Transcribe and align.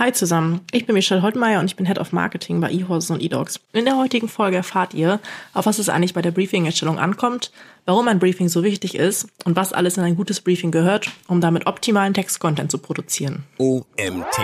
Hi 0.00 0.12
zusammen, 0.12 0.62
ich 0.72 0.86
bin 0.86 0.94
Michelle 0.94 1.20
Holtmeier 1.20 1.60
und 1.60 1.66
ich 1.66 1.76
bin 1.76 1.84
Head 1.84 1.98
of 1.98 2.10
Marketing 2.10 2.58
bei 2.58 2.72
eHorses 2.72 3.10
und 3.10 3.20
eDogs. 3.20 3.60
In 3.74 3.84
der 3.84 3.98
heutigen 3.98 4.28
Folge 4.28 4.56
erfahrt 4.56 4.94
ihr, 4.94 5.20
auf 5.52 5.66
was 5.66 5.78
es 5.78 5.90
eigentlich 5.90 6.14
bei 6.14 6.22
der 6.22 6.30
Briefing-Erstellung 6.30 6.98
ankommt, 6.98 7.52
warum 7.84 8.08
ein 8.08 8.18
Briefing 8.18 8.48
so 8.48 8.64
wichtig 8.64 8.94
ist 8.94 9.28
und 9.44 9.56
was 9.56 9.74
alles 9.74 9.98
in 9.98 10.04
ein 10.04 10.16
gutes 10.16 10.40
Briefing 10.40 10.70
gehört, 10.70 11.10
um 11.28 11.42
damit 11.42 11.66
optimalen 11.66 12.14
Text-Content 12.14 12.70
zu 12.70 12.78
produzieren. 12.78 13.44
OMT 13.58 14.40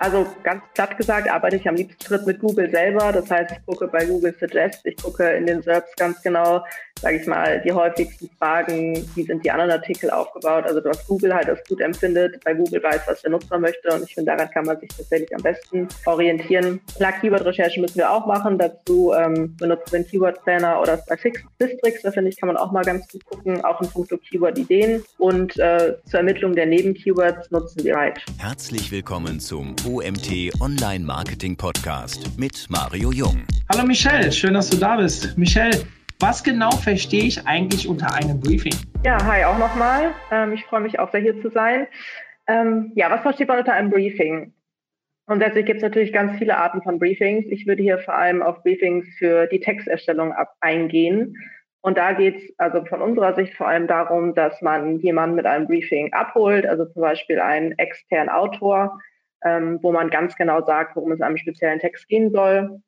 also 0.00 0.26
ganz 0.42 0.62
platt 0.74 0.96
gesagt 0.96 1.28
arbeite 1.28 1.56
ich 1.56 1.68
am 1.68 1.74
liebsten 1.74 2.24
mit 2.24 2.38
Google 2.40 2.70
selber. 2.70 3.12
Das 3.12 3.30
heißt, 3.30 3.52
ich 3.52 3.66
gucke 3.66 3.88
bei 3.88 4.04
Google 4.04 4.34
Suggest, 4.38 4.80
ich 4.84 4.96
gucke 4.96 5.28
in 5.28 5.46
den 5.46 5.62
SERPs 5.62 5.94
ganz 5.96 6.22
genau, 6.22 6.64
sage 7.00 7.18
ich 7.18 7.26
mal, 7.26 7.60
die 7.60 7.72
häufigsten 7.72 8.28
Fragen, 8.38 9.06
wie 9.14 9.22
sind 9.22 9.44
die 9.44 9.50
anderen 9.50 9.70
Artikel 9.70 10.10
aufgebaut. 10.10 10.64
Also 10.64 10.84
was 10.84 11.06
Google 11.06 11.34
halt 11.34 11.48
als 11.48 11.62
gut 11.68 11.80
empfindet, 11.80 12.42
bei 12.44 12.54
Google 12.54 12.82
weiß, 12.82 13.02
was 13.06 13.22
der 13.22 13.30
Nutzer 13.30 13.58
möchte 13.58 13.92
und 13.92 14.04
ich 14.04 14.14
finde, 14.14 14.32
daran 14.32 14.50
kann 14.50 14.64
man 14.64 14.78
sich 14.80 14.88
tatsächlich 14.88 15.34
am 15.34 15.42
besten 15.42 15.88
orientieren. 16.06 16.80
Klar, 16.96 17.12
Keyword-Recherche 17.20 17.80
müssen 17.80 17.98
wir 17.98 18.10
auch 18.10 18.26
machen. 18.26 18.58
Dazu 18.58 19.12
ähm, 19.14 19.56
benutzen 19.56 19.92
wir 19.92 19.98
einen 19.98 20.08
Keyword-Planner 20.08 20.80
oder 20.80 20.98
Fix 21.16 21.42
Districts. 21.60 22.02
Da 22.02 22.10
finde 22.10 22.30
ich, 22.30 22.38
kann 22.38 22.46
man 22.46 22.56
auch 22.56 22.72
mal 22.72 22.84
ganz 22.84 23.08
gut 23.08 23.24
gucken, 23.24 23.64
auch 23.64 23.80
in 23.80 23.88
puncto 23.88 24.16
Keyword-Ideen. 24.16 25.04
Und 25.18 25.58
äh, 25.58 25.94
zur 26.08 26.20
Ermittlung 26.20 26.54
der 26.54 26.66
Neben-Keywords 26.66 27.50
nutzen 27.50 27.84
wir 27.84 27.94
Write. 27.94 28.20
Herzlich 28.38 28.90
willkommen 28.90 29.40
zum 29.40 29.74
OMT 29.86 30.52
Online 30.60 31.04
Marketing 31.04 31.56
Podcast 31.56 32.38
mit 32.38 32.66
Mario 32.68 33.10
Jung. 33.12 33.44
Hallo 33.70 33.84
Michelle, 33.84 34.30
schön, 34.32 34.54
dass 34.54 34.70
du 34.70 34.76
da 34.76 34.96
bist. 34.96 35.36
Michelle, 35.36 35.84
was 36.20 36.42
genau 36.42 36.70
verstehe 36.72 37.24
ich 37.24 37.46
eigentlich 37.46 37.88
unter 37.88 38.12
einem 38.12 38.40
Briefing? 38.40 38.74
Ja, 39.04 39.24
hi 39.24 39.44
auch 39.44 39.58
nochmal. 39.58 40.12
Ähm, 40.32 40.52
ich 40.52 40.64
freue 40.64 40.80
mich 40.80 40.98
auch 40.98 41.10
sehr 41.12 41.20
hier 41.20 41.40
zu 41.40 41.50
sein. 41.50 41.86
Ähm, 42.48 42.92
ja, 42.96 43.10
was 43.10 43.20
versteht 43.20 43.48
man 43.48 43.58
unter 43.58 43.72
einem 43.72 43.90
Briefing? 43.90 44.52
Grundsätzlich 45.26 45.66
gibt 45.66 45.76
es 45.76 45.82
natürlich 45.82 46.12
ganz 46.12 46.38
viele 46.38 46.56
Arten 46.56 46.82
von 46.82 46.98
Briefings. 46.98 47.46
Ich 47.50 47.66
würde 47.66 47.82
hier 47.82 47.98
vor 47.98 48.14
allem 48.14 48.42
auf 48.42 48.62
Briefings 48.62 49.06
für 49.18 49.46
die 49.46 49.60
Texterstellung 49.60 50.34
eingehen. 50.60 51.36
Und 51.82 51.98
da 51.98 52.12
geht 52.12 52.36
es 52.36 52.58
also 52.58 52.84
von 52.86 53.00
unserer 53.00 53.34
Sicht 53.34 53.54
vor 53.54 53.68
allem 53.68 53.86
darum, 53.86 54.34
dass 54.34 54.60
man 54.62 54.98
jemanden 54.98 55.36
mit 55.36 55.46
einem 55.46 55.66
Briefing 55.66 56.12
abholt, 56.12 56.66
also 56.66 56.86
zum 56.86 57.02
Beispiel 57.02 57.38
einen 57.38 57.72
externen 57.78 58.30
Autor, 58.30 58.98
ähm, 59.44 59.78
wo 59.82 59.92
man 59.92 60.10
ganz 60.10 60.34
genau 60.34 60.64
sagt, 60.64 60.96
worum 60.96 61.12
es 61.12 61.20
einem 61.20 61.36
speziellen 61.36 61.78
Text 61.78 62.08
gehen 62.08 62.32
soll. 62.32 62.80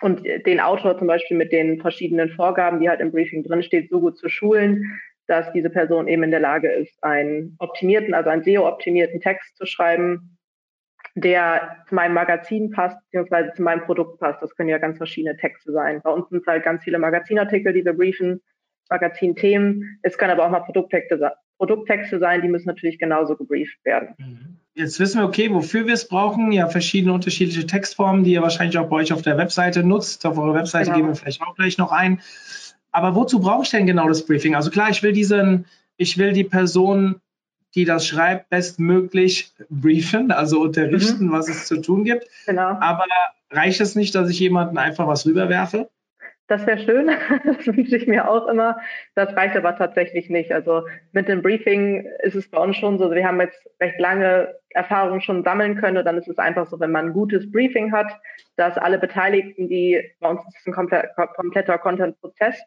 Und 0.00 0.24
den 0.24 0.60
Autor 0.60 0.98
zum 0.98 1.06
Beispiel 1.06 1.36
mit 1.36 1.52
den 1.52 1.80
verschiedenen 1.80 2.30
Vorgaben, 2.30 2.80
die 2.80 2.88
halt 2.88 3.00
im 3.00 3.12
Briefing 3.12 3.42
drinsteht, 3.42 3.90
so 3.90 4.00
gut 4.00 4.18
zu 4.18 4.28
schulen, 4.28 5.00
dass 5.26 5.52
diese 5.52 5.70
Person 5.70 6.08
eben 6.08 6.22
in 6.22 6.30
der 6.30 6.40
Lage 6.40 6.70
ist, 6.70 7.02
einen 7.02 7.56
optimierten, 7.58 8.14
also 8.14 8.30
einen 8.30 8.44
SEO-optimierten 8.44 9.20
Text 9.20 9.56
zu 9.56 9.66
schreiben, 9.66 10.38
der 11.14 11.84
zu 11.88 11.94
meinem 11.94 12.14
Magazin 12.14 12.70
passt, 12.70 12.98
beziehungsweise 13.06 13.52
zu 13.54 13.62
meinem 13.62 13.84
Produkt 13.84 14.20
passt. 14.20 14.42
Das 14.42 14.54
können 14.54 14.68
ja 14.68 14.78
ganz 14.78 14.98
verschiedene 14.98 15.36
Texte 15.36 15.72
sein. 15.72 16.00
Bei 16.02 16.10
uns 16.10 16.28
sind 16.28 16.40
es 16.40 16.46
halt 16.46 16.62
ganz 16.62 16.84
viele 16.84 16.98
Magazinartikel, 16.98 17.72
die 17.72 17.84
wir 17.84 17.94
briefen, 17.94 18.42
Magazinthemen. 18.90 19.98
Es 20.02 20.18
können 20.18 20.30
aber 20.30 20.44
auch 20.46 20.50
mal 20.50 20.60
Produkttexte, 20.60 21.32
Produkttexte 21.56 22.18
sein, 22.18 22.42
die 22.42 22.48
müssen 22.48 22.68
natürlich 22.68 22.98
genauso 22.98 23.36
gebrieft 23.36 23.82
werden. 23.84 24.14
Mhm. 24.18 24.60
Jetzt 24.76 25.00
wissen 25.00 25.20
wir, 25.20 25.26
okay, 25.26 25.50
wofür 25.50 25.86
wir 25.86 25.94
es 25.94 26.06
brauchen. 26.06 26.52
Ja, 26.52 26.68
verschiedene 26.68 27.14
unterschiedliche 27.14 27.66
Textformen, 27.66 28.24
die 28.24 28.32
ihr 28.32 28.42
wahrscheinlich 28.42 28.76
auch 28.76 28.88
bei 28.88 28.96
euch 28.96 29.10
auf 29.10 29.22
der 29.22 29.38
Webseite 29.38 29.82
nutzt. 29.82 30.26
Auf 30.26 30.36
eurer 30.36 30.52
Webseite 30.52 30.86
genau. 30.86 30.96
gehen 30.96 31.08
wir 31.08 31.16
vielleicht 31.16 31.40
auch 31.40 31.54
gleich 31.54 31.78
noch 31.78 31.92
ein. 31.92 32.20
Aber 32.92 33.14
wozu 33.14 33.40
brauche 33.40 33.62
ich 33.62 33.70
denn 33.70 33.86
genau 33.86 34.06
das 34.06 34.26
Briefing? 34.26 34.54
Also 34.54 34.70
klar, 34.70 34.90
ich 34.90 35.02
will 35.02 35.12
diesen, 35.12 35.64
ich 35.96 36.18
will 36.18 36.34
die 36.34 36.44
Person, 36.44 37.22
die 37.74 37.86
das 37.86 38.06
schreibt, 38.06 38.50
bestmöglich 38.50 39.50
briefen, 39.70 40.30
also 40.30 40.60
unterrichten, 40.60 41.28
mhm. 41.28 41.32
was 41.32 41.48
es 41.48 41.66
zu 41.66 41.80
tun 41.80 42.04
gibt. 42.04 42.26
Genau. 42.44 42.76
Aber 42.78 43.04
reicht 43.50 43.80
es 43.80 43.94
nicht, 43.94 44.14
dass 44.14 44.28
ich 44.28 44.38
jemanden 44.38 44.76
einfach 44.76 45.06
was 45.06 45.24
rüberwerfe? 45.24 45.88
Das 46.48 46.64
wäre 46.64 46.78
schön, 46.78 47.10
das 47.44 47.66
wünsche 47.66 47.96
ich 47.96 48.06
mir 48.06 48.28
auch 48.30 48.46
immer. 48.46 48.78
Das 49.14 49.34
reicht 49.34 49.56
aber 49.56 49.76
tatsächlich 49.76 50.30
nicht. 50.30 50.52
Also 50.52 50.86
mit 51.12 51.28
dem 51.28 51.42
Briefing 51.42 52.06
ist 52.22 52.36
es 52.36 52.48
bei 52.48 52.58
uns 52.58 52.76
schon 52.76 52.98
so, 52.98 53.10
wir 53.10 53.26
haben 53.26 53.40
jetzt 53.40 53.60
recht 53.80 53.98
lange 53.98 54.54
Erfahrungen 54.70 55.20
schon 55.20 55.42
sammeln 55.42 55.76
können. 55.76 55.96
Und 55.96 56.04
dann 56.04 56.18
ist 56.18 56.28
es 56.28 56.38
einfach 56.38 56.66
so, 56.66 56.78
wenn 56.78 56.92
man 56.92 57.06
ein 57.06 57.12
gutes 57.12 57.50
Briefing 57.50 57.90
hat, 57.92 58.12
dass 58.56 58.78
alle 58.78 58.98
Beteiligten, 58.98 59.68
die 59.68 60.00
bei 60.20 60.28
uns 60.28 60.40
ist 60.46 60.58
es 60.60 60.66
ein 60.66 60.72
kompletter 60.72 61.78
Content-Prozess 61.78 62.62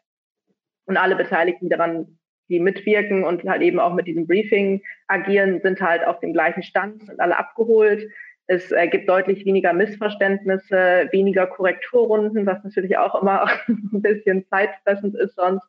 und 0.84 0.98
alle 0.98 1.16
Beteiligten 1.16 1.70
daran, 1.70 2.18
die 2.50 2.60
mitwirken 2.60 3.24
und 3.24 3.44
halt 3.44 3.62
eben 3.62 3.78
auch 3.78 3.94
mit 3.94 4.06
diesem 4.06 4.26
Briefing 4.26 4.82
agieren, 5.06 5.60
sind 5.62 5.80
halt 5.80 6.04
auf 6.04 6.18
dem 6.20 6.32
gleichen 6.32 6.64
Stand, 6.64 7.06
sind 7.06 7.20
alle 7.20 7.38
abgeholt. 7.38 8.10
Es 8.52 8.72
äh, 8.72 8.88
gibt 8.88 9.08
deutlich 9.08 9.46
weniger 9.46 9.72
Missverständnisse, 9.72 11.08
weniger 11.12 11.46
Korrekturrunden, 11.46 12.46
was 12.46 12.64
natürlich 12.64 12.98
auch 12.98 13.22
immer 13.22 13.48
ein 13.68 14.02
bisschen 14.02 14.44
zeitfressend 14.48 15.14
ist 15.14 15.36
sonst. 15.36 15.68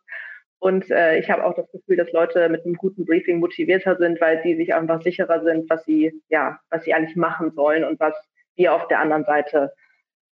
Und 0.58 0.90
äh, 0.90 1.20
ich 1.20 1.30
habe 1.30 1.46
auch 1.46 1.54
das 1.54 1.72
Gefühl, 1.72 1.98
dass 1.98 2.12
Leute 2.12 2.50
mit 2.50 2.66
einem 2.66 2.74
guten 2.74 3.06
Briefing 3.06 3.40
motivierter 3.40 3.98
sind, 3.98 4.20
weil 4.20 4.42
sie 4.42 4.56
sich 4.56 4.74
einfach 4.74 5.00
sicherer 5.04 5.44
sind, 5.44 5.70
was 5.70 5.86
sie, 5.86 6.24
ja, 6.30 6.60
was 6.72 6.84
sie 6.84 6.96
eigentlich 6.96 7.16
machen 7.16 7.52
sollen 7.52 7.84
und 7.84 8.00
was 8.00 8.16
wir 8.56 8.74
auf 8.74 8.88
der 8.88 9.00
anderen 9.00 9.26
Seite 9.26 9.72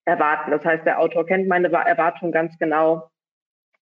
erwarten. 0.05 0.51
Das 0.51 0.63
heißt, 0.63 0.85
der 0.85 0.99
Autor 0.99 1.25
kennt 1.25 1.47
meine 1.47 1.71
Erwartungen 1.71 2.31
ganz 2.31 2.55
genau. 2.59 3.09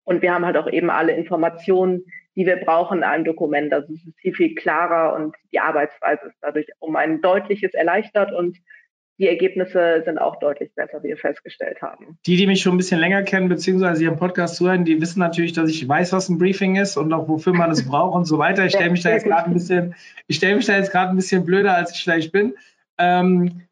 Und 0.04 0.22
wir 0.22 0.32
haben 0.32 0.46
halt 0.46 0.56
auch 0.56 0.70
eben 0.70 0.88
alle 0.88 1.16
Informationen, 1.16 2.04
die 2.36 2.46
wir 2.46 2.56
brauchen 2.56 2.98
in 2.98 3.04
einem 3.04 3.24
Dokument. 3.24 3.72
Also 3.72 3.92
es 3.92 4.06
ist 4.06 4.18
viel, 4.18 4.34
viel 4.34 4.54
klarer 4.54 5.14
und 5.14 5.36
die 5.52 5.60
Arbeitsweise 5.60 6.26
ist 6.26 6.36
dadurch 6.40 6.66
um 6.78 6.96
ein 6.96 7.20
deutliches 7.20 7.74
erleichtert 7.74 8.32
und 8.32 8.58
die 9.18 9.28
Ergebnisse 9.28 10.02
sind 10.04 10.18
auch 10.18 10.36
deutlich 10.40 10.74
besser, 10.74 11.02
wie 11.02 11.08
wir 11.08 11.16
festgestellt 11.16 11.82
haben. 11.82 12.18
Die, 12.26 12.36
die 12.36 12.46
mich 12.46 12.62
schon 12.62 12.74
ein 12.74 12.78
bisschen 12.78 12.98
länger 12.98 13.22
kennen, 13.22 13.48
beziehungsweise 13.48 14.02
ihren 14.02 14.16
Podcast 14.16 14.56
zuhören, 14.56 14.84
die 14.84 15.00
wissen 15.00 15.20
natürlich, 15.20 15.52
dass 15.52 15.70
ich 15.70 15.86
weiß, 15.86 16.12
was 16.12 16.28
ein 16.28 16.38
Briefing 16.38 16.76
ist 16.76 16.96
und 16.96 17.12
auch 17.12 17.28
wofür 17.28 17.52
man 17.52 17.70
es 17.70 17.86
braucht 17.88 18.16
und 18.16 18.24
so 18.24 18.38
weiter. 18.38 18.64
Ich 18.64 18.72
stelle 18.72 18.90
mich 18.90 19.02
da 19.02 19.10
jetzt 19.10 19.24
gerade 19.24 19.46
ein 19.46 19.54
bisschen, 19.54 19.94
ich 20.26 20.36
stelle 20.36 20.56
mich 20.56 20.66
da 20.66 20.76
jetzt 20.76 20.90
gerade 20.90 21.10
ein 21.10 21.16
bisschen 21.16 21.44
blöder, 21.44 21.74
als 21.74 21.94
ich 21.94 22.02
vielleicht 22.02 22.32
bin. 22.32 22.54
Ähm, 22.98 23.62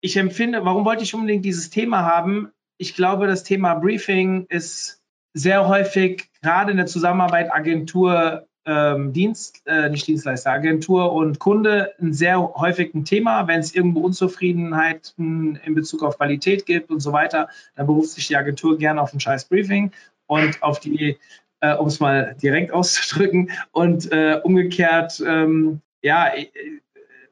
ich 0.00 0.16
empfinde, 0.16 0.64
warum 0.64 0.84
wollte 0.84 1.02
ich 1.02 1.14
unbedingt 1.14 1.44
dieses 1.44 1.70
Thema 1.70 2.04
haben? 2.04 2.52
Ich 2.76 2.94
glaube, 2.94 3.26
das 3.26 3.42
Thema 3.42 3.74
Briefing 3.74 4.46
ist 4.48 5.02
sehr 5.34 5.68
häufig 5.68 6.30
gerade 6.40 6.70
in 6.70 6.76
der 6.76 6.86
Zusammenarbeit 6.86 7.52
Agentur, 7.52 8.46
ähm, 8.66 9.12
Dienst, 9.12 9.62
äh, 9.66 9.90
nicht 9.90 10.06
Dienstleister, 10.06 10.52
Agentur 10.52 11.12
und 11.12 11.38
Kunde 11.38 11.92
ein 12.00 12.14
sehr 12.14 12.40
häufig 12.54 12.94
ein 12.94 13.04
Thema. 13.04 13.46
Wenn 13.46 13.60
es 13.60 13.74
irgendwo 13.74 14.00
Unzufriedenheiten 14.00 15.56
in 15.64 15.74
Bezug 15.74 16.02
auf 16.02 16.16
Qualität 16.16 16.64
gibt 16.64 16.90
und 16.90 17.00
so 17.00 17.12
weiter, 17.12 17.48
dann 17.74 17.86
beruft 17.86 18.10
sich 18.10 18.28
die 18.28 18.36
Agentur 18.36 18.78
gerne 18.78 19.02
auf 19.02 19.12
ein 19.12 19.20
scheiß 19.20 19.46
Briefing 19.46 19.90
und 20.26 20.62
auf 20.62 20.80
die, 20.80 21.18
äh, 21.60 21.74
um 21.74 21.88
es 21.88 22.00
mal 22.00 22.36
direkt 22.40 22.72
auszudrücken, 22.72 23.50
und 23.72 24.10
äh, 24.12 24.40
umgekehrt, 24.42 25.22
ähm, 25.26 25.80
ja, 26.00 26.28
äh, 26.28 26.46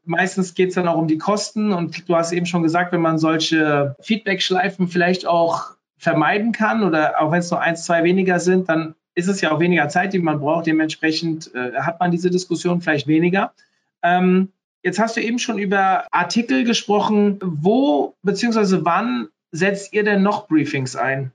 meistens 0.05 0.55
geht 0.55 0.71
es 0.71 0.75
dann 0.75 0.89
auch 0.89 0.99
um 0.99 1.09
die 1.09 1.19
Kosten 1.19 1.73
und 1.73 2.09
du 2.09 2.17
hast 2.17 2.33
eben 2.33 2.47
schon 2.47 2.63
gesagt, 2.63 2.93
wenn 2.93 3.01
man 3.01 3.19
solche 3.19 3.97
Feedback-Schleifen 4.01 4.89
vielleicht 4.89 5.27
auch 5.27 5.77
vermeiden 6.03 6.51
kann 6.51 6.83
oder 6.83 7.23
auch 7.23 7.31
wenn 7.31 7.39
es 7.39 7.51
nur 7.51 7.61
eins, 7.61 7.85
zwei 7.85 8.03
weniger 8.03 8.41
sind, 8.41 8.69
dann 8.69 8.97
ist 9.15 9.29
es 9.29 9.41
ja 9.41 9.53
auch 9.53 9.61
weniger 9.61 9.89
Zeit, 9.89 10.13
die 10.13 10.19
man 10.19 10.41
braucht. 10.41 10.67
Dementsprechend 10.67 11.55
äh, 11.55 11.75
hat 11.75 12.01
man 12.01 12.11
diese 12.11 12.29
Diskussion 12.29 12.81
vielleicht 12.81 13.07
weniger. 13.07 13.53
Ähm, 14.03 14.49
jetzt 14.83 14.99
hast 14.99 15.17
du 15.17 15.21
eben 15.21 15.39
schon 15.39 15.59
über 15.59 16.09
Artikel 16.11 16.65
gesprochen. 16.65 17.39
Wo 17.41 18.17
bzw. 18.23 18.79
wann 18.81 19.29
setzt 19.53 19.93
ihr 19.93 20.03
denn 20.03 20.23
noch 20.23 20.49
Briefings 20.49 20.97
ein? 20.97 21.31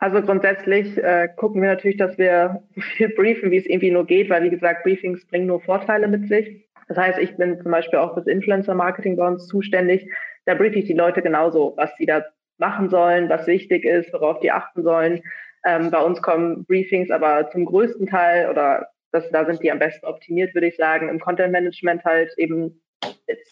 Also 0.00 0.20
grundsätzlich 0.20 0.98
äh, 0.98 1.28
gucken 1.34 1.62
wir 1.62 1.70
natürlich, 1.70 1.96
dass 1.96 2.18
wir 2.18 2.62
viel 2.74 3.08
briefen, 3.08 3.50
wie 3.50 3.56
es 3.56 3.66
irgendwie 3.66 3.90
nur 3.90 4.04
geht, 4.04 4.28
weil 4.28 4.42
wie 4.42 4.50
gesagt, 4.50 4.82
Briefings 4.82 5.24
bringen 5.28 5.46
nur 5.46 5.62
Vorteile 5.62 6.08
mit 6.08 6.28
sich. 6.28 6.68
Das 6.88 6.98
heißt, 6.98 7.18
ich 7.18 7.38
bin 7.38 7.58
zum 7.62 7.70
Beispiel 7.70 8.00
auch 8.00 8.12
fürs 8.12 8.26
Influencer-Marketing 8.26 9.16
bei 9.16 9.26
uns 9.26 9.46
zuständig. 9.46 10.10
Da 10.44 10.54
briefe 10.54 10.78
ich 10.78 10.84
die 10.84 10.92
Leute 10.92 11.22
genauso, 11.22 11.72
was 11.76 11.90
sie 11.96 12.04
da 12.04 12.22
machen 12.60 12.88
sollen, 12.88 13.28
was 13.28 13.46
wichtig 13.46 13.84
ist, 13.84 14.12
worauf 14.12 14.40
die 14.40 14.52
achten 14.52 14.82
sollen. 14.82 15.22
Ähm, 15.64 15.90
bei 15.90 16.00
uns 16.00 16.22
kommen 16.22 16.64
Briefings 16.64 17.10
aber 17.10 17.50
zum 17.50 17.64
größten 17.64 18.06
Teil 18.06 18.48
oder 18.48 18.88
das, 19.12 19.28
da 19.30 19.44
sind 19.44 19.62
die 19.62 19.72
am 19.72 19.80
besten 19.80 20.06
optimiert, 20.06 20.54
würde 20.54 20.68
ich 20.68 20.76
sagen, 20.76 21.08
im 21.08 21.18
Content 21.18 21.52
Management 21.52 22.04
halt 22.04 22.32
eben 22.36 22.80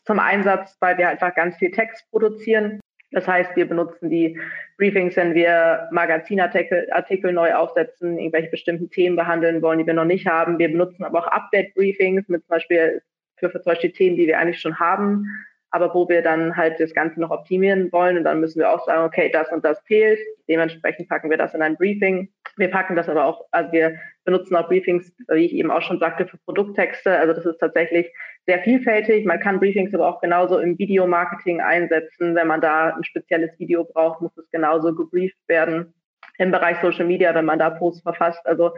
zum 0.05 0.19
Einsatz, 0.21 0.77
weil 0.81 0.99
wir 0.99 1.09
einfach 1.09 1.35
ganz 1.35 1.57
viel 1.57 1.71
Text 1.71 2.09
produzieren. 2.11 2.81
Das 3.11 3.27
heißt, 3.27 3.57
wir 3.57 3.67
benutzen 3.67 4.11
die 4.11 4.39
Briefings, 4.77 5.17
wenn 5.17 5.35
wir 5.35 5.89
Magazinartikel 5.91 6.89
Artikel 6.93 7.33
neu 7.33 7.55
aufsetzen, 7.55 8.19
irgendwelche 8.19 8.51
bestimmten 8.51 8.91
Themen 8.91 9.17
behandeln 9.17 9.63
wollen, 9.63 9.79
die 9.79 9.87
wir 9.87 9.95
noch 9.95 10.05
nicht 10.05 10.27
haben. 10.27 10.59
Wir 10.59 10.69
benutzen 10.69 11.05
aber 11.05 11.21
auch 11.21 11.27
Update-Briefings 11.27 12.29
mit 12.29 12.43
zum 12.43 12.49
Beispiel 12.49 13.03
für, 13.37 13.51
für 13.51 13.63
zum 13.63 13.73
Beispiel 13.73 13.93
Themen, 13.93 14.17
die 14.17 14.27
wir 14.27 14.39
eigentlich 14.39 14.61
schon 14.61 14.79
haben, 14.79 15.27
aber 15.71 15.95
wo 15.95 16.09
wir 16.09 16.23
dann 16.23 16.57
halt 16.57 16.81
das 16.81 16.95
Ganze 16.95 17.21
noch 17.21 17.31
optimieren 17.31 17.93
wollen 17.93 18.17
und 18.17 18.25
dann 18.25 18.41
müssen 18.41 18.59
wir 18.59 18.71
auch 18.71 18.85
sagen, 18.87 19.05
okay, 19.05 19.31
das 19.33 19.51
und 19.53 19.65
das 19.65 19.81
fehlt. 19.81 20.19
Dementsprechend 20.49 21.09
packen 21.09 21.31
wir 21.31 21.37
das 21.37 21.55
in 21.55 21.63
ein 21.63 21.77
Briefing. 21.77 22.31
Wir 22.57 22.71
packen 22.71 22.97
das 22.97 23.09
aber 23.09 23.25
auch, 23.27 23.45
also 23.51 23.71
wir 23.73 23.97
benutzen 24.25 24.57
auch 24.57 24.69
Briefings, 24.69 25.13
wie 25.29 25.45
ich 25.45 25.53
eben 25.53 25.71
auch 25.71 25.83
schon 25.83 25.99
sagte, 25.99 26.27
für 26.27 26.39
Produkttexte. 26.39 27.17
Also 27.19 27.35
das 27.35 27.47
ist 27.47 27.59
tatsächlich 27.59 28.11
sehr 28.47 28.61
vielfältig. 28.61 29.27
Man 29.27 29.41
kann 29.41 29.61
Briefings 29.61 29.95
aber 29.95 30.09
auch 30.09 30.21
genauso 30.21 30.59
im 30.59 30.79
Videomarketing 30.79 31.61
einsetzen. 31.61 32.35
Wenn 32.35 32.47
man 32.47 32.61
da 32.61 32.95
ein 32.95 33.05
spezielles 33.05 33.59
Video 33.59 33.85
braucht, 33.85 34.23
muss 34.23 34.37
es 34.39 34.51
genauso 34.51 34.95
gebrieft 34.95 35.37
werden. 35.49 35.93
Im 36.39 36.51
Bereich 36.51 36.79
Social 36.81 37.05
Media, 37.05 37.35
wenn 37.35 37.45
man 37.45 37.59
da 37.59 37.71
Posts 37.71 38.03
verfasst. 38.03 38.47
Also 38.47 38.73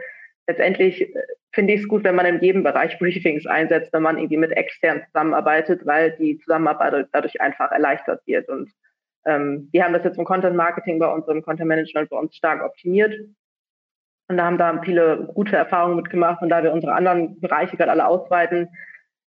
letztendlich 0.51 1.01
äh, 1.01 1.21
finde 1.53 1.73
ich 1.73 1.81
es 1.81 1.87
gut, 1.87 2.03
wenn 2.03 2.15
man 2.15 2.25
in 2.25 2.41
jedem 2.41 2.63
Bereich 2.63 2.97
Briefings 2.99 3.45
einsetzt, 3.45 3.93
wenn 3.93 4.03
man 4.03 4.17
irgendwie 4.17 4.37
mit 4.37 4.51
extern 4.51 5.03
zusammenarbeitet, 5.07 5.85
weil 5.85 6.11
die 6.17 6.37
Zusammenarbeit 6.39 7.07
dadurch 7.11 7.39
einfach 7.41 7.71
erleichtert 7.71 8.21
wird. 8.25 8.49
Und 8.49 8.71
ähm, 9.25 9.69
wir 9.71 9.83
haben 9.83 9.93
das 9.93 10.03
jetzt 10.03 10.17
im 10.17 10.25
Content 10.25 10.55
Marketing 10.55 10.99
bei 10.99 11.07
uns, 11.07 11.27
im 11.27 11.41
Content 11.41 11.67
Management 11.67 12.09
bei 12.09 12.17
uns 12.17 12.35
stark 12.35 12.63
optimiert. 12.63 13.13
Und 14.27 14.37
da 14.37 14.45
haben 14.45 14.57
da 14.57 14.81
viele 14.81 15.29
gute 15.33 15.57
Erfahrungen 15.57 15.97
mitgemacht. 15.97 16.41
Und 16.41 16.49
da 16.49 16.63
wir 16.63 16.71
unsere 16.71 16.93
anderen 16.93 17.39
Bereiche 17.39 17.75
gerade 17.75 17.91
alle 17.91 18.07
ausweiten, 18.07 18.69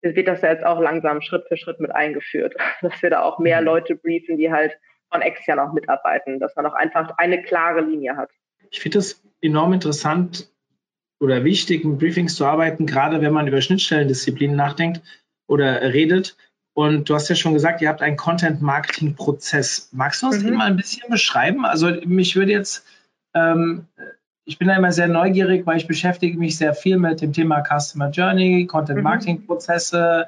wird 0.02 0.28
das 0.28 0.42
ja 0.42 0.52
jetzt 0.52 0.66
auch 0.66 0.80
langsam 0.80 1.22
Schritt 1.22 1.48
für 1.48 1.58
Schritt 1.58 1.80
mit 1.80 1.92
eingeführt, 1.92 2.56
dass 2.82 3.02
wir 3.02 3.10
da 3.10 3.22
auch 3.22 3.40
mehr 3.40 3.62
mhm. 3.62 3.66
Leute 3.66 3.96
briefen, 3.96 4.38
die 4.38 4.52
halt 4.52 4.78
von 5.12 5.22
extern 5.22 5.60
auch 5.60 5.74
mitarbeiten, 5.74 6.40
dass 6.40 6.56
man 6.56 6.66
auch 6.66 6.74
einfach 6.74 7.18
eine 7.18 7.42
klare 7.44 7.82
Linie 7.82 8.16
hat. 8.16 8.30
Ich 8.70 8.80
finde 8.80 9.00
es 9.00 9.22
enorm 9.42 9.74
interessant 9.74 10.50
oder 11.22 11.44
wichtig, 11.44 11.86
mit 11.86 12.00
Briefings 12.00 12.36
zu 12.36 12.46
arbeiten, 12.46 12.86
gerade 12.86 13.22
wenn 13.22 13.34
man 13.34 13.48
über 13.48 13.62
Schnittstellendisziplinen 13.62 14.56
nachdenkt 14.56 15.02
oder 15.48 15.82
redet. 15.94 16.36
Und 16.74 17.10
du 17.10 17.16
hast 17.16 17.30
ja 17.30 17.36
schon 17.36 17.54
gesagt, 17.54 17.82
ihr 17.82 17.90
habt 17.90 18.02
einen 18.02 18.18
Content-Marketing-Prozess. 18.18 19.90
Magst 19.92 20.22
du 20.22 20.28
uns 20.28 20.40
mhm. 20.40 20.46
den 20.46 20.56
mal 20.56 20.68
ein 20.68 20.78
bisschen 20.78 21.10
beschreiben? 21.10 21.66
Also 21.66 21.92
mich 22.06 22.36
würde 22.36 22.52
jetzt 22.52 22.86
ähm, 23.34 23.88
ich 24.46 24.58
bin 24.58 24.68
da 24.68 24.76
immer 24.76 24.92
sehr 24.92 25.08
neugierig, 25.08 25.66
weil 25.66 25.78
ich 25.78 25.88
beschäftige 25.88 26.38
mich 26.38 26.58
sehr 26.58 26.74
viel 26.74 26.98
mit 26.98 27.22
dem 27.22 27.34
Thema 27.34 27.64
Customer 27.64 28.10
Journey, 28.10 28.66
Content-Marketing-Prozesse, 28.66 30.26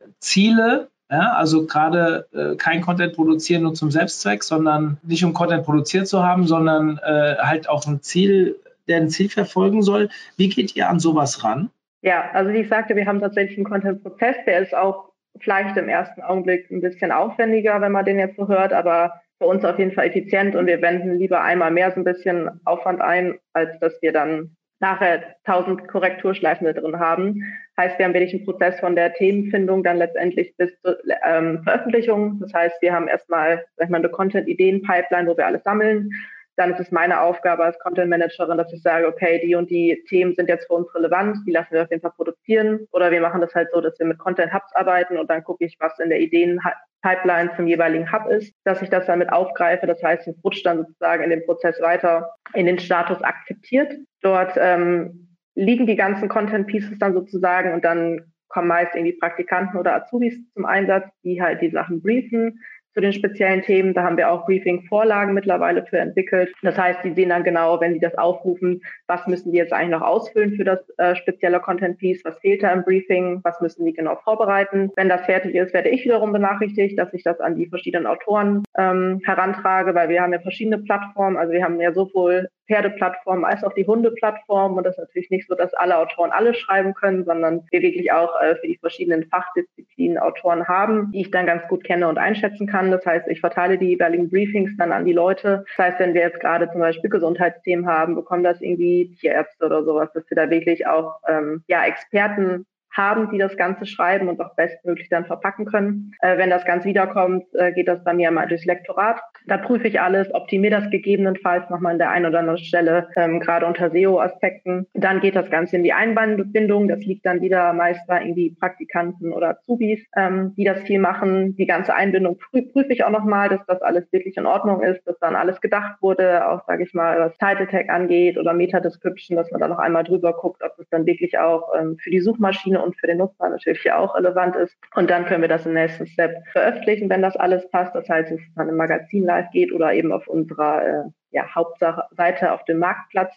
mhm. 0.00 0.12
Ziele. 0.20 0.88
Ja, 1.10 1.34
also 1.34 1.66
gerade 1.66 2.26
äh, 2.32 2.56
kein 2.56 2.80
Content 2.80 3.14
produzieren 3.14 3.62
nur 3.62 3.74
zum 3.74 3.92
Selbstzweck, 3.92 4.42
sondern 4.42 4.98
nicht 5.02 5.24
um 5.24 5.34
Content 5.34 5.64
produziert 5.64 6.08
zu 6.08 6.24
haben, 6.24 6.46
sondern 6.46 6.98
äh, 6.98 7.36
halt 7.38 7.68
auch 7.68 7.86
ein 7.86 8.02
Ziel, 8.02 8.56
der 8.88 8.98
ein 8.98 9.08
Ziel 9.08 9.28
verfolgen 9.28 9.82
soll. 9.82 10.08
Wie 10.36 10.48
geht 10.48 10.76
ihr 10.76 10.88
an 10.88 11.00
sowas 11.00 11.44
ran? 11.44 11.70
Ja, 12.02 12.30
also 12.32 12.52
wie 12.52 12.58
ich 12.58 12.68
sagte, 12.68 12.94
wir 12.94 13.06
haben 13.06 13.20
tatsächlich 13.20 13.58
einen 13.58 13.66
Content-Prozess, 13.66 14.36
der 14.46 14.60
ist 14.60 14.74
auch 14.74 15.12
vielleicht 15.40 15.76
im 15.76 15.88
ersten 15.88 16.22
Augenblick 16.22 16.70
ein 16.70 16.80
bisschen 16.80 17.12
aufwendiger, 17.12 17.80
wenn 17.80 17.92
man 17.92 18.04
den 18.04 18.18
jetzt 18.18 18.36
so 18.36 18.48
hört, 18.48 18.72
aber 18.72 19.20
für 19.38 19.46
uns 19.46 19.64
auf 19.64 19.78
jeden 19.78 19.92
Fall 19.92 20.06
effizient 20.06 20.54
und 20.54 20.66
wir 20.66 20.80
wenden 20.80 21.18
lieber 21.18 21.42
einmal 21.42 21.70
mehr 21.70 21.90
so 21.90 22.00
ein 22.00 22.04
bisschen 22.04 22.48
Aufwand 22.64 23.00
ein, 23.00 23.38
als 23.52 23.78
dass 23.80 24.00
wir 24.00 24.12
dann 24.12 24.56
nachher 24.78 25.36
tausend 25.44 25.88
Korrekturschleifen 25.88 26.66
drin 26.66 26.98
haben. 26.98 27.42
Heißt, 27.78 27.98
wir 27.98 28.04
haben 28.04 28.14
wirklich 28.14 28.34
einen 28.34 28.44
Prozess 28.44 28.78
von 28.80 28.94
der 28.94 29.12
Themenfindung 29.14 29.82
dann 29.82 29.96
letztendlich 29.96 30.54
bis 30.56 30.70
zur 30.82 30.98
ähm, 31.26 31.62
Veröffentlichung. 31.64 32.40
Das 32.40 32.52
heißt, 32.52 32.80
wir 32.82 32.92
haben 32.92 33.08
erstmal 33.08 33.64
sag 33.76 33.86
ich 33.86 33.90
mal, 33.90 33.98
eine 33.98 34.10
Content-Ideen-Pipeline, 34.10 35.28
wo 35.28 35.36
wir 35.36 35.46
alles 35.46 35.62
sammeln 35.64 36.10
dann 36.56 36.72
ist 36.72 36.80
es 36.80 36.90
meine 36.90 37.20
Aufgabe 37.20 37.64
als 37.64 37.78
Content 37.78 38.08
Managerin, 38.08 38.56
dass 38.56 38.72
ich 38.72 38.82
sage, 38.82 39.06
okay, 39.06 39.40
die 39.44 39.54
und 39.54 39.70
die 39.70 40.02
Themen 40.08 40.34
sind 40.34 40.48
jetzt 40.48 40.66
für 40.66 40.74
uns 40.74 40.92
relevant, 40.94 41.38
die 41.46 41.52
lassen 41.52 41.72
wir 41.72 41.82
auf 41.82 41.90
jeden 41.90 42.02
Fall 42.02 42.12
produzieren. 42.16 42.86
Oder 42.92 43.10
wir 43.10 43.20
machen 43.20 43.40
das 43.40 43.54
halt 43.54 43.68
so, 43.72 43.80
dass 43.80 43.98
wir 43.98 44.06
mit 44.06 44.18
Content 44.18 44.52
Hubs 44.52 44.74
arbeiten 44.74 45.18
und 45.18 45.28
dann 45.30 45.44
gucke 45.44 45.64
ich, 45.64 45.76
was 45.78 45.98
in 45.98 46.08
der 46.08 46.20
Ideenpipeline 46.20 47.50
zum 47.56 47.66
jeweiligen 47.66 48.10
Hub 48.10 48.30
ist, 48.30 48.54
dass 48.64 48.80
ich 48.80 48.88
das 48.88 49.06
damit 49.06 49.30
aufgreife. 49.30 49.86
Das 49.86 50.02
heißt, 50.02 50.26
es 50.26 50.44
rutscht 50.44 50.64
dann 50.64 50.78
sozusagen 50.78 51.22
in 51.22 51.30
den 51.30 51.44
Prozess 51.44 51.80
weiter 51.80 52.30
in 52.54 52.66
den 52.66 52.78
Status 52.78 53.22
akzeptiert. 53.22 53.94
Dort 54.22 54.54
ähm, 54.56 55.36
liegen 55.54 55.86
die 55.86 55.96
ganzen 55.96 56.28
Content 56.28 56.66
Pieces 56.66 56.98
dann 56.98 57.12
sozusagen 57.12 57.74
und 57.74 57.84
dann 57.84 58.32
kommen 58.48 58.68
meist 58.68 58.94
irgendwie 58.94 59.18
Praktikanten 59.18 59.78
oder 59.78 59.94
Azubis 59.94 60.38
zum 60.54 60.64
Einsatz, 60.64 61.08
die 61.24 61.42
halt 61.42 61.60
die 61.60 61.70
Sachen 61.70 62.00
briefen 62.00 62.60
zu 62.96 63.02
den 63.02 63.12
speziellen 63.12 63.60
Themen. 63.60 63.92
Da 63.92 64.04
haben 64.04 64.16
wir 64.16 64.30
auch 64.30 64.46
Briefing-Vorlagen 64.46 65.34
mittlerweile 65.34 65.84
für 65.84 65.98
entwickelt. 65.98 66.52
Das 66.62 66.78
heißt, 66.78 67.00
die 67.04 67.12
sehen 67.12 67.28
dann 67.28 67.44
genau, 67.44 67.78
wenn 67.78 67.92
sie 67.92 68.00
das 68.00 68.16
aufrufen, 68.16 68.80
was 69.06 69.26
müssen 69.26 69.52
die 69.52 69.58
jetzt 69.58 69.74
eigentlich 69.74 69.90
noch 69.90 70.00
ausfüllen 70.00 70.56
für 70.56 70.64
das 70.64 70.80
äh, 70.96 71.14
spezielle 71.14 71.60
Content-Piece, 71.60 72.24
was 72.24 72.38
fehlt 72.38 72.62
da 72.62 72.72
im 72.72 72.84
Briefing, 72.84 73.40
was 73.44 73.60
müssen 73.60 73.84
die 73.84 73.92
genau 73.92 74.16
vorbereiten. 74.24 74.90
Wenn 74.96 75.10
das 75.10 75.26
fertig 75.26 75.54
ist, 75.54 75.74
werde 75.74 75.90
ich 75.90 76.04
wiederum 76.04 76.32
benachrichtigt, 76.32 76.98
dass 76.98 77.12
ich 77.12 77.22
das 77.22 77.38
an 77.40 77.56
die 77.56 77.66
verschiedenen 77.66 78.06
Autoren 78.06 78.64
ähm, 78.78 79.20
herantrage, 79.24 79.94
weil 79.94 80.08
wir 80.08 80.22
haben 80.22 80.32
ja 80.32 80.40
verschiedene 80.40 80.78
Plattformen. 80.78 81.36
Also 81.36 81.52
wir 81.52 81.62
haben 81.62 81.78
ja 81.78 81.92
sowohl 81.92 82.48
Pferdeplattform 82.66 83.44
als 83.44 83.64
auch 83.64 83.72
die 83.72 83.86
Hundeplattform. 83.86 84.74
Und 84.76 84.84
das 84.84 84.94
ist 84.94 85.00
natürlich 85.00 85.30
nicht 85.30 85.48
so, 85.48 85.54
dass 85.54 85.74
alle 85.74 85.98
Autoren 85.98 86.30
alles 86.30 86.56
schreiben 86.58 86.94
können, 86.94 87.24
sondern 87.24 87.62
wir 87.70 87.82
wirklich 87.82 88.12
auch 88.12 88.40
äh, 88.40 88.56
für 88.56 88.66
die 88.66 88.78
verschiedenen 88.78 89.24
Fachdisziplinen 89.24 90.18
Autoren 90.18 90.66
haben, 90.68 91.10
die 91.12 91.22
ich 91.22 91.30
dann 91.30 91.46
ganz 91.46 91.66
gut 91.68 91.84
kenne 91.84 92.08
und 92.08 92.18
einschätzen 92.18 92.66
kann. 92.66 92.90
Das 92.90 93.04
heißt, 93.04 93.28
ich 93.28 93.40
verteile 93.40 93.78
die 93.78 93.88
jeweiligen 93.88 94.30
Briefings 94.30 94.76
dann 94.76 94.92
an 94.92 95.04
die 95.04 95.12
Leute. 95.12 95.64
Das 95.76 95.86
heißt, 95.86 96.00
wenn 96.00 96.14
wir 96.14 96.22
jetzt 96.22 96.40
gerade 96.40 96.70
zum 96.70 96.80
Beispiel 96.80 97.10
Gesundheitsthemen 97.10 97.86
haben, 97.86 98.14
bekommen 98.14 98.44
das 98.44 98.60
irgendwie 98.60 99.14
Tierärzte 99.20 99.66
oder 99.66 99.84
sowas, 99.84 100.12
dass 100.12 100.28
wir 100.28 100.36
da 100.36 100.50
wirklich 100.50 100.86
auch 100.86 101.20
ähm, 101.28 101.62
ja, 101.68 101.84
Experten 101.84 102.66
haben, 102.96 103.30
die 103.30 103.38
das 103.38 103.56
Ganze 103.56 103.86
schreiben 103.86 104.28
und 104.28 104.40
auch 104.40 104.54
bestmöglich 104.54 105.08
dann 105.08 105.26
verpacken 105.26 105.66
können. 105.66 106.12
Äh, 106.20 106.38
wenn 106.38 106.50
das 106.50 106.64
Ganze 106.64 106.88
wiederkommt, 106.88 107.44
äh, 107.54 107.72
geht 107.72 107.88
das 107.88 108.02
bei 108.04 108.14
mir 108.14 108.30
mal 108.30 108.46
durchs 108.46 108.64
Lektorat. 108.64 109.20
Da 109.46 109.58
prüfe 109.58 109.88
ich 109.88 110.00
alles, 110.00 110.32
optimiere 110.34 110.80
das 110.80 110.90
gegebenenfalls 110.90 111.68
nochmal 111.70 111.92
an 111.92 111.98
der 111.98 112.10
einen 112.10 112.26
oder 112.26 112.40
anderen 112.40 112.58
Stelle, 112.58 113.08
ähm, 113.16 113.40
gerade 113.40 113.66
unter 113.66 113.90
SEO-Aspekten. 113.90 114.86
Dann 114.94 115.20
geht 115.20 115.36
das 115.36 115.50
Ganze 115.50 115.76
in 115.76 115.84
die 115.84 115.92
Einbindung. 115.92 116.88
Das 116.88 117.00
liegt 117.00 117.26
dann 117.26 117.40
wieder 117.40 117.72
meist 117.72 118.06
bei 118.06 118.22
irgendwie 118.22 118.56
Praktikanten 118.58 119.32
oder 119.32 119.50
Azubis, 119.50 120.04
ähm, 120.16 120.54
die 120.56 120.64
das 120.64 120.80
viel 120.82 120.98
machen. 120.98 121.56
Die 121.56 121.66
ganze 121.66 121.94
Einbindung 121.94 122.38
prü 122.38 122.62
prüfe 122.62 122.92
ich 122.92 123.04
auch 123.04 123.10
nochmal, 123.10 123.48
dass 123.48 123.64
das 123.66 123.82
alles 123.82 124.10
wirklich 124.12 124.36
in 124.36 124.46
Ordnung 124.46 124.82
ist, 124.82 125.06
dass 125.06 125.18
dann 125.18 125.36
alles 125.36 125.60
gedacht 125.60 126.00
wurde, 126.00 126.48
auch, 126.48 126.66
sage 126.66 126.84
ich 126.84 126.94
mal, 126.94 127.18
was 127.18 127.36
Title 127.38 127.68
Tag 127.68 127.90
angeht 127.90 128.38
oder 128.38 128.52
Meta-Description, 128.52 129.36
dass 129.36 129.50
man 129.50 129.60
da 129.60 129.68
noch 129.68 129.78
einmal 129.78 130.04
drüber 130.04 130.32
guckt, 130.32 130.62
ob 130.62 130.78
es 130.78 130.88
dann 130.90 131.06
wirklich 131.06 131.38
auch 131.38 131.72
ähm, 131.78 131.96
für 131.98 132.10
die 132.10 132.20
Suchmaschine 132.20 132.82
und 132.86 132.96
für 132.98 133.06
den 133.06 133.18
Nutzer 133.18 133.48
natürlich 133.48 133.90
auch 133.92 134.14
relevant 134.14 134.56
ist. 134.56 134.76
Und 134.94 135.10
dann 135.10 135.26
können 135.26 135.42
wir 135.42 135.48
das 135.48 135.66
im 135.66 135.74
nächsten 135.74 136.06
Step 136.06 136.36
veröffentlichen, 136.52 137.10
wenn 137.10 137.22
das 137.22 137.36
alles 137.36 137.68
passt. 137.70 137.94
Das 137.94 138.08
heißt, 138.08 138.30
es 138.30 138.40
dann 138.54 138.68
im 138.68 138.76
Magazin 138.76 139.24
live 139.24 139.50
geht 139.52 139.72
oder 139.72 139.92
eben 139.92 140.12
auf 140.12 140.26
unserer 140.28 140.86
äh, 140.86 141.02
ja, 141.30 141.54
Hauptseite 141.54 142.52
auf 142.52 142.64
dem 142.64 142.78
Marktplatz. 142.78 143.34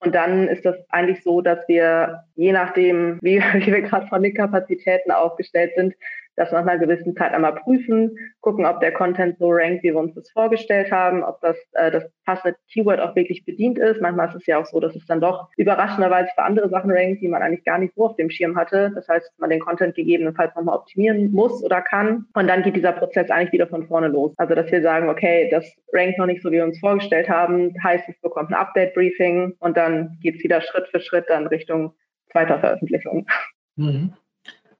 Und 0.00 0.14
dann 0.14 0.48
ist 0.48 0.64
das 0.64 0.76
eigentlich 0.90 1.22
so, 1.22 1.40
dass 1.40 1.66
wir, 1.66 2.24
je 2.34 2.52
nachdem, 2.52 3.18
wie, 3.22 3.40
wie 3.54 3.72
wir 3.72 3.82
gerade 3.82 4.06
von 4.06 4.22
den 4.22 4.34
Kapazitäten 4.34 5.10
aufgestellt 5.10 5.72
sind, 5.76 5.94
das 6.36 6.52
nach 6.52 6.66
einer 6.66 6.78
gewissen 6.78 7.14
Zeit 7.16 7.32
einmal 7.32 7.54
prüfen, 7.54 8.16
gucken, 8.40 8.66
ob 8.66 8.80
der 8.80 8.92
Content 8.92 9.38
so 9.38 9.50
rankt, 9.50 9.82
wie 9.82 9.92
wir 9.92 9.98
uns 9.98 10.14
das 10.14 10.30
vorgestellt 10.30 10.90
haben, 10.90 11.22
ob 11.22 11.40
das, 11.40 11.56
äh, 11.72 11.90
das 11.90 12.04
passende 12.24 12.56
Keyword 12.72 13.00
auch 13.00 13.14
wirklich 13.14 13.44
bedient 13.44 13.78
ist. 13.78 14.00
Manchmal 14.00 14.28
ist 14.28 14.36
es 14.36 14.46
ja 14.46 14.58
auch 14.58 14.66
so, 14.66 14.80
dass 14.80 14.94
es 14.96 15.06
dann 15.06 15.20
doch 15.20 15.48
überraschenderweise 15.56 16.30
für 16.34 16.42
andere 16.42 16.68
Sachen 16.68 16.90
rankt, 16.90 17.22
die 17.22 17.28
man 17.28 17.42
eigentlich 17.42 17.64
gar 17.64 17.78
nicht 17.78 17.94
so 17.94 18.06
auf 18.06 18.16
dem 18.16 18.30
Schirm 18.30 18.56
hatte. 18.56 18.92
Das 18.94 19.08
heißt, 19.08 19.32
man 19.38 19.50
den 19.50 19.60
Content 19.60 19.94
gegebenenfalls 19.94 20.54
nochmal 20.54 20.76
optimieren 20.76 21.30
muss 21.32 21.62
oder 21.62 21.82
kann. 21.82 22.26
Und 22.34 22.48
dann 22.48 22.62
geht 22.62 22.76
dieser 22.76 22.92
Prozess 22.92 23.30
eigentlich 23.30 23.52
wieder 23.52 23.66
von 23.66 23.86
vorne 23.86 24.08
los. 24.08 24.34
Also, 24.38 24.54
dass 24.54 24.70
wir 24.70 24.82
sagen, 24.82 25.08
okay, 25.08 25.48
das 25.50 25.64
rankt 25.92 26.18
noch 26.18 26.26
nicht 26.26 26.42
so, 26.42 26.50
wie 26.50 26.56
wir 26.56 26.64
uns 26.64 26.78
vorgestellt 26.80 27.28
haben, 27.28 27.74
heißt, 27.82 28.08
es 28.08 28.20
bekommt 28.20 28.50
ein 28.50 28.54
Update-Briefing 28.54 29.54
und 29.60 29.76
dann 29.76 30.18
geht 30.22 30.36
es 30.36 30.44
wieder 30.44 30.60
Schritt 30.60 30.88
für 30.88 31.00
Schritt 31.00 31.26
dann 31.28 31.46
Richtung 31.46 31.94
zweiter 32.30 32.58
Veröffentlichung. 32.58 33.26
Mhm. 33.76 34.12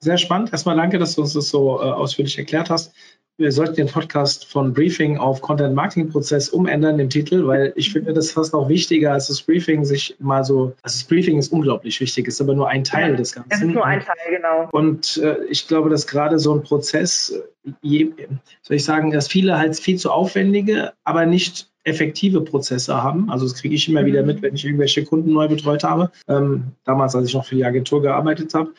Sehr 0.04 0.18
spannend. 0.18 0.52
Erstmal 0.52 0.76
danke, 0.76 0.98
dass 0.98 1.14
du 1.14 1.22
uns 1.22 1.32
das 1.32 1.48
so 1.48 1.80
äh, 1.80 1.84
ausführlich 1.84 2.36
erklärt 2.36 2.68
hast. 2.68 2.94
Wir 3.38 3.50
sollten 3.52 3.76
den 3.76 3.86
Podcast 3.86 4.44
von 4.44 4.74
Briefing 4.74 5.16
auf 5.16 5.40
Content 5.40 5.74
Marketing 5.74 6.10
Prozess 6.10 6.50
umändern, 6.50 6.98
den 6.98 7.08
Titel, 7.08 7.46
weil 7.46 7.72
ich 7.74 7.90
finde 7.90 8.12
das 8.12 8.30
fast 8.30 8.52
noch 8.52 8.68
wichtiger 8.68 9.12
als 9.12 9.28
das 9.28 9.40
Briefing, 9.40 9.86
sich 9.86 10.14
mal 10.18 10.44
so, 10.44 10.74
also 10.82 10.98
das 10.98 11.04
Briefing 11.04 11.38
ist 11.38 11.50
unglaublich 11.50 11.98
wichtig, 12.00 12.28
ist 12.28 12.38
aber 12.42 12.54
nur 12.54 12.68
ein 12.68 12.84
Teil 12.84 13.12
ja, 13.12 13.16
des 13.16 13.32
Ganzen. 13.32 13.50
Es 13.50 13.62
ist 13.62 13.66
nur 13.66 13.86
ein 13.86 14.00
Teil, 14.00 14.14
genau. 14.28 14.68
Und 14.72 15.16
äh, 15.16 15.42
ich 15.48 15.66
glaube, 15.66 15.88
dass 15.88 16.06
gerade 16.06 16.38
so 16.38 16.54
ein 16.54 16.62
Prozess, 16.62 17.42
je, 17.80 18.12
soll 18.60 18.76
ich 18.76 18.84
sagen, 18.84 19.10
dass 19.10 19.26
viele 19.26 19.56
halt 19.56 19.74
viel 19.74 19.96
zu 19.96 20.10
aufwendige, 20.10 20.92
aber 21.02 21.24
nicht 21.24 21.70
effektive 21.84 22.42
Prozesse 22.42 23.02
haben. 23.02 23.30
Also 23.30 23.46
das 23.46 23.54
kriege 23.54 23.74
ich 23.74 23.88
immer 23.88 24.02
mhm. 24.02 24.06
wieder 24.06 24.22
mit, 24.22 24.42
wenn 24.42 24.54
ich 24.54 24.66
irgendwelche 24.66 25.02
Kunden 25.04 25.32
neu 25.32 25.48
betreut 25.48 25.82
habe. 25.82 26.10
Ähm, 26.28 26.72
damals, 26.84 27.16
als 27.16 27.28
ich 27.28 27.34
noch 27.34 27.46
für 27.46 27.56
die 27.56 27.64
Agentur 27.64 28.02
gearbeitet 28.02 28.52
habe. 28.52 28.70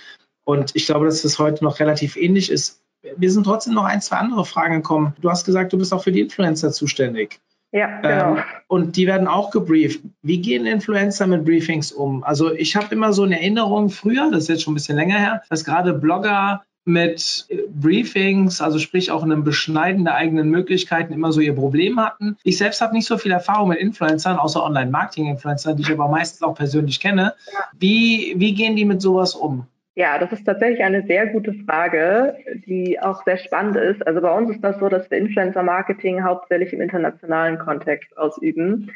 Und 0.45 0.71
ich 0.75 0.85
glaube, 0.85 1.05
dass 1.05 1.23
das 1.23 1.37
heute 1.39 1.63
noch 1.63 1.79
relativ 1.79 2.15
ähnlich 2.15 2.49
ist. 2.49 2.81
Wir 3.17 3.31
sind 3.31 3.43
trotzdem 3.43 3.73
noch 3.73 3.83
ein, 3.83 4.01
zwei 4.01 4.17
andere 4.17 4.45
Fragen 4.45 4.75
gekommen. 4.75 5.13
Du 5.21 5.29
hast 5.29 5.45
gesagt, 5.45 5.73
du 5.73 5.77
bist 5.77 5.93
auch 5.93 6.03
für 6.03 6.11
die 6.11 6.21
Influencer 6.21 6.71
zuständig. 6.71 7.39
Ja, 7.71 7.99
genau. 7.99 8.37
Ähm, 8.37 8.43
und 8.67 8.95
die 8.95 9.05
werden 9.05 9.27
auch 9.27 9.51
gebrieft. 9.51 10.01
Wie 10.21 10.39
gehen 10.39 10.65
Influencer 10.65 11.27
mit 11.27 11.43
Briefings 11.43 11.91
um? 11.91 12.23
Also 12.23 12.53
ich 12.53 12.75
habe 12.75 12.95
immer 12.95 13.11
so 13.11 13.23
eine 13.23 13.39
Erinnerung 13.39 13.89
früher, 13.89 14.31
das 14.31 14.43
ist 14.43 14.47
jetzt 14.47 14.63
schon 14.63 14.73
ein 14.73 14.75
bisschen 14.75 14.95
länger 14.95 15.17
her, 15.17 15.43
dass 15.49 15.65
gerade 15.65 15.93
Blogger 15.93 16.63
mit 16.85 17.47
äh, 17.49 17.57
Briefings, 17.67 18.61
also 18.61 18.79
sprich 18.79 19.11
auch 19.11 19.23
einem 19.23 19.43
Beschneiden 19.43 20.05
der 20.05 20.15
eigenen 20.15 20.49
Möglichkeiten 20.49 21.11
immer 21.11 21.31
so 21.31 21.41
ihr 21.41 21.55
Problem 21.55 21.99
hatten. 21.99 22.37
Ich 22.43 22.57
selbst 22.57 22.79
habe 22.79 22.93
nicht 22.93 23.07
so 23.07 23.17
viel 23.17 23.31
Erfahrung 23.31 23.69
mit 23.69 23.79
Influencern, 23.79 24.37
außer 24.37 24.63
Online-Marketing-Influencern, 24.63 25.75
die 25.75 25.83
ich 25.83 25.91
aber 25.91 26.07
meistens 26.07 26.43
auch 26.43 26.55
persönlich 26.55 26.99
kenne. 26.99 27.33
Wie, 27.77 28.35
wie 28.37 28.53
gehen 28.53 28.75
die 28.75 28.85
mit 28.85 29.01
sowas 29.01 29.35
um? 29.35 29.67
Ja, 29.97 30.19
das 30.19 30.33
ist 30.33 30.43
tatsächlich 30.43 30.83
eine 30.83 31.03
sehr 31.07 31.27
gute 31.27 31.53
Frage, 31.65 32.35
die 32.67 32.99
auch 32.99 33.23
sehr 33.23 33.37
spannend 33.37 33.77
ist. 33.77 34.05
Also 34.05 34.19
bei 34.19 34.37
uns 34.37 34.51
ist 34.51 34.61
das 34.61 34.77
so, 34.77 34.89
dass 34.89 35.09
wir 35.09 35.17
Influencer-Marketing 35.17 36.21
hauptsächlich 36.21 36.73
im 36.73 36.81
internationalen 36.81 37.57
Kontext 37.57 38.17
ausüben, 38.17 38.91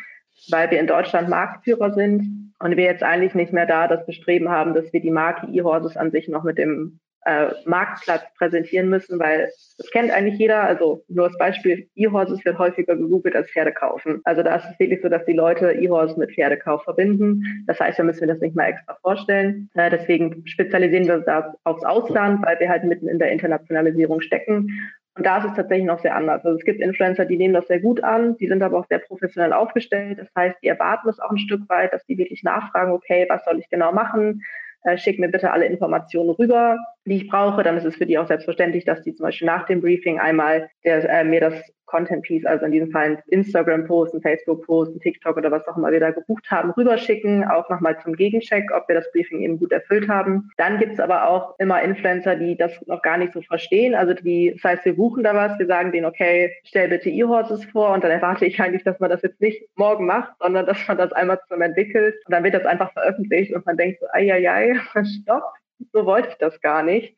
weil 0.50 0.70
wir 0.72 0.80
in 0.80 0.88
Deutschland 0.88 1.30
Marktführer 1.30 1.94
sind 1.94 2.54
und 2.60 2.76
wir 2.76 2.84
jetzt 2.84 3.04
eigentlich 3.04 3.34
nicht 3.34 3.54
mehr 3.54 3.66
da 3.66 3.88
das 3.88 4.06
Bestreben 4.06 4.50
haben, 4.50 4.74
dass 4.74 4.92
wir 4.92 5.00
die 5.00 5.12
Marke 5.12 5.48
eHorses 5.48 5.96
an 5.96 6.12
sich 6.12 6.28
noch 6.28 6.44
mit 6.44 6.58
dem 6.58 7.00
äh, 7.26 7.48
Marktplatz 7.66 8.24
präsentieren 8.38 8.90
müssen, 8.90 9.20
weil 9.20 9.50
das 9.78 9.90
kennt 9.92 10.12
eigentlich 10.12 10.40
jeder. 10.40 10.64
Also 10.64 11.04
nur 11.08 11.26
als 11.26 11.38
Beispiel, 11.38 11.88
E-Horses 11.96 12.44
wird 12.46 12.58
häufiger 12.58 12.96
gegoogelt 12.96 13.36
als 13.36 13.50
Pferde 13.52 13.74
kaufen. 13.74 14.22
Also 14.24 14.44
da 14.44 14.56
ist 14.56 14.66
es 14.72 14.80
wirklich 14.80 15.02
so, 15.02 15.10
dass 15.10 15.26
die 15.26 15.34
Leute 15.34 15.72
E-Horse 15.72 16.18
mit 16.18 16.32
Pferdekauf 16.32 16.84
verbinden. 16.84 17.44
Das 17.68 17.80
heißt, 17.80 18.00
da 18.00 18.04
müssen 18.04 18.22
wir 18.22 18.28
das 18.28 18.40
nicht 18.40 18.56
mal 18.56 18.70
extra 18.70 18.98
vorstellen. 19.02 19.70
Äh, 19.76 19.90
deswegen 19.90 20.46
spezialisieren 20.48 21.08
wir 21.08 21.16
uns 21.16 21.26
da 21.26 21.54
aufs 21.64 21.84
Ausland, 21.84 22.46
weil 22.46 22.60
wir 22.60 22.70
halt 22.70 22.84
mitten 22.84 23.08
in 23.08 23.20
der 23.20 23.32
Internationalisierung 23.32 24.22
stecken. 24.22 24.70
Und 25.16 25.26
da 25.26 25.40
ist 25.40 25.46
es 25.46 25.56
tatsächlich 25.56 25.88
noch 25.88 26.00
sehr 26.00 26.16
anders. 26.16 26.46
Also 26.46 26.58
es 26.58 26.64
gibt 26.64 26.80
Influencer, 26.80 27.26
die 27.26 27.36
nehmen 27.36 27.54
das 27.54 27.68
sehr 27.68 27.82
gut 27.82 28.02
an, 28.04 28.38
die 28.38 28.48
sind 28.48 28.64
aber 28.64 28.80
auch 28.80 28.88
sehr 28.88 29.00
professionell 29.00 29.52
aufgestellt. 29.52 30.20
Das 30.20 30.30
heißt, 30.38 30.56
die 30.64 30.68
erwarten 30.68 31.10
es 31.10 31.20
auch 31.20 31.32
ein 31.32 31.38
Stück 31.38 31.68
weit, 31.68 31.92
dass 31.92 32.06
die 32.06 32.18
wirklich 32.18 32.44
nachfragen, 32.44 32.94
okay, 32.94 33.26
was 33.28 33.44
soll 33.44 33.60
ich 33.60 33.70
genau 33.70 33.92
machen? 33.92 34.42
äh, 34.84 34.98
schick 34.98 35.20
mir 35.20 35.30
bitte 35.30 35.52
alle 35.52 35.66
Informationen 35.66 36.30
rüber, 36.32 36.78
die 37.06 37.18
ich 37.18 37.30
brauche. 37.30 37.64
Dann 37.64 37.78
ist 37.78 37.86
es 37.86 37.96
für 37.96 38.06
die 38.06 38.18
auch 38.18 38.28
selbstverständlich, 38.28 38.86
dass 38.86 39.02
die 39.02 39.14
zum 39.14 39.26
Beispiel 39.26 39.48
nach 39.48 39.66
dem 39.66 39.82
Briefing 39.82 40.20
einmal 40.20 40.70
der, 40.84 41.10
äh, 41.10 41.24
mir 41.24 41.42
das 41.42 41.54
Content 41.90 42.22
Piece, 42.22 42.46
also 42.46 42.66
in 42.66 42.72
diesem 42.72 42.92
Fall 42.92 43.06
ein 43.06 43.24
Instagram-Post, 43.28 44.14
ein 44.14 44.22
Facebook-Post, 44.22 44.96
ein 44.96 45.00
TikTok 45.00 45.38
oder 45.38 45.52
was 45.52 45.68
auch 45.68 45.76
immer 45.76 45.92
wir 45.92 46.00
da 46.00 46.12
gebucht 46.12 46.50
haben, 46.52 46.72
rüberschicken, 46.72 47.44
auch 47.44 47.68
nochmal 47.70 48.00
zum 48.02 48.16
Gegencheck, 48.16 48.70
ob 48.74 48.88
wir 48.88 48.96
das 48.96 49.12
Briefing 49.12 49.42
eben 49.42 49.58
gut 49.58 49.72
erfüllt 49.72 50.08
haben. 50.08 50.50
Dann 50.58 50.78
gibt 50.78 50.94
es 50.94 51.00
aber 51.00 51.28
auch 51.28 51.56
immer 51.58 51.82
Influencer, 51.82 52.36
die 52.36 52.56
das 52.56 52.72
noch 52.86 53.02
gar 53.02 53.18
nicht 53.18 53.34
so 53.34 53.42
verstehen. 53.42 53.96
Also 53.96 54.14
die, 54.14 54.52
das 54.54 54.64
heißt, 54.64 54.86
wir 54.86 54.96
buchen 54.96 55.24
da 55.24 55.34
was, 55.34 55.58
wir 55.58 55.66
sagen 55.66 55.92
denen, 55.92 56.06
okay, 56.06 56.54
stell 56.64 56.90
bitte 56.90 57.10
E-Horses 57.10 57.66
vor 57.66 57.92
und 57.94 58.04
dann 58.04 58.12
erwarte 58.12 58.46
ich 58.46 58.60
eigentlich, 58.62 58.84
dass 58.84 59.00
man 59.00 59.10
das 59.10 59.24
jetzt 59.24 59.42
nicht 59.42 59.62
morgen 59.76 60.06
macht, 60.06 60.34
sondern 60.40 60.68
dass 60.68 60.88
man 60.88 60.98
das 60.98 61.12
einmal 61.12 61.40
zusammen 61.42 61.64
entwickelt 61.64 62.16
und 62.26 62.32
dann 62.32 62.44
wird 62.44 62.54
das 62.54 62.66
einfach 62.66 62.94
veröffentlicht 62.94 63.54
und 63.54 63.66
man 63.66 63.78
denkt 63.78 64.00
so, 64.00 64.06
ai, 64.14 64.32
ai, 64.32 64.50
ai, 64.50 64.80
stopp, 65.04 65.44
so 65.94 66.06
wollte 66.06 66.30
ich 66.30 66.36
das 66.36 66.62
gar 66.62 66.84
nicht. 66.84 67.16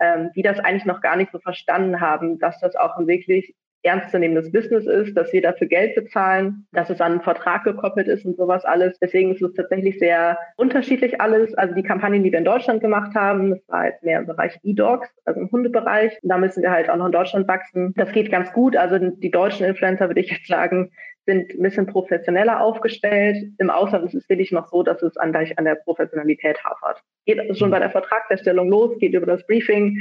Ähm, 0.00 0.30
die 0.34 0.42
das 0.42 0.58
eigentlich 0.58 0.86
noch 0.86 1.02
gar 1.02 1.16
nicht 1.16 1.30
so 1.32 1.38
verstanden 1.38 2.00
haben, 2.00 2.38
dass 2.38 2.58
das 2.60 2.74
auch 2.76 2.96
ein 2.96 3.06
wirklich 3.06 3.54
ernstzunehmendes 3.82 4.52
Business 4.52 4.86
ist, 4.86 5.16
dass 5.16 5.32
wir 5.32 5.42
dafür 5.42 5.66
Geld 5.66 5.94
bezahlen, 5.94 6.66
dass 6.72 6.88
es 6.88 7.00
an 7.00 7.12
einen 7.12 7.20
Vertrag 7.20 7.64
gekoppelt 7.64 8.08
ist 8.08 8.24
und 8.24 8.36
sowas 8.36 8.64
alles. 8.64 8.98
Deswegen 9.00 9.32
ist 9.32 9.42
es 9.42 9.54
tatsächlich 9.54 9.98
sehr 9.98 10.38
unterschiedlich 10.56 11.20
alles. 11.20 11.52
Also 11.54 11.74
die 11.74 11.82
Kampagnen, 11.82 12.22
die 12.22 12.32
wir 12.32 12.38
in 12.38 12.44
Deutschland 12.44 12.80
gemacht 12.80 13.14
haben, 13.14 13.50
das 13.50 13.68
war 13.68 13.86
jetzt 13.86 14.02
mehr 14.02 14.20
im 14.20 14.26
Bereich 14.26 14.58
E-Dogs, 14.62 15.08
also 15.24 15.40
im 15.40 15.50
Hundebereich. 15.50 16.18
Und 16.22 16.28
da 16.28 16.38
müssen 16.38 16.62
wir 16.62 16.70
halt 16.70 16.88
auch 16.88 16.96
noch 16.96 17.06
in 17.06 17.12
Deutschland 17.12 17.48
wachsen. 17.48 17.92
Das 17.96 18.12
geht 18.12 18.30
ganz 18.30 18.52
gut. 18.52 18.76
Also 18.76 18.98
die 18.98 19.30
deutschen 19.30 19.66
Influencer, 19.66 20.08
würde 20.08 20.20
ich 20.20 20.30
jetzt 20.30 20.46
sagen, 20.46 20.90
sind 21.26 21.52
ein 21.52 21.62
bisschen 21.62 21.86
professioneller 21.86 22.60
aufgestellt. 22.60 23.52
Im 23.58 23.70
Ausland 23.70 24.06
ist 24.06 24.14
es 24.14 24.28
wirklich 24.28 24.52
noch 24.52 24.68
so, 24.68 24.82
dass 24.82 25.02
es 25.02 25.16
an, 25.16 25.34
an 25.34 25.64
der 25.64 25.76
Professionalität 25.76 26.62
hapert. 26.64 27.02
Geht 27.24 27.56
schon 27.56 27.70
bei 27.70 27.78
der 27.78 27.90
Vertragserstellung 27.90 28.68
los, 28.68 28.98
geht 28.98 29.14
über 29.14 29.26
das 29.26 29.46
Briefing 29.46 29.98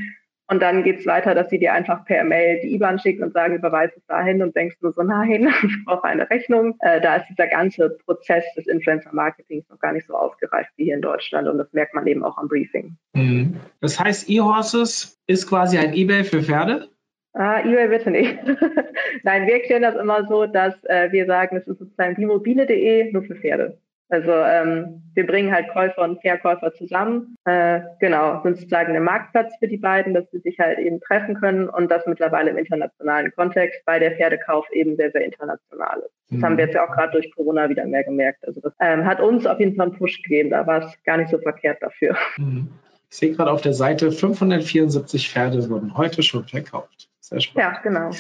und 0.52 0.62
dann 0.62 0.84
geht 0.84 1.00
es 1.00 1.06
weiter, 1.06 1.34
dass 1.34 1.50
sie 1.50 1.60
dir 1.60 1.74
einfach 1.74 2.04
per 2.04 2.26
Mail 2.26 2.60
die 2.62 2.76
IBAN 2.76 3.00
schicken 3.00 3.24
und 3.24 3.32
sagen, 3.32 3.56
überweise 3.56 3.94
es 3.96 4.06
dahin 4.08 4.44
und 4.44 4.54
denkst 4.54 4.76
du 4.82 4.92
so, 4.92 5.02
nein, 5.02 5.48
ich 5.64 5.86
brauche 5.86 6.04
eine 6.04 6.30
Rechnung. 6.30 6.76
Äh, 6.82 7.00
da 7.00 7.16
ist 7.16 7.28
dieser 7.30 7.48
ganze 7.48 7.98
Prozess 8.06 8.44
des 8.58 8.68
Influencer-Marketings 8.68 9.70
noch 9.70 9.80
gar 9.80 9.94
nicht 9.94 10.08
so 10.08 10.14
ausgereift 10.14 10.72
wie 10.76 10.86
hier 10.86 10.96
in 10.96 11.02
Deutschland 11.02 11.48
und 11.48 11.58
das 11.58 11.72
merkt 11.72 11.94
man 11.94 12.06
eben 12.06 12.24
auch 12.24 12.38
am 12.38 12.50
Briefing. 12.50 12.98
Mhm. 13.14 13.62
Das 13.80 13.98
heißt, 13.98 14.30
eHorses 14.30 15.22
ist 15.26 15.48
quasi 15.48 15.78
ein 15.78 15.94
Ebay 15.94 16.26
für 16.26 16.44
Pferde? 16.44 16.90
Ah, 17.34 17.62
eBay 17.62 17.88
bitte 17.88 18.12
nicht. 18.12 18.38
Nein, 19.24 19.48
wir 19.48 19.54
erklären 19.54 19.84
das 19.84 19.96
immer 19.96 20.28
so, 20.28 20.48
dass 20.48 20.74
äh, 20.84 21.14
wir 21.14 21.26
sagen, 21.28 21.56
es 21.56 21.66
ist 21.66 21.80
sozusagen 21.80 22.16
die 22.16 22.26
mobile.de 22.26 23.14
nur 23.14 23.24
für 23.24 23.36
Pferde. 23.36 23.78
Also 24.12 24.32
ähm, 24.32 25.02
wir 25.14 25.26
bringen 25.26 25.54
halt 25.54 25.70
Käufer 25.70 26.02
und 26.02 26.20
Verkäufer 26.22 26.74
zusammen. 26.74 27.38
Äh, 27.46 27.80
genau, 28.02 28.42
sind 28.44 28.58
sozusagen 28.58 28.94
ein 28.94 29.04
Marktplatz 29.04 29.54
für 29.58 29.70
die 29.70 29.78
beiden, 29.78 30.14
dass 30.14 30.30
sie 30.32 30.40
sich 30.40 30.60
halt 30.60 30.80
eben 30.80 31.00
treffen 31.00 31.36
können 31.36 31.70
und 31.70 31.90
das 31.90 32.06
mittlerweile 32.06 32.52
im 32.52 32.58
internationalen 32.58 33.32
Kontext, 33.32 33.82
weil 33.86 34.02
der 34.02 34.12
Pferdekauf 34.12 34.70
eben 34.74 34.98
sehr, 34.98 35.12
sehr 35.12 35.24
international 35.24 36.00
ist. 36.00 36.14
Das 36.30 36.38
mhm. 36.40 36.44
haben 36.44 36.58
wir 36.58 36.66
jetzt 36.66 36.76
ja 36.76 36.86
auch 36.86 36.94
gerade 36.94 37.14
durch 37.14 37.34
Corona 37.34 37.70
wieder 37.70 37.86
mehr 37.86 38.04
gemerkt. 38.04 38.46
Also 38.46 38.60
das 38.60 38.74
ähm, 38.82 39.06
hat 39.06 39.22
uns 39.22 39.46
auf 39.46 39.60
jeden 39.62 39.78
Fall 39.78 39.88
einen 39.88 39.98
Push 39.98 40.22
gegeben. 40.24 40.50
Da 40.50 40.68
war 40.68 40.84
es 40.86 41.04
gar 41.06 41.16
nicht 41.16 41.30
so 41.30 41.38
verkehrt 41.38 41.82
dafür. 41.82 42.18
Mhm. 42.36 42.68
Ich 43.10 43.18
sehe 43.18 43.32
gerade 43.34 43.52
auf 43.52 43.62
der 43.62 43.74
Seite, 43.74 44.12
574 44.12 45.30
Pferde 45.30 45.70
wurden 45.70 45.98
heute 45.98 46.22
schon 46.22 46.46
verkauft. 46.46 47.10
Sehr 47.22 47.40
spannend. 47.40 47.76
Ja, 47.76 47.82
genau. 47.82 48.12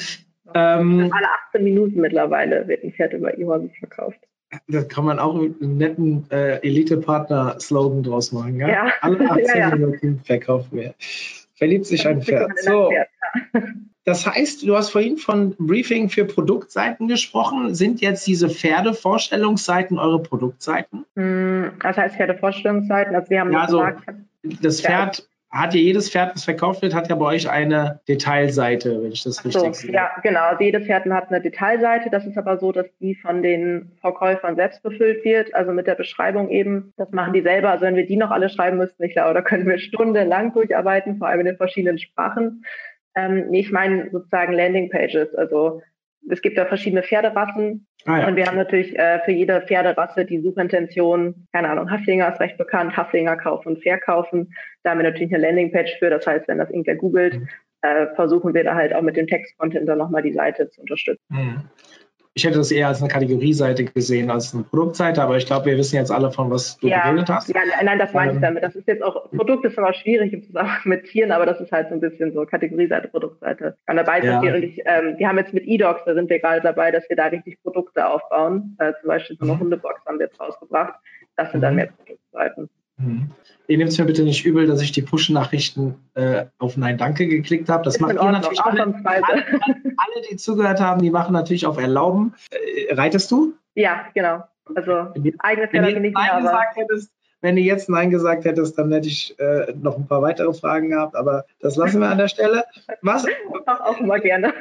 Ähm, 0.53 1.11
alle 1.13 1.27
18 1.47 1.63
Minuten 1.63 1.99
mittlerweile 1.99 2.67
wird 2.67 2.83
ein 2.83 2.93
Pferd 2.93 3.13
über 3.13 3.37
E-Horses 3.37 3.71
verkauft. 3.77 4.19
Da 4.67 4.83
kann 4.83 5.05
man 5.05 5.19
auch 5.19 5.35
einen 5.35 5.77
netten 5.77 6.25
äh, 6.29 6.57
Elite-Partner-Slogan 6.57 8.03
draus 8.03 8.31
machen. 8.31 8.57
Ja? 8.57 8.67
ja. 8.67 8.91
Alle 9.01 9.29
18 9.29 9.45
ja. 9.55 9.75
Minuten 9.75 10.21
verkauft 10.23 10.73
mehr. 10.73 10.93
Verliebt 11.55 11.85
sich 11.85 12.07
ein 12.07 12.21
Pferd. 12.21 12.51
So. 12.59 12.91
Das 14.03 14.25
heißt, 14.25 14.63
du 14.67 14.75
hast 14.75 14.89
vorhin 14.89 15.17
von 15.17 15.55
Briefing 15.59 16.09
für 16.09 16.25
Produktseiten 16.25 17.07
gesprochen. 17.07 17.75
Sind 17.75 18.01
jetzt 18.01 18.25
diese 18.25 18.49
Pferdevorstellungsseiten 18.49 19.99
eure 19.99 20.23
Produktseiten? 20.23 21.05
Hm, 21.15 21.73
das 21.79 21.97
heißt 21.97 22.15
Pferdevorstellungsseiten. 22.15 23.15
Also 23.15 23.29
wir 23.29 23.41
haben 23.41 23.51
ja, 23.51 23.61
also 23.61 23.85
das 24.41 24.81
Pferd 24.81 25.27
hat 25.51 25.73
ja 25.73 25.81
jedes 25.81 26.09
Pferd, 26.09 26.33
das 26.33 26.45
verkauft 26.45 26.81
wird, 26.81 26.95
hat 26.95 27.09
ja 27.09 27.15
bei 27.15 27.25
euch 27.25 27.49
eine 27.49 27.99
Detailseite, 28.07 29.03
wenn 29.03 29.11
ich 29.11 29.23
das 29.23 29.43
richtig 29.43 29.61
so, 29.61 29.73
sehe. 29.73 29.91
Ja, 29.91 30.11
genau. 30.23 30.41
Also 30.43 30.63
jedes 30.63 30.85
Pferd 30.85 31.05
hat 31.05 31.27
eine 31.27 31.41
Detailseite. 31.41 32.09
Das 32.09 32.25
ist 32.25 32.37
aber 32.37 32.57
so, 32.57 32.71
dass 32.71 32.85
die 32.99 33.15
von 33.15 33.43
den 33.43 33.91
Verkäufern 33.99 34.55
selbst 34.55 34.81
befüllt 34.81 35.25
wird, 35.25 35.53
also 35.53 35.73
mit 35.73 35.87
der 35.87 35.95
Beschreibung 35.95 36.49
eben. 36.49 36.93
Das 36.95 37.11
machen 37.11 37.33
die 37.33 37.41
selber. 37.41 37.71
Also 37.71 37.85
wenn 37.85 37.97
wir 37.97 38.05
die 38.05 38.15
noch 38.15 38.31
alle 38.31 38.47
schreiben 38.47 38.77
müssten, 38.77 39.03
ich 39.03 39.11
glaube, 39.11 39.33
da 39.33 39.41
können 39.41 39.67
wir 39.67 39.77
stundenlang 39.77 40.53
durcharbeiten, 40.53 41.17
vor 41.17 41.27
allem 41.27 41.41
in 41.41 41.47
den 41.47 41.57
verschiedenen 41.57 41.99
Sprachen. 41.99 42.63
Ähm, 43.15 43.49
nee, 43.49 43.59
ich 43.59 43.71
meine 43.71 44.09
sozusagen 44.09 44.53
Landingpages. 44.53 45.35
Also 45.35 45.81
es 46.29 46.41
gibt 46.41 46.57
da 46.57 46.65
verschiedene 46.65 47.03
Pferderassen 47.03 47.87
ah, 48.05 48.19
ja. 48.19 48.27
und 48.27 48.35
wir 48.35 48.45
haben 48.45 48.57
natürlich 48.57 48.97
äh, 48.97 49.19
für 49.25 49.31
jede 49.31 49.61
Pferderasse 49.61 50.25
die 50.25 50.39
Suchintention, 50.41 51.47
keine 51.51 51.69
Ahnung, 51.69 51.89
Haflinger 51.89 52.31
ist 52.31 52.39
recht 52.39 52.57
bekannt, 52.57 52.95
Haflinger 52.95 53.37
kaufen 53.37 53.69
und 53.69 53.83
verkaufen. 53.83 54.53
Da 54.83 54.91
haben 54.91 54.99
wir 54.99 55.09
natürlich 55.09 55.33
eine 55.33 55.45
Landingpage 55.45 55.97
für, 55.99 56.09
das 56.09 56.25
heißt, 56.25 56.47
wenn 56.47 56.57
das 56.57 56.69
irgendwer 56.69 56.95
googelt, 56.95 57.39
mhm. 57.39 57.47
äh, 57.81 58.07
versuchen 58.15 58.53
wir 58.53 58.63
da 58.63 58.75
halt 58.75 58.93
auch 58.93 59.01
mit 59.01 59.17
dem 59.17 59.27
Textcontent 59.27 59.87
dann 59.87 59.97
nochmal 59.97 60.21
die 60.21 60.33
Seite 60.33 60.69
zu 60.69 60.81
unterstützen. 60.81 61.23
Mhm 61.29 61.63
ich 62.33 62.45
hätte 62.45 62.59
das 62.59 62.71
eher 62.71 62.87
als 62.87 63.01
eine 63.01 63.11
Kategorieseite 63.11 63.83
gesehen 63.83 64.31
als 64.31 64.53
eine 64.53 64.63
Produktseite, 64.63 65.21
aber 65.21 65.35
ich 65.35 65.45
glaube, 65.45 65.65
wir 65.65 65.77
wissen 65.77 65.97
jetzt 65.97 66.11
alle, 66.11 66.31
von 66.31 66.49
was 66.49 66.77
du 66.77 66.87
ja, 66.87 67.03
geredet 67.03 67.29
hast. 67.29 67.49
Ja, 67.49 67.61
nein, 67.83 67.99
das 67.99 68.13
meine 68.13 68.31
ähm, 68.31 68.37
ich 68.37 68.41
damit. 68.41 68.63
Das 68.63 68.73
ist 68.75 68.87
jetzt 68.87 69.03
auch, 69.03 69.29
Produkt 69.31 69.65
ist 69.65 69.77
immer 69.77 69.93
schwierig 69.93 70.31
im 70.31 70.43
Zusammenhang 70.43 70.79
mit 70.85 71.05
Tieren, 71.05 71.31
aber 71.31 71.45
das 71.45 71.59
ist 71.59 71.71
halt 71.73 71.89
so 71.89 71.95
ein 71.95 71.99
bisschen 71.99 72.31
so 72.31 72.45
Kategorieseite, 72.45 73.09
Produktseite. 73.09 73.75
Kann 73.85 73.97
dabei 73.97 74.21
ja. 74.21 74.39
Und 74.39 74.63
ich, 74.63 74.81
ähm, 74.85 75.15
wir 75.17 75.27
haben 75.27 75.37
jetzt 75.39 75.53
mit 75.53 75.67
E-Docs, 75.67 76.03
da 76.05 76.13
sind 76.13 76.29
wir 76.29 76.39
gerade 76.39 76.61
dabei, 76.61 76.91
dass 76.91 77.07
wir 77.09 77.17
da 77.17 77.25
richtig 77.25 77.61
Produkte 77.63 78.07
aufbauen. 78.07 78.77
Äh, 78.79 78.93
zum 79.01 79.09
Beispiel 79.09 79.35
so 79.37 79.43
eine 79.43 79.55
mhm. 79.55 79.59
Hundebox 79.59 80.05
haben 80.05 80.17
wir 80.17 80.27
jetzt 80.27 80.39
rausgebracht. 80.39 80.93
Das 81.35 81.51
sind 81.51 81.61
dann 81.61 81.73
mhm. 81.73 81.75
mehr 81.77 81.87
Produktseiten. 81.87 82.69
Mhm. 82.97 83.31
Ihr 83.71 83.77
nehmt 83.77 83.91
es 83.91 83.97
mir 83.97 84.03
bitte 84.03 84.23
nicht 84.23 84.45
übel, 84.45 84.67
dass 84.67 84.81
ich 84.81 84.91
die 84.91 85.01
Push-Nachrichten 85.01 85.95
äh, 86.13 86.47
auf 86.57 86.75
Nein 86.75 86.97
Danke 86.97 87.25
geklickt 87.25 87.69
habe. 87.69 87.85
Das 87.85 88.01
macht 88.01 88.15
ihr 88.15 88.31
natürlich 88.31 88.59
alle, 88.59 88.83
alle, 88.83 89.23
alle, 89.23 90.21
die 90.29 90.35
zugehört 90.35 90.81
haben, 90.81 91.01
die 91.01 91.09
machen 91.09 91.31
natürlich 91.31 91.65
auf 91.65 91.77
Erlauben. 91.77 92.33
Äh, 92.49 92.93
reitest 92.93 93.31
du? 93.31 93.53
Ja, 93.73 94.07
genau. 94.13 94.43
Also 94.75 95.13
eigene 95.39 95.69
Fehler 95.69 95.99
nicht 96.01 96.17
mehr, 96.17 96.33
aber... 96.33 96.41
Gesagt 96.41 96.75
hättest, 96.75 97.11
wenn 97.41 97.55
du 97.55 97.61
jetzt 97.61 97.89
Nein 97.89 98.09
gesagt 98.09 98.45
hättest, 98.45 98.77
dann 98.77 98.91
hätte 98.91 99.07
ich 99.07 99.35
äh, 99.39 99.73
noch 99.81 99.97
ein 99.97 100.07
paar 100.07 100.21
weitere 100.21 100.53
Fragen 100.53 100.89
gehabt, 100.89 101.15
aber 101.15 101.45
das 101.59 101.75
lassen 101.75 101.99
wir 101.99 102.09
an 102.09 102.17
der 102.17 102.27
Stelle. 102.27 102.63
Was? 103.01 103.25
Auch 103.65 103.99
immer 103.99 104.19
gerne. 104.19 104.53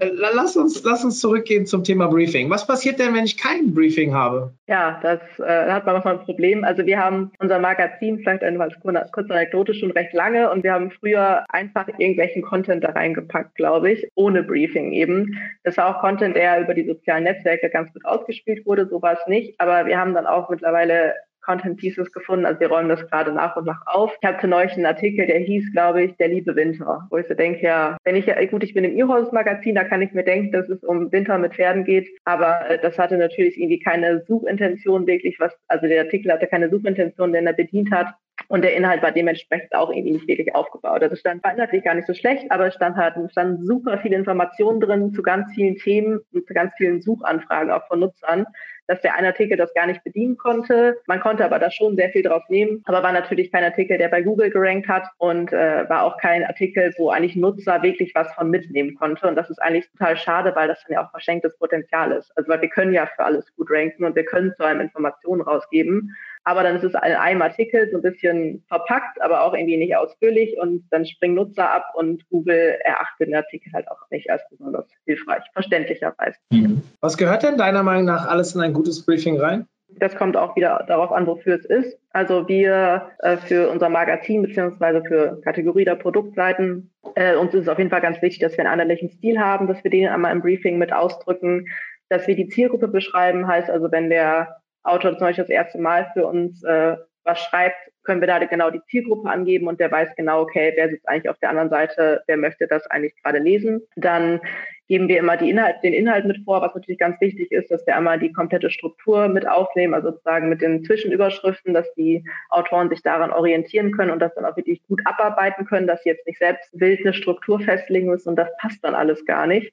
Äh, 0.00 0.10
lass 0.12 0.56
uns, 0.56 0.82
lass 0.82 1.04
uns 1.04 1.20
zurückgehen 1.20 1.66
zum 1.66 1.84
Thema 1.84 2.08
Briefing. 2.08 2.50
Was 2.50 2.66
passiert 2.66 2.98
denn, 2.98 3.14
wenn 3.14 3.24
ich 3.24 3.36
kein 3.36 3.74
Briefing 3.74 4.14
habe? 4.14 4.52
Ja, 4.66 4.98
das 5.02 5.20
äh, 5.38 5.70
hat 5.70 5.86
man 5.86 5.94
manchmal 5.94 6.18
ein 6.18 6.24
Problem. 6.24 6.64
Also 6.64 6.84
wir 6.86 6.98
haben 6.98 7.30
unser 7.38 7.58
Magazin, 7.58 8.18
vielleicht 8.18 8.42
als 8.42 8.80
kurze 8.80 9.32
Anekdote, 9.32 9.74
schon 9.74 9.92
recht 9.92 10.12
lange 10.12 10.50
und 10.50 10.64
wir 10.64 10.72
haben 10.72 10.90
früher 10.90 11.44
einfach 11.48 11.88
irgendwelchen 11.98 12.42
Content 12.42 12.82
da 12.84 12.90
reingepackt, 12.90 13.54
glaube 13.54 13.92
ich, 13.92 14.08
ohne 14.14 14.42
Briefing 14.42 14.92
eben. 14.92 15.38
Das 15.62 15.76
war 15.76 15.96
auch 15.96 16.00
Content, 16.00 16.36
der 16.36 16.60
über 16.60 16.74
die 16.74 16.86
sozialen 16.86 17.24
Netzwerke 17.24 17.70
ganz 17.70 17.92
gut 17.92 18.04
ausgespielt 18.04 18.66
wurde, 18.66 18.86
so 18.88 19.00
war 19.02 19.12
es 19.12 19.26
nicht. 19.26 19.60
Aber 19.60 19.86
wir 19.86 19.98
haben 19.98 20.14
dann 20.14 20.26
auch 20.26 20.50
mittlerweile 20.50 21.14
Content 21.44 21.78
Pieces 21.78 22.10
gefunden. 22.12 22.46
Also 22.46 22.60
wir 22.60 22.68
räumen 22.68 22.88
das 22.88 23.06
gerade 23.08 23.32
nach 23.32 23.56
und 23.56 23.66
nach 23.66 23.80
auf. 23.86 24.16
Ich 24.20 24.26
hatte 24.26 24.48
neulich 24.48 24.72
einen 24.72 24.86
Artikel, 24.86 25.26
der 25.26 25.40
hieß, 25.40 25.72
glaube 25.72 26.02
ich, 26.02 26.16
Der 26.16 26.28
liebe 26.28 26.56
Winter, 26.56 27.06
wo 27.10 27.16
ich 27.16 27.26
so 27.28 27.34
denke, 27.34 27.62
ja, 27.62 27.96
wenn 28.04 28.16
ich, 28.16 28.26
gut, 28.50 28.64
ich 28.64 28.74
bin 28.74 28.84
im 28.84 28.96
E-Horse 28.96 29.32
Magazin, 29.32 29.74
da 29.74 29.84
kann 29.84 30.02
ich 30.02 30.12
mir 30.12 30.24
denken, 30.24 30.52
dass 30.52 30.68
es 30.68 30.82
um 30.82 31.12
Winter 31.12 31.38
mit 31.38 31.54
Pferden 31.54 31.84
geht, 31.84 32.08
aber 32.24 32.70
äh, 32.70 32.78
das 32.80 32.98
hatte 32.98 33.16
natürlich 33.16 33.58
irgendwie 33.58 33.80
keine 33.80 34.24
Suchintention 34.26 35.06
wirklich, 35.06 35.38
was, 35.38 35.52
also 35.68 35.86
der 35.86 36.04
Artikel 36.04 36.32
hatte 36.32 36.46
keine 36.46 36.70
Suchintention, 36.70 37.32
den 37.32 37.46
er 37.46 37.52
bedient 37.52 37.90
hat. 37.90 38.14
Und 38.48 38.62
der 38.62 38.76
Inhalt 38.76 39.02
war 39.02 39.12
dementsprechend 39.12 39.74
auch 39.74 39.90
irgendwie 39.90 40.12
nicht 40.12 40.28
wirklich 40.28 40.54
aufgebaut. 40.54 41.02
Also 41.02 41.16
stand 41.16 41.42
war 41.44 41.52
inhaltlich 41.52 41.84
gar 41.84 41.94
nicht 41.94 42.06
so 42.06 42.14
schlecht, 42.14 42.50
aber 42.50 42.66
es 42.66 42.74
stand 42.74 42.96
halt, 42.96 43.14
standen 43.30 43.64
super 43.64 43.98
viele 43.98 44.16
Informationen 44.16 44.80
drin 44.80 45.12
zu 45.12 45.22
ganz 45.22 45.52
vielen 45.54 45.76
Themen 45.76 46.20
und 46.32 46.46
zu 46.46 46.52
ganz 46.52 46.72
vielen 46.76 47.00
Suchanfragen 47.00 47.70
auch 47.70 47.86
von 47.86 48.00
Nutzern 48.00 48.46
dass 48.86 49.00
der 49.00 49.14
eine 49.14 49.28
Artikel 49.28 49.56
das 49.56 49.72
gar 49.74 49.86
nicht 49.86 50.04
bedienen 50.04 50.36
konnte. 50.36 50.98
Man 51.06 51.20
konnte 51.20 51.44
aber 51.44 51.58
da 51.58 51.70
schon 51.70 51.96
sehr 51.96 52.10
viel 52.10 52.22
draus 52.22 52.42
nehmen, 52.48 52.82
aber 52.84 53.02
war 53.02 53.12
natürlich 53.12 53.50
kein 53.50 53.64
Artikel, 53.64 53.98
der 53.98 54.08
bei 54.08 54.22
Google 54.22 54.50
gerankt 54.50 54.88
hat 54.88 55.06
und 55.18 55.52
äh, 55.52 55.88
war 55.88 56.02
auch 56.02 56.18
kein 56.18 56.44
Artikel, 56.44 56.92
wo 56.98 57.10
eigentlich 57.10 57.36
Nutzer 57.36 57.82
wirklich 57.82 58.14
was 58.14 58.32
von 58.34 58.50
mitnehmen 58.50 58.94
konnte. 58.94 59.26
Und 59.26 59.36
das 59.36 59.50
ist 59.50 59.60
eigentlich 59.60 59.90
total 59.92 60.16
schade, 60.16 60.52
weil 60.54 60.68
das 60.68 60.82
dann 60.86 60.94
ja 60.94 61.04
auch 61.04 61.10
verschenktes 61.10 61.56
Potenzial 61.58 62.12
ist. 62.12 62.30
Also 62.36 62.48
weil 62.48 62.60
wir 62.60 62.68
können 62.68 62.92
ja 62.92 63.06
für 63.06 63.24
alles 63.24 63.46
gut 63.56 63.68
ranken 63.70 64.04
und 64.04 64.16
wir 64.16 64.24
können 64.24 64.54
zu 64.56 64.64
einem 64.64 64.80
Informationen 64.80 65.42
rausgeben. 65.42 66.14
Aber 66.44 66.62
dann 66.62 66.76
ist 66.76 66.84
es 66.84 66.92
in 66.92 66.98
einem 66.98 67.40
Artikel 67.40 67.88
so 67.90 67.96
ein 67.96 68.02
bisschen 68.02 68.62
verpackt, 68.68 69.20
aber 69.22 69.42
auch 69.42 69.54
irgendwie 69.54 69.78
nicht 69.78 69.96
ausführlich 69.96 70.56
und 70.60 70.84
dann 70.90 71.06
springen 71.06 71.34
Nutzer 71.34 71.70
ab 71.70 71.86
und 71.94 72.28
Google 72.28 72.76
erachtet 72.84 73.28
den 73.28 73.34
Artikel 73.34 73.72
halt 73.72 73.90
auch 73.90 73.98
nicht 74.10 74.28
als 74.28 74.42
besonders 74.50 74.84
hilfreich, 75.06 75.42
verständlicherweise. 75.54 76.36
Mhm. 76.50 76.82
Was 77.00 77.16
gehört 77.16 77.44
denn 77.44 77.56
deiner 77.56 77.82
Meinung 77.82 78.04
nach 78.04 78.28
alles 78.28 78.54
in 78.54 78.60
ein 78.60 78.73
gutes 78.74 79.04
Briefing 79.04 79.40
rein? 79.40 79.66
Das 79.96 80.16
kommt 80.16 80.36
auch 80.36 80.56
wieder 80.56 80.84
darauf 80.88 81.12
an, 81.12 81.26
wofür 81.26 81.56
es 81.56 81.64
ist. 81.64 81.98
Also 82.10 82.48
wir 82.48 83.10
äh, 83.20 83.36
für 83.36 83.70
unser 83.70 83.88
Magazin 83.88 84.42
beziehungsweise 84.42 85.02
für 85.04 85.40
Kategorie 85.42 85.84
der 85.84 85.94
Produktseiten, 85.94 86.92
äh, 87.14 87.36
uns 87.36 87.54
ist 87.54 87.62
es 87.62 87.68
auf 87.68 87.78
jeden 87.78 87.90
Fall 87.90 88.00
ganz 88.00 88.20
wichtig, 88.20 88.40
dass 88.40 88.56
wir 88.56 88.60
einen 88.60 88.80
einheitlichen 88.80 89.10
Stil 89.10 89.38
haben, 89.38 89.68
dass 89.68 89.82
wir 89.84 89.90
den 89.90 90.08
einmal 90.08 90.32
im 90.32 90.42
Briefing 90.42 90.78
mit 90.78 90.92
ausdrücken, 90.92 91.66
dass 92.08 92.26
wir 92.26 92.34
die 92.34 92.48
Zielgruppe 92.48 92.88
beschreiben, 92.88 93.46
heißt 93.46 93.70
also, 93.70 93.90
wenn 93.92 94.10
der 94.10 94.56
Autor 94.82 95.12
zum 95.12 95.28
Beispiel 95.28 95.44
das 95.44 95.50
erste 95.50 95.78
Mal 95.78 96.10
für 96.12 96.26
uns 96.26 96.62
äh, 96.64 96.96
was 97.24 97.40
schreibt, 97.40 97.76
können 98.04 98.20
wir 98.20 98.28
da 98.28 98.38
genau 98.38 98.70
die 98.70 98.82
Zielgruppe 98.90 99.28
angeben 99.28 99.66
und 99.66 99.80
der 99.80 99.90
weiß 99.90 100.10
genau, 100.16 100.42
okay, 100.42 100.72
wer 100.76 100.88
sitzt 100.88 101.08
eigentlich 101.08 101.30
auf 101.30 101.38
der 101.38 101.50
anderen 101.50 101.70
Seite, 101.70 102.22
wer 102.26 102.36
möchte 102.36 102.66
das 102.66 102.86
eigentlich 102.86 103.14
gerade 103.22 103.38
lesen. 103.38 103.82
Dann 103.96 104.40
geben 104.88 105.08
wir 105.08 105.18
immer 105.18 105.40
Inhalt, 105.40 105.76
den 105.82 105.94
Inhalt 105.94 106.26
mit 106.26 106.44
vor, 106.44 106.60
was 106.60 106.74
natürlich 106.74 106.98
ganz 106.98 107.20
wichtig 107.20 107.50
ist, 107.52 107.70
dass 107.70 107.86
wir 107.86 107.96
einmal 107.96 108.18
die 108.18 108.32
komplette 108.32 108.70
Struktur 108.70 109.28
mit 109.28 109.48
aufnehmen, 109.48 109.94
also 109.94 110.10
sozusagen 110.10 110.48
mit 110.48 110.60
den 110.60 110.84
Zwischenüberschriften, 110.84 111.72
dass 111.72 111.92
die 111.94 112.22
Autoren 112.50 112.90
sich 112.90 113.02
daran 113.02 113.32
orientieren 113.32 113.92
können 113.92 114.10
und 114.10 114.20
das 114.20 114.34
dann 114.34 114.44
auch 114.44 114.56
wirklich 114.56 114.82
gut 114.86 115.00
abarbeiten 115.06 115.64
können, 115.64 115.86
dass 115.86 116.02
sie 116.02 116.10
jetzt 116.10 116.26
nicht 116.26 116.38
selbst 116.38 116.68
wild 116.78 117.00
eine 117.00 117.14
Struktur 117.14 117.60
festlegen 117.60 118.08
müssen 118.08 118.30
und 118.30 118.36
das 118.36 118.50
passt 118.60 118.84
dann 118.84 118.94
alles 118.94 119.24
gar 119.24 119.46
nicht. 119.46 119.72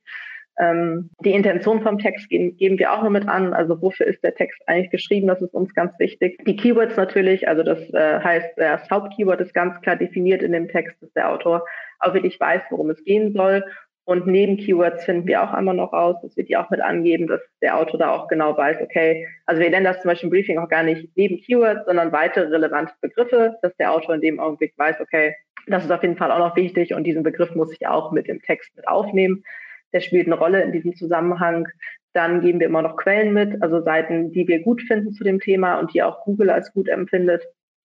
Ähm, 0.62 1.10
die 1.26 1.32
Intention 1.32 1.82
vom 1.82 1.98
Text 1.98 2.30
geben, 2.30 2.56
geben 2.56 2.78
wir 2.78 2.94
auch 2.94 3.02
noch 3.02 3.10
mit 3.10 3.28
an. 3.28 3.52
Also 3.52 3.82
wofür 3.82 4.06
ist 4.06 4.24
der 4.24 4.36
Text 4.36 4.62
eigentlich 4.68 4.92
geschrieben? 4.92 5.26
Das 5.26 5.42
ist 5.42 5.56
uns 5.56 5.74
ganz 5.74 5.98
wichtig. 5.98 6.38
Die 6.46 6.56
Keywords 6.56 6.96
natürlich, 6.98 7.48
also 7.48 7.64
das 7.64 7.80
äh, 7.96 8.20
heißt, 8.20 8.50
das 8.58 8.88
Hauptkeyword 8.92 9.42
ist 9.42 9.56
ganz 9.56 9.82
klar 9.82 9.96
definiert 9.96 10.44
in 10.44 10.52
dem 10.52 10.68
Text, 10.68 11.02
dass 11.02 11.12
der 11.14 11.32
Autor 11.32 11.66
auch 11.98 12.14
wirklich 12.14 12.40
weiß, 12.40 12.62
worum 12.70 12.92
es 12.92 13.04
gehen 13.04 13.34
soll. 13.34 13.66
Und 14.06 14.28
neben 14.28 14.58
Keywords 14.58 15.04
finden 15.04 15.28
wir 15.28 15.42
auch 15.42 15.52
einmal 15.52 15.74
noch 15.74 15.94
raus, 15.94 16.18
dass 16.22 16.38
wir 16.38 16.46
die 16.46 16.58
auch 16.58 16.70
mit 16.70 16.82
angeben, 16.82 17.26
dass 17.26 17.42
der 17.64 17.80
Autor 17.80 18.00
da 18.00 18.12
auch 18.12 18.28
genau 18.28 18.56
weiß, 18.56 18.82
okay, 18.82 19.28
also 19.48 19.62
wir 19.62 19.70
nennen 19.72 19.86
das 19.86 20.02
zum 20.02 20.10
Beispiel 20.10 20.28
im 20.28 20.32
Briefing 20.32 20.60
auch 20.60 20.70
gar 20.70 20.84
nicht 20.84 21.10
neben 21.16 21.42
Keywords, 21.42 21.86
sondern 21.86 22.12
weitere 22.12 22.46
relevante 22.46 22.94
Begriffe, 23.02 23.56
dass 23.64 23.76
der 23.78 23.92
Autor 23.92 24.16
in 24.16 24.22
dem 24.22 24.40
Augenblick 24.40 24.74
weiß, 24.78 25.02
okay, 25.02 25.36
das 25.66 25.86
ist 25.86 25.92
auf 25.92 26.04
jeden 26.04 26.18
Fall 26.18 26.32
auch 26.32 26.40
noch 26.40 26.56
wichtig 26.56 26.94
und 26.94 27.04
diesen 27.04 27.24
Begriff 27.24 27.56
muss 27.56 27.72
ich 27.72 27.88
auch 27.88 28.12
mit 28.12 28.28
im 28.28 28.42
Text 28.44 28.76
mit 28.76 28.88
aufnehmen 28.88 29.44
der 29.94 30.02
spielt 30.02 30.28
eine 30.28 30.38
Rolle 30.38 30.62
in 30.64 30.72
diesem 30.72 30.96
Zusammenhang. 30.96 31.68
Dann 32.14 32.42
geben 32.42 32.60
wir 32.60 32.68
immer 32.68 32.82
noch 32.82 32.98
Quellen 32.98 33.34
mit, 33.34 33.62
also 33.62 33.82
Seiten, 33.82 34.32
die 34.32 34.48
wir 34.48 34.62
gut 34.62 34.82
finden 34.82 35.12
zu 35.12 35.24
dem 35.24 35.40
Thema 35.40 35.80
und 35.80 35.94
die 35.94 36.04
auch 36.04 36.24
Google 36.24 36.50
als 36.50 36.74
gut 36.74 36.90
empfindet, 36.90 37.44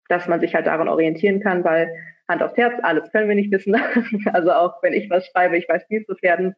dass 0.09 0.28
man 0.28 0.40
sich 0.40 0.54
halt 0.54 0.66
daran 0.66 0.88
orientieren 0.88 1.40
kann, 1.40 1.64
weil 1.64 1.92
Hand 2.28 2.42
aufs 2.42 2.56
Herz, 2.56 2.75
alles 2.82 3.11
können 3.11 3.28
wir 3.28 3.35
nicht 3.35 3.50
wissen. 3.50 3.75
also 4.32 4.52
auch 4.52 4.82
wenn 4.82 4.92
ich 4.92 5.11
was 5.11 5.26
schreibe, 5.26 5.56
ich 5.56 5.68
weiß 5.68 5.88
nie 5.88 6.04
zu 6.04 6.14
werden, 6.23 6.54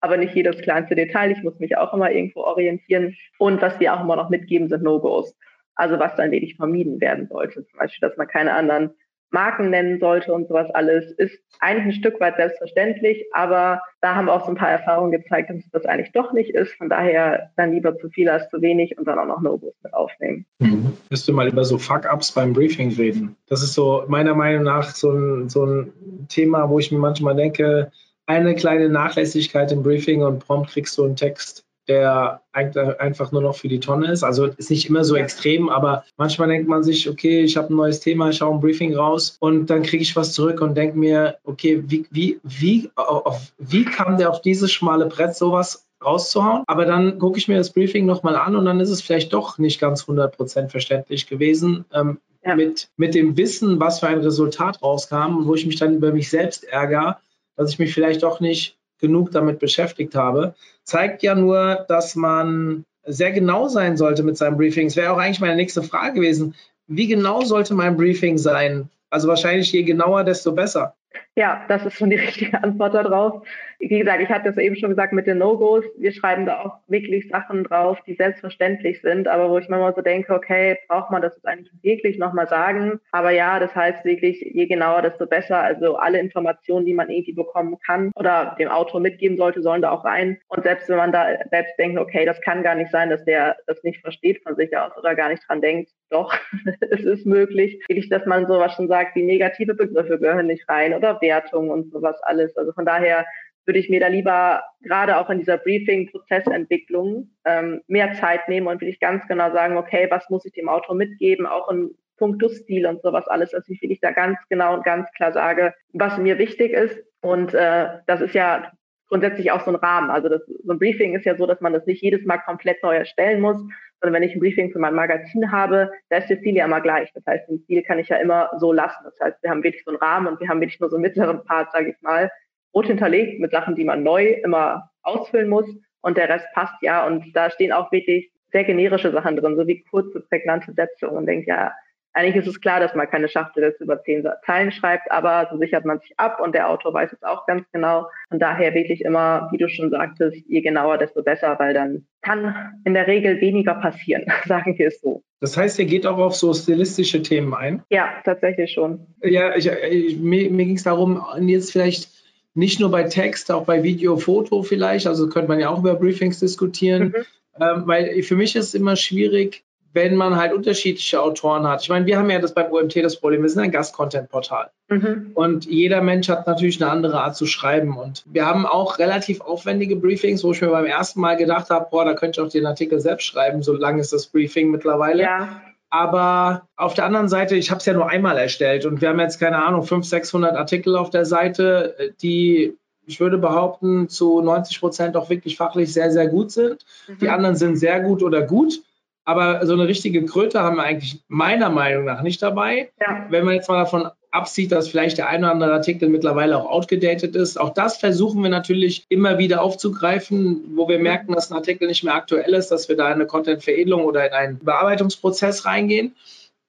aber 0.00 0.16
nicht 0.16 0.34
jedes 0.34 0.58
kleinste 0.58 0.94
Detail. 0.94 1.30
Ich 1.30 1.42
muss 1.42 1.58
mich 1.58 1.76
auch 1.76 1.92
immer 1.94 2.10
irgendwo 2.10 2.40
orientieren. 2.40 3.16
Und 3.38 3.62
was 3.62 3.80
wir 3.80 3.94
auch 3.94 4.02
immer 4.02 4.16
noch 4.16 4.30
mitgeben, 4.30 4.68
sind 4.68 4.82
No-Gos. 4.82 5.34
Also 5.74 5.98
was 5.98 6.14
dann 6.16 6.30
wirklich 6.30 6.56
vermieden 6.56 7.00
werden 7.00 7.26
sollte. 7.28 7.66
Zum 7.66 7.78
Beispiel, 7.78 8.08
dass 8.08 8.16
man 8.16 8.28
keine 8.28 8.54
anderen 8.54 8.90
Marken 9.30 9.70
nennen 9.70 9.98
sollte 9.98 10.32
und 10.32 10.48
sowas 10.48 10.70
alles, 10.72 11.12
ist 11.12 11.38
eigentlich 11.60 11.96
ein 11.96 12.00
Stück 12.00 12.20
weit 12.20 12.36
selbstverständlich, 12.36 13.24
aber 13.32 13.82
da 14.00 14.14
haben 14.14 14.28
auch 14.28 14.44
so 14.44 14.50
ein 14.50 14.56
paar 14.56 14.70
Erfahrungen 14.70 15.10
gezeigt, 15.10 15.50
dass 15.50 15.58
das 15.72 15.84
eigentlich 15.84 16.12
doch 16.12 16.32
nicht 16.32 16.50
ist. 16.54 16.72
Von 16.74 16.88
daher 16.88 17.50
dann 17.56 17.72
lieber 17.72 17.98
zu 17.98 18.08
viel 18.08 18.28
als 18.28 18.48
zu 18.50 18.62
wenig 18.62 18.96
und 18.96 19.06
dann 19.06 19.18
auch 19.18 19.26
noch 19.26 19.40
No-Gos 19.40 19.74
mit 19.82 19.94
aufnehmen. 19.94 20.46
Mhm. 20.58 20.92
Du 21.10 21.32
mal 21.32 21.48
über 21.48 21.64
so 21.64 21.78
Fuck-Ups 21.78 22.32
beim 22.32 22.52
Briefing 22.52 22.92
reden? 22.92 23.36
Das 23.48 23.62
ist 23.62 23.74
so 23.74 24.04
meiner 24.06 24.34
Meinung 24.34 24.62
nach 24.62 24.94
so 24.94 25.10
ein, 25.10 25.48
so 25.48 25.64
ein 25.64 25.92
Thema, 26.28 26.70
wo 26.70 26.78
ich 26.78 26.92
mir 26.92 26.98
manchmal 26.98 27.34
denke, 27.34 27.90
eine 28.26 28.54
kleine 28.54 28.88
Nachlässigkeit 28.88 29.72
im 29.72 29.82
Briefing 29.82 30.22
und 30.22 30.46
prompt 30.46 30.70
kriegst 30.70 30.96
du 30.98 31.04
einen 31.04 31.16
Text 31.16 31.65
der 31.88 32.42
einfach 32.52 33.32
nur 33.32 33.42
noch 33.42 33.56
für 33.56 33.68
die 33.68 33.80
Tonne 33.80 34.10
ist. 34.10 34.24
Also 34.24 34.46
ist 34.46 34.70
nicht 34.70 34.88
immer 34.88 35.04
so 35.04 35.16
extrem, 35.16 35.68
aber 35.68 36.04
manchmal 36.16 36.48
denkt 36.48 36.68
man 36.68 36.82
sich, 36.82 37.08
okay, 37.08 37.42
ich 37.42 37.56
habe 37.56 37.72
ein 37.72 37.76
neues 37.76 38.00
Thema, 38.00 38.30
ich 38.30 38.38
schaue 38.38 38.54
ein 38.54 38.60
Briefing 38.60 38.94
raus 38.94 39.36
und 39.40 39.66
dann 39.70 39.82
kriege 39.82 40.02
ich 40.02 40.16
was 40.16 40.32
zurück 40.32 40.60
und 40.60 40.74
denke 40.74 40.98
mir, 40.98 41.36
okay, 41.44 41.82
wie, 41.86 42.06
wie, 42.10 42.40
wie, 42.42 42.90
auf, 42.96 43.52
wie 43.58 43.84
kam 43.84 44.18
der 44.18 44.30
auf 44.30 44.40
dieses 44.40 44.72
schmale 44.72 45.06
Brett 45.06 45.34
sowas 45.36 45.86
rauszuhauen. 46.04 46.64
Aber 46.66 46.84
dann 46.84 47.18
gucke 47.18 47.38
ich 47.38 47.48
mir 47.48 47.58
das 47.58 47.72
Briefing 47.72 48.06
nochmal 48.06 48.36
an 48.36 48.56
und 48.56 48.64
dann 48.64 48.80
ist 48.80 48.90
es 48.90 49.02
vielleicht 49.02 49.32
doch 49.32 49.58
nicht 49.58 49.80
ganz 49.80 50.04
100% 50.04 50.68
verständlich 50.68 51.26
gewesen. 51.26 51.84
Ähm, 51.92 52.18
ja. 52.44 52.54
mit, 52.54 52.88
mit 52.96 53.14
dem 53.14 53.36
Wissen, 53.36 53.80
was 53.80 54.00
für 54.00 54.06
ein 54.06 54.20
Resultat 54.20 54.82
rauskam, 54.82 55.46
wo 55.46 55.54
ich 55.54 55.66
mich 55.66 55.76
dann 55.76 55.94
über 55.94 56.12
mich 56.12 56.30
selbst 56.30 56.64
ärgere, 56.64 57.18
dass 57.56 57.70
ich 57.70 57.78
mich 57.78 57.92
vielleicht 57.92 58.22
doch 58.22 58.40
nicht 58.40 58.76
genug 58.98 59.30
damit 59.32 59.58
beschäftigt 59.58 60.14
habe, 60.14 60.54
zeigt 60.84 61.22
ja 61.22 61.34
nur, 61.34 61.84
dass 61.88 62.16
man 62.16 62.84
sehr 63.04 63.32
genau 63.32 63.68
sein 63.68 63.96
sollte 63.96 64.22
mit 64.22 64.36
seinem 64.36 64.56
Briefing. 64.56 64.88
Es 64.88 64.96
wäre 64.96 65.12
auch 65.12 65.18
eigentlich 65.18 65.40
meine 65.40 65.56
nächste 65.56 65.82
Frage 65.82 66.14
gewesen. 66.14 66.54
Wie 66.86 67.06
genau 67.06 67.42
sollte 67.42 67.74
mein 67.74 67.96
Briefing 67.96 68.38
sein? 68.38 68.88
Also 69.10 69.28
wahrscheinlich 69.28 69.72
je 69.72 69.82
genauer, 69.82 70.24
desto 70.24 70.52
besser. 70.52 70.94
Ja, 71.36 71.64
das 71.68 71.84
ist 71.84 71.94
schon 71.94 72.10
die 72.10 72.16
richtige 72.26 72.62
Antwort 72.62 72.94
darauf. 72.94 73.46
Wie 73.78 73.98
gesagt, 73.98 74.22
ich 74.22 74.28
hatte 74.28 74.48
das 74.48 74.58
eben 74.58 74.76
schon 74.76 74.90
gesagt 74.90 75.12
mit 75.12 75.26
den 75.26 75.38
No-Gos. 75.38 75.84
Wir 75.98 76.12
schreiben 76.12 76.46
da 76.46 76.60
auch 76.60 76.78
wirklich 76.88 77.28
Sachen 77.28 77.64
drauf, 77.64 77.98
die 78.06 78.14
selbstverständlich 78.14 79.00
sind, 79.02 79.28
aber 79.28 79.50
wo 79.50 79.58
ich 79.58 79.68
manchmal 79.68 79.94
so 79.94 80.02
denke, 80.02 80.34
okay, 80.34 80.78
braucht 80.88 81.10
man 81.10 81.22
das 81.22 81.34
jetzt 81.34 81.46
eigentlich 81.46 81.72
wirklich 81.82 82.18
nochmal 82.18 82.48
sagen? 82.48 83.00
Aber 83.12 83.30
ja, 83.30 83.58
das 83.58 83.74
heißt 83.74 84.04
wirklich, 84.04 84.40
je 84.40 84.66
genauer, 84.66 85.02
desto 85.02 85.26
besser. 85.26 85.58
Also 85.58 85.96
alle 85.96 86.18
Informationen, 86.18 86.86
die 86.86 86.94
man 86.94 87.10
irgendwie 87.10 87.32
bekommen 87.32 87.76
kann 87.84 88.12
oder 88.14 88.56
dem 88.58 88.68
Autor 88.68 89.00
mitgeben 89.00 89.36
sollte, 89.36 89.62
sollen 89.62 89.82
da 89.82 89.90
auch 89.90 90.04
rein. 90.04 90.38
Und 90.48 90.62
selbst 90.62 90.88
wenn 90.88 90.96
man 90.96 91.12
da 91.12 91.26
selbst 91.50 91.78
denkt, 91.78 91.98
okay, 91.98 92.24
das 92.24 92.40
kann 92.40 92.62
gar 92.62 92.74
nicht 92.74 92.90
sein, 92.90 93.10
dass 93.10 93.24
der 93.24 93.56
das 93.66 93.82
nicht 93.82 94.00
versteht 94.00 94.42
von 94.42 94.56
sich 94.56 94.76
aus 94.76 94.96
oder 94.96 95.14
gar 95.14 95.28
nicht 95.28 95.42
dran 95.46 95.60
denkt, 95.60 95.90
doch, 96.10 96.34
es 96.90 97.04
ist 97.04 97.26
möglich, 97.26 97.82
wirklich, 97.88 98.08
dass 98.08 98.26
man 98.26 98.46
sowas 98.46 98.74
schon 98.74 98.88
sagt, 98.88 99.16
wie 99.16 99.22
negative 99.22 99.74
Begriffe 99.74 100.18
gehören 100.18 100.46
nicht 100.46 100.68
rein 100.68 100.94
oder 100.94 101.20
Wertung 101.20 101.70
und 101.70 101.90
sowas 101.90 102.16
alles. 102.22 102.56
Also 102.56 102.72
von 102.72 102.86
daher 102.86 103.26
würde 103.66 103.78
ich 103.78 103.90
mir 103.90 104.00
da 104.00 104.08
lieber 104.08 104.62
gerade 104.80 105.18
auch 105.18 105.28
in 105.28 105.38
dieser 105.38 105.58
Briefing-Prozessentwicklung 105.58 107.30
ähm, 107.44 107.82
mehr 107.88 108.12
Zeit 108.14 108.48
nehmen 108.48 108.68
und 108.68 108.80
wirklich 108.80 109.00
ganz 109.00 109.26
genau 109.26 109.52
sagen, 109.52 109.76
okay, 109.76 110.06
was 110.08 110.30
muss 110.30 110.44
ich 110.44 110.52
dem 110.52 110.68
Autor 110.68 110.94
mitgeben, 110.94 111.46
auch 111.46 111.70
in 111.70 111.90
puncto 112.16 112.48
Stil 112.48 112.86
und 112.86 113.02
sowas 113.02 113.26
alles, 113.28 113.50
dass 113.50 113.68
ich 113.68 114.00
da 114.00 114.10
ganz 114.10 114.38
genau 114.48 114.74
und 114.74 114.84
ganz 114.84 115.10
klar 115.12 115.32
sage, 115.32 115.74
was 115.92 116.16
mir 116.18 116.38
wichtig 116.38 116.72
ist. 116.72 116.98
Und 117.20 117.54
äh, 117.54 117.88
das 118.06 118.20
ist 118.20 118.34
ja 118.34 118.72
grundsätzlich 119.08 119.50
auch 119.50 119.60
so 119.60 119.70
ein 119.70 119.76
Rahmen. 119.76 120.10
Also 120.10 120.28
das, 120.28 120.42
so 120.46 120.72
ein 120.72 120.78
Briefing 120.78 121.14
ist 121.14 121.26
ja 121.26 121.36
so, 121.36 121.46
dass 121.46 121.60
man 121.60 121.72
das 121.72 121.86
nicht 121.86 122.02
jedes 122.02 122.24
Mal 122.24 122.38
komplett 122.38 122.82
neu 122.82 122.96
erstellen 122.96 123.40
muss, 123.40 123.58
sondern 124.00 124.14
wenn 124.14 124.28
ich 124.28 124.34
ein 124.34 124.40
Briefing 124.40 124.72
für 124.72 124.78
mein 124.78 124.94
Magazin 124.94 125.50
habe, 125.52 125.90
da 126.08 126.18
ist 126.18 126.28
der 126.28 126.36
Stil 126.36 126.56
ja 126.56 126.64
immer 126.64 126.80
gleich. 126.80 127.12
Das 127.14 127.24
heißt, 127.26 127.48
den 127.48 127.58
Stil 127.60 127.82
kann 127.82 127.98
ich 127.98 128.08
ja 128.08 128.16
immer 128.16 128.50
so 128.58 128.72
lassen. 128.72 129.04
Das 129.04 129.18
heißt, 129.20 129.42
wir 129.42 129.50
haben 129.50 129.62
wirklich 129.62 129.84
so 129.84 129.90
einen 129.90 130.00
Rahmen 130.00 130.26
und 130.26 130.40
wir 130.40 130.48
haben 130.48 130.60
wirklich 130.60 130.80
nur 130.80 130.90
so 130.90 130.96
einen 130.96 131.02
mittleren 131.02 131.44
Part, 131.44 131.72
sage 131.72 131.90
ich 131.90 132.02
mal, 132.02 132.30
rot 132.76 132.86
hinterlegt 132.86 133.40
mit 133.40 133.52
Sachen, 133.52 133.74
die 133.74 133.84
man 133.84 134.02
neu 134.02 134.26
immer 134.44 134.90
ausfüllen 135.02 135.48
muss 135.48 135.66
und 136.02 136.18
der 136.18 136.28
Rest 136.28 136.46
passt 136.52 136.74
ja. 136.82 137.06
Und 137.06 137.32
da 137.34 137.50
stehen 137.50 137.72
auch 137.72 137.90
wirklich 137.90 138.30
sehr 138.52 138.64
generische 138.64 139.10
Sachen 139.10 139.36
drin, 139.36 139.56
so 139.56 139.66
wie 139.66 139.82
kurze, 139.82 140.20
prägnante 140.20 140.72
Sätze 140.72 141.08
und 141.08 141.26
denkt, 141.26 141.48
ja, 141.48 141.72
eigentlich 142.12 142.36
ist 142.36 142.48
es 142.48 142.60
klar, 142.60 142.80
dass 142.80 142.94
man 142.94 143.10
keine 143.10 143.28
Schachtel 143.28 143.74
über 143.78 144.02
zehn 144.02 144.26
Zeilen 144.46 144.72
schreibt, 144.72 145.10
aber 145.12 145.48
so 145.50 145.58
sichert 145.58 145.84
man 145.84 146.00
sich 146.00 146.12
ab 146.16 146.40
und 146.42 146.54
der 146.54 146.70
Autor 146.70 146.94
weiß 146.94 147.12
es 147.12 147.22
auch 147.22 147.46
ganz 147.46 147.66
genau. 147.72 148.06
Und 148.30 148.40
daher 148.40 148.72
wirklich 148.72 149.02
immer, 149.02 149.48
wie 149.52 149.58
du 149.58 149.68
schon 149.68 149.90
sagtest, 149.90 150.36
je 150.48 150.62
genauer, 150.62 150.96
desto 150.96 151.22
besser, 151.22 151.58
weil 151.58 151.74
dann 151.74 152.06
kann 152.22 152.54
in 152.86 152.94
der 152.94 153.06
Regel 153.06 153.40
weniger 153.42 153.74
passieren, 153.74 154.24
sagen 154.46 154.78
wir 154.78 154.88
es 154.88 155.00
so. 155.00 155.22
Das 155.40 155.58
heißt, 155.58 155.78
ihr 155.78 155.84
geht 155.84 156.06
auch 156.06 156.16
auf 156.16 156.34
so 156.34 156.54
stilistische 156.54 157.20
Themen 157.20 157.52
ein? 157.52 157.82
Ja, 157.90 158.08
tatsächlich 158.24 158.72
schon. 158.72 159.06
Ja, 159.22 159.54
ich, 159.54 159.66
ich, 159.66 160.18
mir, 160.18 160.50
mir 160.50 160.64
ging 160.64 160.76
es 160.76 160.84
darum, 160.84 161.22
jetzt 161.40 161.72
vielleicht 161.72 162.15
nicht 162.56 162.80
nur 162.80 162.90
bei 162.90 163.04
Text, 163.04 163.52
auch 163.52 163.64
bei 163.64 163.82
Video, 163.82 164.16
Foto 164.16 164.62
vielleicht. 164.62 165.06
Also 165.06 165.28
könnte 165.28 165.48
man 165.48 165.60
ja 165.60 165.68
auch 165.68 165.78
über 165.78 165.94
Briefings 165.94 166.40
diskutieren. 166.40 167.14
Mhm. 167.14 167.24
Ähm, 167.60 167.82
weil 167.86 168.22
für 168.22 168.36
mich 168.36 168.56
ist 168.56 168.68
es 168.68 168.74
immer 168.74 168.96
schwierig, 168.96 169.64
wenn 169.92 170.14
man 170.14 170.36
halt 170.36 170.52
unterschiedliche 170.52 171.22
Autoren 171.22 171.66
hat. 171.66 171.82
Ich 171.82 171.88
meine, 171.88 172.04
wir 172.04 172.18
haben 172.18 172.28
ja 172.28 172.38
das 172.38 172.52
beim 172.52 172.70
OMT 172.70 172.96
das 172.96 173.18
Problem, 173.18 173.40
wir 173.40 173.48
sind 173.48 173.62
ein 173.62 173.70
Gast-Content-Portal. 173.70 174.70
Mhm. 174.88 175.30
Und 175.34 175.64
jeder 175.64 176.02
Mensch 176.02 176.28
hat 176.28 176.46
natürlich 176.46 176.82
eine 176.82 176.90
andere 176.90 177.22
Art 177.22 177.34
zu 177.34 177.46
schreiben. 177.46 177.96
Und 177.96 178.22
wir 178.26 178.44
haben 178.44 178.66
auch 178.66 178.98
relativ 178.98 179.40
aufwendige 179.40 179.96
Briefings, 179.96 180.44
wo 180.44 180.52
ich 180.52 180.60
mir 180.60 180.68
beim 180.68 180.84
ersten 180.84 181.20
Mal 181.20 181.36
gedacht 181.36 181.70
habe, 181.70 181.88
boah, 181.90 182.04
da 182.04 182.12
könnte 182.12 182.40
ich 182.40 182.46
auch 182.46 182.50
den 182.50 182.66
Artikel 182.66 183.00
selbst 183.00 183.24
schreiben, 183.24 183.62
so 183.62 183.74
lang 183.74 183.98
ist 183.98 184.12
das 184.12 184.26
Briefing 184.26 184.70
mittlerweile. 184.70 185.22
Ja. 185.22 185.62
Aber 185.98 186.68
auf 186.76 186.92
der 186.92 187.06
anderen 187.06 187.28
Seite, 187.28 187.56
ich 187.56 187.70
habe 187.70 187.78
es 187.78 187.86
ja 187.86 187.94
nur 187.94 188.10
einmal 188.10 188.36
erstellt 188.36 188.84
und 188.84 189.00
wir 189.00 189.08
haben 189.08 189.18
jetzt 189.18 189.40
keine 189.40 189.64
Ahnung, 189.64 189.82
500, 189.82 190.04
600 190.04 190.54
Artikel 190.54 190.94
auf 190.94 191.08
der 191.08 191.24
Seite, 191.24 192.12
die 192.20 192.76
ich 193.06 193.18
würde 193.18 193.38
behaupten, 193.38 194.10
zu 194.10 194.42
90 194.42 194.78
Prozent 194.80 195.16
auch 195.16 195.30
wirklich 195.30 195.56
fachlich 195.56 195.94
sehr, 195.94 196.10
sehr 196.10 196.26
gut 196.28 196.50
sind. 196.50 196.84
Mhm. 197.08 197.18
Die 197.20 197.30
anderen 197.30 197.56
sind 197.56 197.76
sehr 197.76 198.00
gut 198.00 198.22
oder 198.22 198.42
gut. 198.42 198.82
Aber 199.24 199.64
so 199.64 199.72
eine 199.72 199.88
richtige 199.88 200.24
Kröte 200.26 200.60
haben 200.60 200.76
wir 200.76 200.82
eigentlich 200.82 201.24
meiner 201.28 201.70
Meinung 201.70 202.04
nach 202.04 202.20
nicht 202.20 202.42
dabei. 202.42 202.92
Ja. 203.00 203.26
Wenn 203.30 203.46
man 203.46 203.54
jetzt 203.54 203.68
mal 203.70 203.78
davon 203.78 204.10
absieht, 204.36 204.70
dass 204.70 204.88
vielleicht 204.88 205.18
der 205.18 205.28
eine 205.28 205.46
oder 205.46 205.52
andere 205.52 205.72
Artikel 205.72 206.08
mittlerweile 206.08 206.56
auch 206.56 206.70
outgedatet 206.70 207.34
ist. 207.34 207.58
Auch 207.58 207.70
das 207.70 207.96
versuchen 207.96 208.42
wir 208.42 208.50
natürlich 208.50 209.04
immer 209.08 209.38
wieder 209.38 209.62
aufzugreifen, 209.62 210.76
wo 210.76 210.88
wir 210.88 210.98
merken, 210.98 211.32
dass 211.32 211.50
ein 211.50 211.56
Artikel 211.56 211.88
nicht 211.88 212.04
mehr 212.04 212.14
aktuell 212.14 212.54
ist, 212.54 212.68
dass 212.68 212.88
wir 212.88 212.96
da 212.96 213.08
in 213.08 213.14
eine 213.14 213.26
Content-Veredelung 213.26 214.04
oder 214.04 214.26
in 214.26 214.32
einen 214.32 214.58
Bearbeitungsprozess 214.58 215.64
reingehen. 215.64 216.14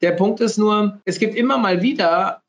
Der 0.01 0.11
Punkt 0.11 0.39
ist 0.39 0.57
nur, 0.57 0.99
es 1.05 1.19
gibt 1.19 1.35
immer 1.35 1.57
mal 1.57 1.81
wieder 1.81 2.41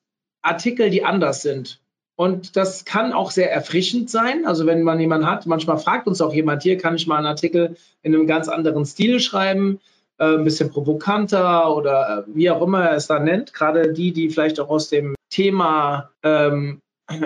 Artikel, 0.43 0.91
die 0.91 1.05
anders 1.05 1.43
sind. 1.43 1.81
Und 2.17 2.57
das 2.57 2.85
kann 2.85 3.13
auch 3.13 3.31
sehr 3.31 3.53
erfrischend 3.53 4.11
sein. 4.11 4.45
Also 4.45 4.67
wenn 4.67 4.83
man 4.83 4.99
jemanden 4.99 5.31
hat, 5.31 5.47
manchmal 5.47 5.79
fragt 5.79 6.09
uns 6.09 6.21
auch 6.21 6.35
jemand, 6.35 6.63
hier 6.63 6.77
kann 6.77 6.97
ich 6.97 7.07
mal 7.07 7.19
einen 7.19 7.27
Artikel 7.27 7.77
in 8.03 8.15
einem 8.15 8.27
ganz 8.27 8.49
anderen 8.49 8.85
Stil 8.87 9.21
schreiben 9.21 9.81
äh, 10.19 10.35
ein 10.35 10.45
bisschen 10.45 10.71
provokanter 10.71 11.75
oder 11.75 12.25
äh, 12.27 12.35
wie 12.35 12.51
auch 12.51 12.63
immer 12.63 12.85
er 12.85 12.97
es 12.97 13.07
da 13.07 13.19
nennt. 13.19 13.55
Gerade 13.55 13.93
die, 13.93 14.13
die 14.13 14.31
vielleicht 14.31 14.61
auch 14.61 14.69
aus 14.69 14.89
dem 14.89 15.15
Thema 15.31 16.11
ähm, 16.23 16.81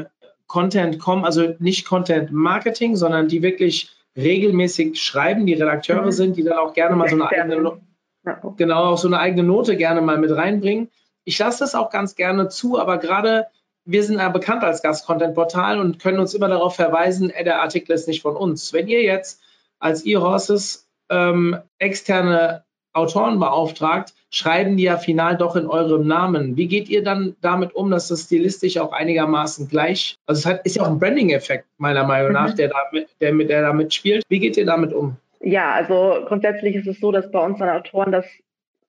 Content 0.46 0.98
kommen, 0.98 1.24
also 1.24 1.54
nicht 1.58 1.86
Content 1.86 2.30
Marketing, 2.30 2.96
sondern 2.96 3.28
die 3.28 3.42
wirklich 3.42 3.90
regelmäßig 4.16 5.00
schreiben, 5.00 5.46
die 5.46 5.54
Redakteure 5.54 6.04
mhm. 6.04 6.12
sind, 6.12 6.36
die 6.36 6.44
dann 6.44 6.58
auch 6.58 6.74
gerne 6.74 6.96
mal 6.96 7.08
so 7.08 7.14
eine 7.14 7.28
eigene, 7.28 7.60
no 7.60 7.80
genau, 8.56 8.84
auch 8.84 8.98
so 8.98 9.08
eine 9.08 9.18
eigene 9.18 9.42
Note 9.42 9.76
gerne 9.76 10.02
mal 10.02 10.18
mit 10.18 10.30
reinbringen. 10.30 10.90
Ich 11.24 11.38
lasse 11.38 11.60
das 11.60 11.74
auch 11.74 11.90
ganz 11.90 12.14
gerne 12.14 12.48
zu, 12.48 12.78
aber 12.78 12.98
gerade 12.98 13.46
wir 13.84 14.04
sind 14.04 14.18
ja 14.18 14.28
bekannt 14.28 14.62
als 14.62 14.82
Gast-Content-Portal 14.82 15.80
und 15.80 15.98
können 15.98 16.20
uns 16.20 16.34
immer 16.34 16.48
darauf 16.48 16.76
verweisen, 16.76 17.30
ey, 17.30 17.42
der 17.42 17.62
Artikel 17.62 17.92
ist 17.92 18.06
nicht 18.06 18.22
von 18.22 18.36
uns. 18.36 18.72
Wenn 18.72 18.86
ihr 18.86 19.02
jetzt 19.02 19.40
als 19.80 20.06
E-Horses 20.06 20.88
ähm, 21.10 21.58
externe 21.78 22.64
Autoren 22.92 23.38
beauftragt, 23.38 24.14
schreiben 24.30 24.76
die 24.76 24.84
ja 24.84 24.96
final 24.96 25.36
doch 25.36 25.56
in 25.56 25.66
eurem 25.66 26.06
Namen. 26.06 26.56
Wie 26.56 26.68
geht 26.68 26.88
ihr 26.88 27.02
dann 27.02 27.36
damit 27.40 27.74
um, 27.74 27.90
dass 27.90 28.08
das 28.08 28.22
stilistisch 28.22 28.78
auch 28.78 28.92
einigermaßen 28.92 29.68
gleich, 29.68 30.16
also 30.26 30.40
es 30.40 30.46
hat, 30.46 30.66
ist 30.66 30.76
ja 30.76 30.82
auch 30.82 30.88
ein 30.88 30.98
Branding-Effekt 30.98 31.66
meiner 31.78 32.04
Meinung 32.04 32.32
nach, 32.32 32.52
mhm. 32.52 32.56
der, 32.56 32.68
da 32.68 32.76
mit, 32.92 33.08
der, 33.20 33.32
mit, 33.32 33.50
der 33.50 33.62
da 33.62 33.72
mitspielt. 33.72 34.24
Wie 34.28 34.38
geht 34.38 34.56
ihr 34.56 34.66
damit 34.66 34.92
um? 34.92 35.16
Ja, 35.40 35.72
also 35.72 36.24
grundsätzlich 36.26 36.76
ist 36.76 36.86
es 36.86 37.00
so, 37.00 37.12
dass 37.12 37.30
bei 37.30 37.44
unseren 37.44 37.70
Autoren 37.70 38.12
das 38.12 38.26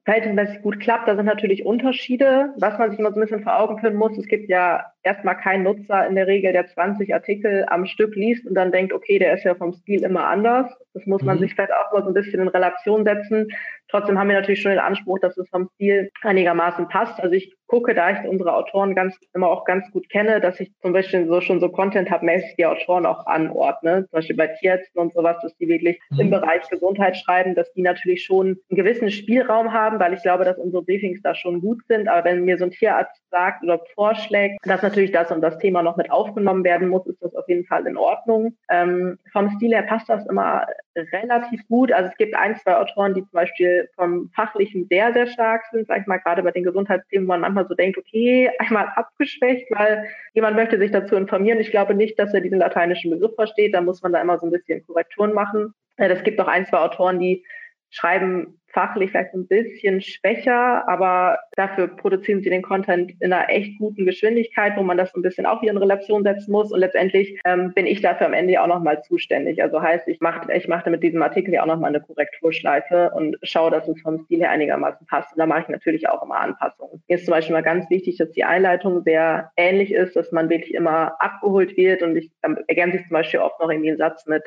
verhältnismäßig 0.05 0.61
gut 0.61 0.79
klappt. 0.79 1.07
Da 1.07 1.15
sind 1.15 1.25
natürlich 1.25 1.65
Unterschiede, 1.65 2.53
was 2.57 2.77
man 2.77 2.91
sich 2.91 2.99
immer 2.99 3.11
so 3.11 3.19
ein 3.19 3.21
bisschen 3.21 3.43
vor 3.43 3.59
Augen 3.59 3.79
führen 3.79 3.95
muss. 3.95 4.17
Es 4.17 4.27
gibt 4.27 4.49
ja 4.49 4.92
erstmal 5.03 5.37
keinen 5.37 5.63
Nutzer 5.63 6.07
in 6.07 6.15
der 6.15 6.27
Regel, 6.27 6.53
der 6.53 6.67
20 6.67 7.13
Artikel 7.13 7.65
am 7.69 7.85
Stück 7.85 8.15
liest 8.15 8.47
und 8.47 8.55
dann 8.55 8.71
denkt, 8.71 8.93
okay, 8.93 9.19
der 9.19 9.33
ist 9.33 9.43
ja 9.43 9.55
vom 9.55 9.73
Stil 9.73 10.03
immer 10.03 10.27
anders. 10.27 10.71
Das 10.93 11.05
muss 11.05 11.21
man 11.23 11.37
mhm. 11.37 11.41
sich 11.41 11.53
vielleicht 11.53 11.73
auch 11.73 11.91
mal 11.91 12.03
so 12.03 12.09
ein 12.09 12.13
bisschen 12.13 12.41
in 12.41 12.47
Relation 12.47 13.03
setzen. 13.03 13.47
Trotzdem 13.89 14.17
haben 14.17 14.29
wir 14.29 14.35
natürlich 14.35 14.61
schon 14.61 14.71
den 14.71 14.79
Anspruch, 14.79 15.19
dass 15.19 15.37
es 15.37 15.49
vom 15.49 15.69
Stil 15.75 16.09
einigermaßen 16.21 16.87
passt. 16.87 17.19
Also 17.19 17.35
ich 17.35 17.53
gucke, 17.67 17.93
da 17.93 18.11
ich 18.11 18.27
unsere 18.27 18.55
Autoren 18.55 18.95
ganz 18.95 19.17
immer 19.33 19.47
auch 19.47 19.65
ganz 19.65 19.89
gut 19.91 20.09
kenne, 20.09 20.39
dass 20.39 20.59
ich 20.59 20.71
zum 20.81 20.93
Beispiel 20.93 21.27
so 21.27 21.41
schon 21.41 21.59
so 21.59 21.69
Content 21.69 22.09
mäßig 22.21 22.55
die 22.57 22.65
Autoren 22.65 23.05
auch 23.05 23.25
anordne. 23.25 24.05
Zum 24.09 24.17
Beispiel 24.17 24.35
bei 24.35 24.47
Tierärzten 24.47 25.01
und 25.01 25.13
sowas, 25.13 25.37
dass 25.41 25.55
die 25.57 25.67
wirklich 25.67 25.99
mhm. 26.11 26.19
im 26.19 26.29
Bereich 26.29 26.69
Gesundheit 26.69 27.17
schreiben, 27.17 27.55
dass 27.55 27.71
die 27.73 27.81
natürlich 27.81 28.23
schon 28.23 28.57
einen 28.69 28.77
gewissen 28.77 29.09
Spielraum 29.09 29.73
haben, 29.73 29.99
weil 29.99 30.13
ich 30.13 30.21
glaube, 30.21 30.45
dass 30.45 30.57
unsere 30.57 30.83
Briefings 30.83 31.21
da 31.23 31.33
schon 31.33 31.61
gut 31.61 31.79
sind. 31.87 32.07
Aber 32.07 32.25
wenn 32.25 32.45
mir 32.45 32.57
so 32.57 32.65
ein 32.65 32.71
Tierarzt 32.71 33.21
sagt 33.31 33.63
oder 33.63 33.81
vorschlägt, 33.95 34.59
dass 34.63 34.83
natürlich 34.93 35.11
das 35.11 35.31
und 35.31 35.41
das 35.41 35.57
Thema 35.57 35.81
noch 35.81 35.97
mit 35.97 36.11
aufgenommen 36.11 36.63
werden 36.63 36.87
muss, 36.87 37.07
ist 37.07 37.21
das 37.21 37.33
auf 37.35 37.49
jeden 37.49 37.65
Fall 37.65 37.87
in 37.87 37.97
Ordnung. 37.97 38.55
Ähm, 38.69 39.17
vom 39.31 39.49
Stil 39.49 39.71
her 39.73 39.81
passt 39.81 40.07
das 40.07 40.23
immer 40.27 40.67
relativ 40.95 41.67
gut. 41.67 41.91
Also 41.91 42.11
es 42.11 42.17
gibt 42.17 42.35
ein, 42.35 42.55
zwei 42.57 42.77
Autoren, 42.77 43.15
die 43.15 43.21
zum 43.21 43.31
Beispiel 43.31 43.89
vom 43.95 44.29
Fachlichen 44.35 44.85
sehr, 44.87 45.11
sehr 45.13 45.25
stark 45.25 45.63
sind, 45.71 45.87
sag 45.87 46.01
ich 46.01 46.07
mal, 46.07 46.19
gerade 46.19 46.43
bei 46.43 46.51
den 46.51 46.63
Gesundheitsthemen, 46.63 47.27
wo 47.27 47.31
man 47.31 47.41
manchmal 47.41 47.67
so 47.67 47.73
denkt, 47.73 47.97
okay, 47.97 48.51
einmal 48.59 48.87
abgeschwächt, 48.95 49.65
weil 49.71 50.07
jemand 50.33 50.55
möchte 50.55 50.77
sich 50.77 50.91
dazu 50.91 51.15
informieren. 51.15 51.59
Ich 51.59 51.71
glaube 51.71 51.95
nicht, 51.95 52.19
dass 52.19 52.33
er 52.33 52.41
diesen 52.41 52.59
lateinischen 52.59 53.09
Begriff 53.09 53.33
versteht. 53.33 53.73
Da 53.73 53.81
muss 53.81 54.03
man 54.03 54.13
da 54.13 54.21
immer 54.21 54.37
so 54.37 54.45
ein 54.45 54.51
bisschen 54.51 54.85
Korrekturen 54.85 55.33
machen. 55.33 55.73
Es 55.97 56.21
äh, 56.21 56.23
gibt 56.23 56.39
auch 56.39 56.47
ein, 56.47 56.67
zwei 56.67 56.77
Autoren, 56.77 57.19
die 57.19 57.43
schreiben 57.89 58.59
fachlich 58.73 59.11
vielleicht 59.11 59.33
ein 59.33 59.47
bisschen 59.47 60.01
schwächer, 60.01 60.87
aber 60.87 61.39
dafür 61.55 61.87
produzieren 61.87 62.41
sie 62.41 62.49
den 62.49 62.63
Content 62.63 63.13
in 63.19 63.31
einer 63.31 63.49
echt 63.49 63.77
guten 63.77 64.05
Geschwindigkeit, 64.05 64.75
wo 64.75 64.83
man 64.83 64.97
das 64.97 65.13
ein 65.15 65.21
bisschen 65.21 65.45
auch 65.45 65.61
wieder 65.61 65.71
in 65.71 65.77
Relation 65.77 66.23
setzen 66.23 66.51
muss. 66.51 66.71
Und 66.71 66.79
letztendlich 66.79 67.39
ähm, 67.45 67.71
bin 67.73 67.85
ich 67.85 68.01
dafür 68.01 68.27
am 68.27 68.33
Ende 68.33 68.53
ja 68.53 68.63
auch 68.63 68.67
nochmal 68.67 69.01
zuständig. 69.03 69.61
Also 69.61 69.81
heißt, 69.81 70.07
ich 70.07 70.19
mache 70.19 70.51
ich 70.53 70.67
mache 70.67 70.89
mit 70.89 71.03
diesem 71.03 71.21
Artikel 71.21 71.53
ja 71.53 71.61
auch 71.61 71.67
nochmal 71.67 71.89
eine 71.89 72.01
Korrekturschleife 72.01 73.11
und 73.15 73.37
schaue, 73.43 73.71
dass 73.71 73.87
es 73.87 74.01
vom 74.01 74.23
Stil 74.25 74.39
her 74.39 74.49
einigermaßen 74.49 75.05
passt. 75.07 75.31
Und 75.33 75.39
da 75.39 75.45
mache 75.45 75.61
ich 75.61 75.67
natürlich 75.69 76.09
auch 76.09 76.23
immer 76.23 76.39
Anpassungen. 76.39 77.03
Mir 77.07 77.15
ist 77.15 77.25
zum 77.25 77.33
Beispiel 77.33 77.53
mal 77.53 77.61
ganz 77.61 77.89
wichtig, 77.89 78.17
dass 78.17 78.31
die 78.31 78.43
Einleitung 78.43 79.03
sehr 79.03 79.51
ähnlich 79.55 79.93
ist, 79.93 80.15
dass 80.15 80.31
man 80.31 80.49
wirklich 80.49 80.73
immer 80.73 81.15
abgeholt 81.21 81.77
wird. 81.77 82.01
Und 82.01 82.15
ich 82.15 82.31
ähm, 82.43 82.57
ergänze 82.67 82.97
ich 82.97 83.03
zum 83.03 83.13
Beispiel 83.13 83.39
oft 83.39 83.59
noch 83.59 83.69
irgendwie 83.69 83.89
einen 83.89 83.97
Satz 83.97 84.25
mit 84.25 84.43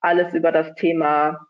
alles 0.00 0.34
über 0.34 0.50
das 0.50 0.74
Thema 0.74 1.46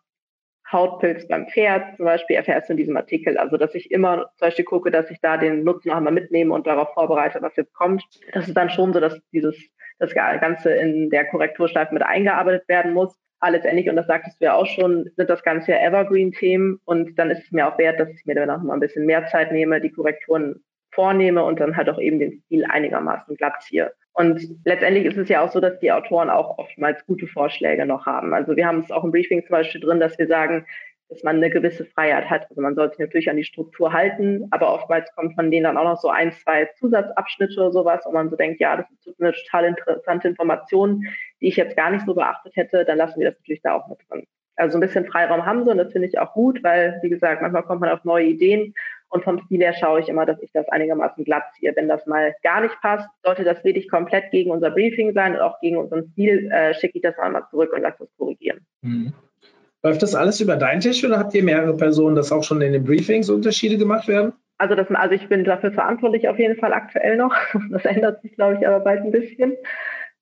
Hautpilz 0.71 1.29
beim 1.29 1.49
Pferd 1.49 1.97
zum 1.97 2.07
Beispiel 2.07 2.37
erfährst 2.37 2.69
du 2.69 2.73
in 2.73 2.77
diesem 2.79 2.97
Artikel. 2.97 3.37
Also, 3.39 3.57
dass 3.57 3.75
ich 3.75 3.91
immer 3.91 4.31
zum 4.37 4.47
Beispiel 4.47 4.65
gucke, 4.65 4.91
dass 4.91 5.11
ich 5.11 5.21
da 5.21 5.37
den 5.37 5.65
Nutzen 5.65 5.89
noch 5.89 5.97
einmal 5.97 6.13
mitnehme 6.13 6.55
und 6.55 6.67
darauf 6.67 6.93
vorbereite, 6.95 7.43
was 7.43 7.57
jetzt 7.57 7.75
kommt. 7.75 8.05
Das 8.33 8.49
ist 8.49 8.57
dann 8.57 8.71
schon 8.71 8.93
so, 8.93 9.01
dass 9.01 9.21
dieses, 9.33 9.57
das 9.99 10.15
Ganze 10.15 10.73
in 10.73 11.11
der 11.11 11.27
Korrekturschleife 11.27 11.93
mit 11.93 12.03
eingearbeitet 12.03 12.69
werden 12.69 12.93
muss. 12.93 13.19
Aber 13.41 13.53
letztendlich, 13.53 13.89
und 13.91 13.97
das 13.97 14.07
sagtest 14.07 14.41
du 14.41 14.45
ja 14.45 14.55
auch 14.55 14.67
schon, 14.67 15.11
sind 15.17 15.29
das 15.29 15.43
Ganze 15.43 15.73
ja 15.73 15.79
Evergreen-Themen 15.79 16.81
und 16.85 17.19
dann 17.19 17.31
ist 17.31 17.43
es 17.45 17.51
mir 17.51 17.67
auch 17.67 17.77
wert, 17.77 17.99
dass 17.99 18.09
ich 18.11 18.25
mir 18.25 18.37
dann 18.37 18.47
noch 18.47 18.63
mal 18.63 18.75
ein 18.75 18.81
bisschen 18.81 19.05
mehr 19.05 19.27
Zeit 19.27 19.51
nehme, 19.51 19.81
die 19.81 19.91
Korrekturen 19.91 20.63
vornehme 20.93 21.43
und 21.45 21.61
dann 21.61 21.77
halt 21.77 21.89
auch 21.89 21.99
eben 21.99 22.19
den 22.19 22.43
Stil 22.47 22.65
einigermaßen 22.65 23.37
glatt 23.37 23.63
ziehe. 23.63 23.93
Und 24.15 24.43
letztendlich 24.65 25.07
ist 25.07 25.17
es 25.17 25.29
ja 25.29 25.43
auch 25.43 25.51
so, 25.51 25.61
dass 25.61 25.79
die 25.81 25.91
Autoren 25.91 26.29
auch 26.29 26.59
oftmals 26.59 27.05
gute 27.07 27.27
Vorschläge 27.27 27.87
noch 27.87 28.05
haben. 28.05 28.35
Also 28.35 28.57
wir 28.57 28.67
haben 28.67 28.81
es 28.81 28.91
auch 28.91 29.05
im 29.05 29.11
Briefing 29.11 29.43
zum 29.43 29.53
Beispiel 29.53 29.81
drin, 29.81 30.01
dass 30.01 30.19
wir 30.19 30.27
sagen, 30.27 30.67
dass 31.09 31.23
man 31.23 31.37
eine 31.37 31.51
gewisse 31.51 31.85
Freiheit 31.85 32.29
hat. 32.29 32.47
Also 32.49 32.61
man 32.61 32.75
sollte 32.75 32.97
sich 32.97 33.07
natürlich 33.07 33.31
an 33.31 33.37
die 33.37 33.45
Struktur 33.45 33.93
halten, 33.93 34.47
aber 34.51 34.73
oftmals 34.73 35.15
kommt 35.15 35.35
von 35.35 35.51
denen 35.51 35.65
dann 35.65 35.77
auch 35.77 35.85
noch 35.85 36.01
so 36.01 36.09
ein, 36.09 36.33
zwei 36.33 36.67
Zusatzabschnitte 36.79 37.61
oder 37.61 37.73
sowas, 37.73 38.03
wo 38.05 38.13
man 38.13 38.31
so 38.31 38.37
denkt, 38.37 38.61
ja, 38.61 38.77
das 38.77 38.87
ist 39.07 39.21
eine 39.21 39.33
total 39.33 39.65
interessante 39.67 40.29
Information, 40.29 41.07
die 41.41 41.49
ich 41.49 41.57
jetzt 41.57 41.77
gar 41.77 41.91
nicht 41.91 42.07
so 42.07 42.15
beachtet 42.15 42.57
hätte, 42.57 42.85
dann 42.85 42.99
lassen 42.99 43.21
wir 43.21 43.31
das 43.31 43.39
natürlich 43.39 43.63
da 43.63 43.75
auch 43.75 43.89
mit 43.89 43.99
drin. 44.09 44.27
Also 44.57 44.77
ein 44.77 44.81
bisschen 44.81 45.07
Freiraum 45.07 45.47
haben 45.47 45.65
sie 45.65 45.71
und 45.71 45.79
das 45.79 45.93
finde 45.93 46.09
ich 46.09 46.19
auch 46.19 46.35
gut, 46.35 46.63
weil, 46.63 46.99
wie 47.03 47.09
gesagt, 47.09 47.41
manchmal 47.41 47.63
kommt 47.63 47.81
man 47.81 47.91
auf 47.91 48.05
neue 48.05 48.27
Ideen 48.27 48.75
und 49.13 49.25
vom 49.25 49.39
Stil 49.45 49.61
her 49.61 49.75
schaue 49.75 50.01
ich 50.01 50.09
immer, 50.09 50.25
dass 50.25 50.41
ich 50.41 50.53
das 50.53 50.67
einigermaßen 50.71 51.25
glatt 51.25 51.45
ziehe. 51.55 51.73
Wenn 51.77 51.87
das 51.87 52.07
mal 52.07 52.35
gar 52.43 52.63
nicht 52.63 52.75
passt, 52.81 53.07
sollte 53.23 53.45
das 53.45 53.63
wirklich 53.63 53.91
komplett 53.91 54.31
gegen 54.31 54.51
unser 54.51 54.71
Briefing 54.71 55.13
sein 55.13 55.35
und 55.35 55.41
auch 55.41 55.61
gegen 55.61 55.77
unseren 55.77 56.11
Stil, 56.13 56.51
äh, 56.51 56.73
schicke 56.73 56.97
ich 56.97 57.03
das 57.03 57.19
einmal 57.19 57.45
zurück 57.51 57.73
und 57.75 57.83
lasse 57.83 57.99
das 58.01 58.17
korrigieren. 58.17 58.61
Mhm. 58.81 59.13
Läuft 59.83 60.03
das 60.03 60.15
alles 60.15 60.41
über 60.41 60.57
deinen 60.57 60.81
Tisch 60.81 61.05
oder 61.05 61.19
habt 61.19 61.35
ihr 61.35 61.43
mehrere 61.43 61.77
Personen, 61.77 62.17
dass 62.17 62.33
auch 62.33 62.43
schon 62.43 62.63
in 62.63 62.73
den 62.73 62.85
Briefings 62.85 63.29
Unterschiede 63.29 63.77
gemacht 63.77 64.09
werden? 64.09 64.33
Also, 64.57 64.75
das, 64.77 64.89
also 64.91 65.15
ich 65.15 65.29
bin 65.29 65.45
dafür 65.45 65.73
verantwortlich 65.73 66.29
auf 66.29 66.39
jeden 66.39 66.57
Fall 66.57 66.73
aktuell 66.73 67.17
noch. 67.17 67.35
Das 67.71 67.85
ändert 67.85 68.23
sich, 68.23 68.35
glaube 68.35 68.59
ich, 68.59 68.67
aber 68.67 68.81
bald 68.81 69.03
ein 69.03 69.11
bisschen. 69.11 69.55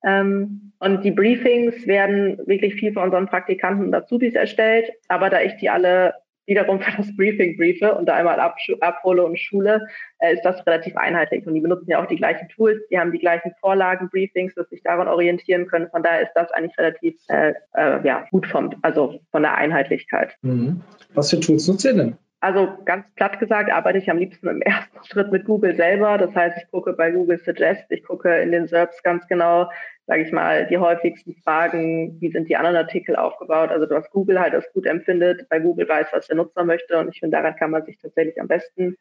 Ähm, 0.03 0.73
und 0.79 1.05
die 1.05 1.11
Briefings 1.11 1.87
werden 1.87 2.39
wirklich 2.45 2.75
viel 2.75 2.91
von 2.91 3.03
unseren 3.03 3.27
Praktikanten 3.27 3.85
und 3.85 3.95
Azubis 3.95 4.35
erstellt. 4.35 4.91
Aber 5.07 5.29
da 5.29 5.41
ich 5.41 5.55
die 5.57 5.69
alle 5.69 6.15
wiederum 6.51 6.81
für 6.81 6.91
das 6.97 7.15
Briefing 7.15 7.55
briefe 7.55 7.95
und 7.95 8.05
da 8.05 8.15
einmal 8.15 8.39
abhole 8.39 9.23
und 9.23 9.39
schule, 9.39 9.87
äh, 10.19 10.33
ist 10.33 10.43
das 10.43 10.65
relativ 10.67 10.97
einheitlich. 10.97 11.47
Und 11.47 11.53
die 11.53 11.61
benutzen 11.61 11.89
ja 11.89 12.01
auch 12.01 12.07
die 12.07 12.17
gleichen 12.17 12.49
Tools, 12.49 12.81
die 12.91 12.99
haben 12.99 13.13
die 13.13 13.19
gleichen 13.19 13.53
Vorlagen, 13.61 14.09
Briefings, 14.09 14.53
dass 14.55 14.69
sich 14.69 14.83
daran 14.83 15.07
orientieren 15.07 15.67
können. 15.67 15.89
Von 15.89 16.03
daher 16.03 16.23
ist 16.23 16.33
das 16.35 16.51
eigentlich 16.51 16.77
relativ 16.77 17.15
äh, 17.29 17.53
äh, 17.73 18.05
ja, 18.05 18.25
gut 18.31 18.45
vom, 18.47 18.75
also 18.81 19.19
von 19.31 19.41
der 19.41 19.55
Einheitlichkeit. 19.55 20.35
Mhm. 20.41 20.81
Was 21.13 21.29
für 21.29 21.39
Tools 21.39 21.67
nutzt 21.67 21.85
ihr 21.85 21.93
denn? 21.93 22.17
Also 22.41 22.75
ganz 22.85 23.05
platt 23.15 23.39
gesagt 23.39 23.71
arbeite 23.71 23.99
ich 23.99 24.09
am 24.09 24.17
liebsten 24.17 24.47
im 24.47 24.61
ersten 24.61 24.97
Schritt 25.05 25.31
mit 25.31 25.45
Google 25.45 25.75
selber. 25.75 26.17
Das 26.17 26.35
heißt, 26.35 26.57
ich 26.57 26.71
gucke 26.71 26.93
bei 26.93 27.11
Google 27.11 27.37
Suggest, 27.37 27.85
ich 27.89 28.03
gucke 28.03 28.35
in 28.41 28.51
den 28.51 28.67
SERPs 28.67 29.03
ganz 29.03 29.27
genau, 29.27 29.69
sage 30.07 30.23
ich 30.23 30.31
mal, 30.31 30.65
die 30.65 30.79
häufigsten 30.79 31.35
Fragen, 31.43 32.19
wie 32.19 32.31
sind 32.31 32.49
die 32.49 32.57
anderen 32.57 32.77
Artikel 32.77 33.15
aufgebaut, 33.15 33.69
also 33.69 33.87
was 33.89 34.09
Google 34.09 34.39
halt 34.39 34.55
als 34.55 34.71
gut 34.73 34.87
empfindet, 34.87 35.45
weil 35.49 35.61
Google 35.61 35.87
weiß, 35.87 36.07
was 36.11 36.27
der 36.27 36.35
Nutzer 36.35 36.63
möchte 36.63 36.97
und 36.97 37.09
ich 37.09 37.19
finde, 37.19 37.37
daran 37.37 37.55
kann 37.55 37.71
man 37.71 37.85
sich 37.85 37.99
tatsächlich 37.99 38.41
am 38.41 38.47
besten 38.47 38.97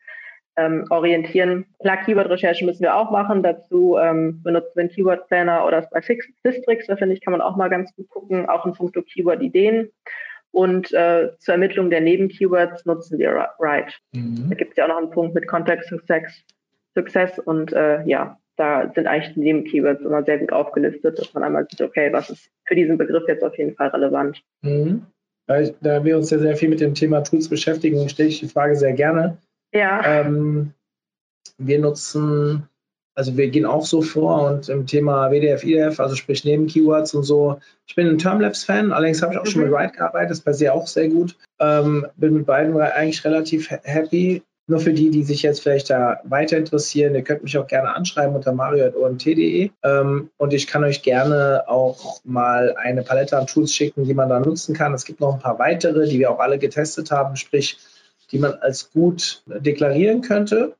ähm, 0.56 0.84
orientieren. 0.90 1.64
Klar, 1.80 1.98
Keyword-Recherche 1.98 2.64
müssen 2.66 2.82
wir 2.82 2.94
auch 2.94 3.10
machen. 3.10 3.42
Dazu 3.42 3.96
ähm, 3.98 4.42
benutzen 4.42 4.72
wir 4.74 4.80
einen 4.82 4.90
Keyword-Planner 4.90 5.64
oder 5.64 5.88
bei 5.90 6.00
Districts. 6.00 6.86
Da 6.88 6.96
finde 6.96 7.14
ich, 7.14 7.22
kann 7.22 7.32
man 7.32 7.40
auch 7.40 7.56
mal 7.56 7.70
ganz 7.70 7.94
gut 7.94 8.08
gucken, 8.10 8.48
auch 8.48 8.66
in 8.66 8.72
puncto 8.72 9.00
Keyword-Ideen. 9.02 9.90
Und 10.52 10.92
äh, 10.92 11.30
zur 11.38 11.54
Ermittlung 11.54 11.90
der 11.90 12.00
Nebenkeywords 12.00 12.84
nutzen 12.84 13.18
wir 13.18 13.48
Write. 13.58 13.94
Mhm. 14.12 14.46
Da 14.48 14.56
gibt 14.56 14.72
es 14.72 14.76
ja 14.76 14.84
auch 14.84 14.88
noch 14.88 14.98
einen 14.98 15.10
Punkt 15.10 15.34
mit 15.34 15.46
Context 15.46 15.88
Success, 15.90 16.44
Success 16.94 17.38
und 17.38 17.72
äh, 17.72 18.02
ja, 18.04 18.38
da 18.56 18.90
sind 18.94 19.06
eigentlich 19.06 19.34
die 19.34 19.40
Nebenkeywords 19.40 20.02
immer 20.02 20.22
sehr 20.24 20.38
gut 20.38 20.52
aufgelistet, 20.52 21.18
dass 21.18 21.32
man 21.32 21.44
einmal 21.44 21.66
sieht, 21.70 21.80
okay, 21.80 22.12
was 22.12 22.30
ist 22.30 22.50
für 22.66 22.74
diesen 22.74 22.98
Begriff 22.98 23.24
jetzt 23.26 23.42
auf 23.42 23.56
jeden 23.56 23.74
Fall 23.74 23.88
relevant. 23.88 24.42
Mhm. 24.62 25.06
Da 25.46 26.04
wir 26.04 26.16
uns 26.16 26.30
ja 26.30 26.38
sehr 26.38 26.56
viel 26.56 26.68
mit 26.68 26.80
dem 26.80 26.94
Thema 26.94 27.22
Tools 27.22 27.48
beschäftigen, 27.48 28.08
stelle 28.08 28.28
ich 28.28 28.40
die 28.40 28.48
Frage 28.48 28.76
sehr 28.76 28.92
gerne. 28.92 29.38
Ja. 29.72 30.20
Ähm, 30.20 30.74
wir 31.58 31.78
nutzen 31.80 32.68
also 33.20 33.36
wir 33.36 33.50
gehen 33.50 33.66
auch 33.66 33.84
so 33.84 34.00
vor 34.00 34.48
und 34.48 34.70
im 34.70 34.86
Thema 34.86 35.30
WDF, 35.30 35.62
IDF, 35.62 36.00
also 36.00 36.16
sprich 36.16 36.42
neben 36.46 36.66
Keywords 36.66 37.12
und 37.12 37.22
so. 37.22 37.58
Ich 37.86 37.94
bin 37.94 38.08
ein 38.08 38.16
Termlabs-Fan, 38.16 38.92
allerdings 38.92 39.20
habe 39.20 39.34
ich 39.34 39.38
auch 39.38 39.44
mhm. 39.44 39.50
schon 39.50 39.62
mit 39.64 39.72
Write 39.72 39.92
gearbeitet, 39.92 40.30
das 40.30 40.38
ist 40.38 40.44
bei 40.46 40.54
sehr 40.54 40.74
auch 40.74 40.86
sehr 40.86 41.08
gut. 41.08 41.36
Ähm, 41.58 42.06
bin 42.16 42.32
mit 42.32 42.46
beiden 42.46 42.74
eigentlich 42.80 43.22
relativ 43.26 43.70
happy. 43.70 44.42
Nur 44.68 44.80
für 44.80 44.94
die, 44.94 45.10
die 45.10 45.22
sich 45.22 45.42
jetzt 45.42 45.60
vielleicht 45.60 45.90
da 45.90 46.20
weiter 46.24 46.56
interessieren, 46.56 47.14
ihr 47.14 47.20
könnt 47.20 47.42
mich 47.42 47.58
auch 47.58 47.66
gerne 47.66 47.94
anschreiben 47.94 48.34
unter 48.34 48.52
mario.omt.de 48.52 49.68
ähm, 49.84 50.30
und 50.38 50.54
ich 50.54 50.66
kann 50.66 50.82
euch 50.82 51.02
gerne 51.02 51.64
auch 51.66 52.20
mal 52.24 52.74
eine 52.78 53.02
Palette 53.02 53.36
an 53.36 53.46
Tools 53.46 53.74
schicken, 53.74 54.04
die 54.04 54.14
man 54.14 54.30
da 54.30 54.40
nutzen 54.40 54.74
kann. 54.74 54.94
Es 54.94 55.04
gibt 55.04 55.20
noch 55.20 55.34
ein 55.34 55.40
paar 55.40 55.58
weitere, 55.58 56.08
die 56.08 56.18
wir 56.18 56.30
auch 56.30 56.38
alle 56.38 56.58
getestet 56.58 57.10
haben, 57.10 57.36
sprich, 57.36 57.76
die 58.32 58.38
man 58.38 58.54
als 58.54 58.90
gut 58.92 59.42
deklarieren 59.46 60.22
könnte. 60.22 60.74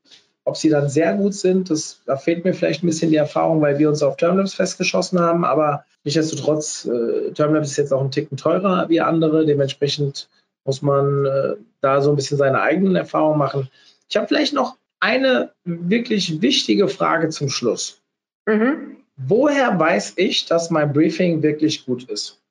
Ob 0.51 0.57
sie 0.57 0.67
dann 0.67 0.89
sehr 0.89 1.13
gut 1.13 1.33
sind, 1.33 1.69
das, 1.69 2.01
da 2.05 2.17
fehlt 2.17 2.43
mir 2.43 2.53
vielleicht 2.53 2.83
ein 2.83 2.87
bisschen 2.87 3.09
die 3.09 3.15
Erfahrung, 3.15 3.61
weil 3.61 3.79
wir 3.79 3.87
uns 3.87 4.03
auf 4.03 4.17
Termlabs 4.17 4.53
festgeschossen 4.53 5.17
haben. 5.17 5.45
Aber 5.45 5.85
nichtsdestotrotz, 6.03 6.83
äh, 6.91 7.31
Termlabs 7.31 7.69
ist 7.69 7.77
jetzt 7.77 7.93
auch 7.93 8.01
ein 8.01 8.11
Ticken 8.11 8.35
teurer 8.35 8.89
wie 8.89 8.99
andere. 8.99 9.45
Dementsprechend 9.45 10.27
muss 10.65 10.81
man 10.81 11.25
äh, 11.25 11.55
da 11.79 12.01
so 12.01 12.09
ein 12.09 12.17
bisschen 12.17 12.37
seine 12.37 12.61
eigenen 12.61 12.97
Erfahrungen 12.97 13.39
machen. 13.39 13.69
Ich 14.09 14.17
habe 14.17 14.27
vielleicht 14.27 14.53
noch 14.53 14.75
eine 14.99 15.53
wirklich 15.63 16.41
wichtige 16.41 16.89
Frage 16.89 17.29
zum 17.29 17.47
Schluss. 17.47 18.01
Mhm. 18.45 18.97
Woher 19.15 19.79
weiß 19.79 20.15
ich, 20.17 20.47
dass 20.47 20.69
mein 20.69 20.91
Briefing 20.91 21.43
wirklich 21.43 21.85
gut 21.85 22.09
ist? 22.09 22.41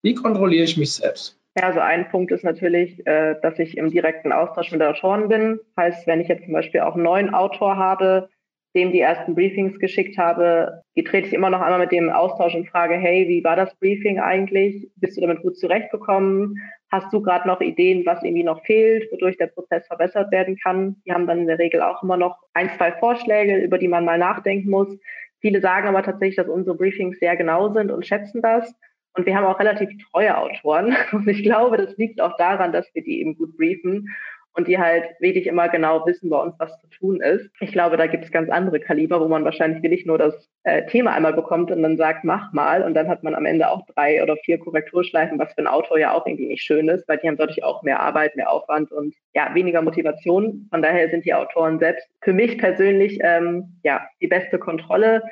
Wie 0.00 0.14
kontrolliere 0.14 0.64
ich 0.64 0.78
mich 0.78 0.94
selbst? 0.94 1.36
Ja, 1.56 1.64
also 1.64 1.80
ein 1.80 2.08
Punkt 2.08 2.32
ist 2.32 2.44
natürlich, 2.44 3.06
äh, 3.06 3.36
dass 3.42 3.58
ich 3.58 3.76
im 3.76 3.90
direkten 3.90 4.32
Austausch 4.32 4.72
mit 4.72 4.82
Autoren 4.82 5.28
bin. 5.28 5.60
Heißt, 5.76 6.06
wenn 6.06 6.20
ich 6.20 6.28
jetzt 6.28 6.44
zum 6.44 6.54
Beispiel 6.54 6.80
auch 6.80 6.94
einen 6.94 7.02
neuen 7.04 7.34
Autor 7.34 7.76
habe, 7.76 8.30
dem 8.74 8.90
die 8.90 9.00
ersten 9.00 9.34
Briefings 9.34 9.78
geschickt 9.78 10.16
habe, 10.16 10.82
die 10.96 11.04
trete 11.04 11.28
ich 11.28 11.34
immer 11.34 11.50
noch 11.50 11.60
einmal 11.60 11.80
mit 11.80 11.92
dem 11.92 12.08
Austausch 12.08 12.54
und 12.54 12.70
frage, 12.70 12.94
hey, 12.94 13.28
wie 13.28 13.44
war 13.44 13.54
das 13.54 13.74
Briefing 13.78 14.18
eigentlich? 14.18 14.88
Bist 14.96 15.18
du 15.18 15.20
damit 15.20 15.42
gut 15.42 15.58
zurechtgekommen? 15.58 16.56
Hast 16.90 17.12
du 17.12 17.20
gerade 17.20 17.46
noch 17.46 17.60
Ideen, 17.60 18.06
was 18.06 18.22
irgendwie 18.22 18.44
noch 18.44 18.64
fehlt, 18.64 19.12
wodurch 19.12 19.36
der 19.36 19.48
Prozess 19.48 19.86
verbessert 19.86 20.32
werden 20.32 20.56
kann? 20.56 21.02
Die 21.04 21.12
haben 21.12 21.26
dann 21.26 21.40
in 21.40 21.46
der 21.48 21.58
Regel 21.58 21.82
auch 21.82 22.02
immer 22.02 22.16
noch 22.16 22.38
ein, 22.54 22.70
zwei 22.78 22.92
Vorschläge, 22.92 23.58
über 23.58 23.76
die 23.76 23.88
man 23.88 24.06
mal 24.06 24.18
nachdenken 24.18 24.70
muss. 24.70 24.98
Viele 25.40 25.60
sagen 25.60 25.88
aber 25.88 26.02
tatsächlich, 26.02 26.36
dass 26.36 26.48
unsere 26.48 26.76
Briefings 26.76 27.18
sehr 27.18 27.36
genau 27.36 27.72
sind 27.74 27.90
und 27.90 28.06
schätzen 28.06 28.40
das. 28.40 28.74
Und 29.14 29.26
wir 29.26 29.36
haben 29.36 29.44
auch 29.44 29.58
relativ 29.58 29.90
treue 30.10 30.36
Autoren. 30.36 30.96
Und 31.12 31.28
ich 31.28 31.42
glaube, 31.42 31.76
das 31.76 31.96
liegt 31.96 32.20
auch 32.20 32.36
daran, 32.36 32.72
dass 32.72 32.86
wir 32.94 33.02
die 33.02 33.20
eben 33.20 33.36
gut 33.36 33.56
briefen 33.56 34.08
und 34.54 34.68
die 34.68 34.78
halt 34.78 35.04
wirklich 35.20 35.46
immer 35.46 35.68
genau 35.68 36.04
wissen 36.06 36.28
bei 36.28 36.38
uns, 36.38 36.54
was 36.58 36.78
zu 36.80 36.86
tun 36.88 37.20
ist. 37.20 37.50
Ich 37.60 37.72
glaube, 37.72 37.96
da 37.96 38.06
gibt 38.06 38.24
es 38.24 38.30
ganz 38.30 38.50
andere 38.50 38.80
Kaliber, 38.80 39.20
wo 39.20 39.28
man 39.28 39.44
wahrscheinlich 39.44 39.82
wirklich 39.82 40.04
nur 40.04 40.18
das 40.18 40.48
äh, 40.64 40.84
Thema 40.86 41.12
einmal 41.12 41.32
bekommt 41.32 41.70
und 41.70 41.82
dann 41.82 41.96
sagt, 41.96 42.24
mach 42.24 42.52
mal. 42.52 42.82
Und 42.82 42.94
dann 42.94 43.08
hat 43.08 43.22
man 43.22 43.34
am 43.34 43.46
Ende 43.46 43.70
auch 43.70 43.86
drei 43.86 44.22
oder 44.22 44.36
vier 44.44 44.58
Korrekturschleifen, 44.58 45.38
was 45.38 45.54
für 45.54 45.62
ein 45.62 45.66
Autor 45.66 45.98
ja 45.98 46.12
auch 46.12 46.26
irgendwie 46.26 46.46
nicht 46.46 46.62
schön 46.62 46.88
ist, 46.88 47.08
weil 47.08 47.18
die 47.18 47.28
haben 47.28 47.36
dadurch 47.36 47.64
auch 47.64 47.82
mehr 47.82 48.00
Arbeit, 48.00 48.36
mehr 48.36 48.50
Aufwand 48.50 48.92
und 48.92 49.14
ja, 49.34 49.54
weniger 49.54 49.82
Motivation. 49.82 50.66
Von 50.70 50.82
daher 50.82 51.08
sind 51.08 51.24
die 51.24 51.34
Autoren 51.34 51.78
selbst 51.78 52.06
für 52.20 52.32
mich 52.32 52.58
persönlich 52.58 53.18
ähm, 53.22 53.80
ja 53.84 54.06
die 54.20 54.28
beste 54.28 54.58
Kontrolle. 54.58 55.22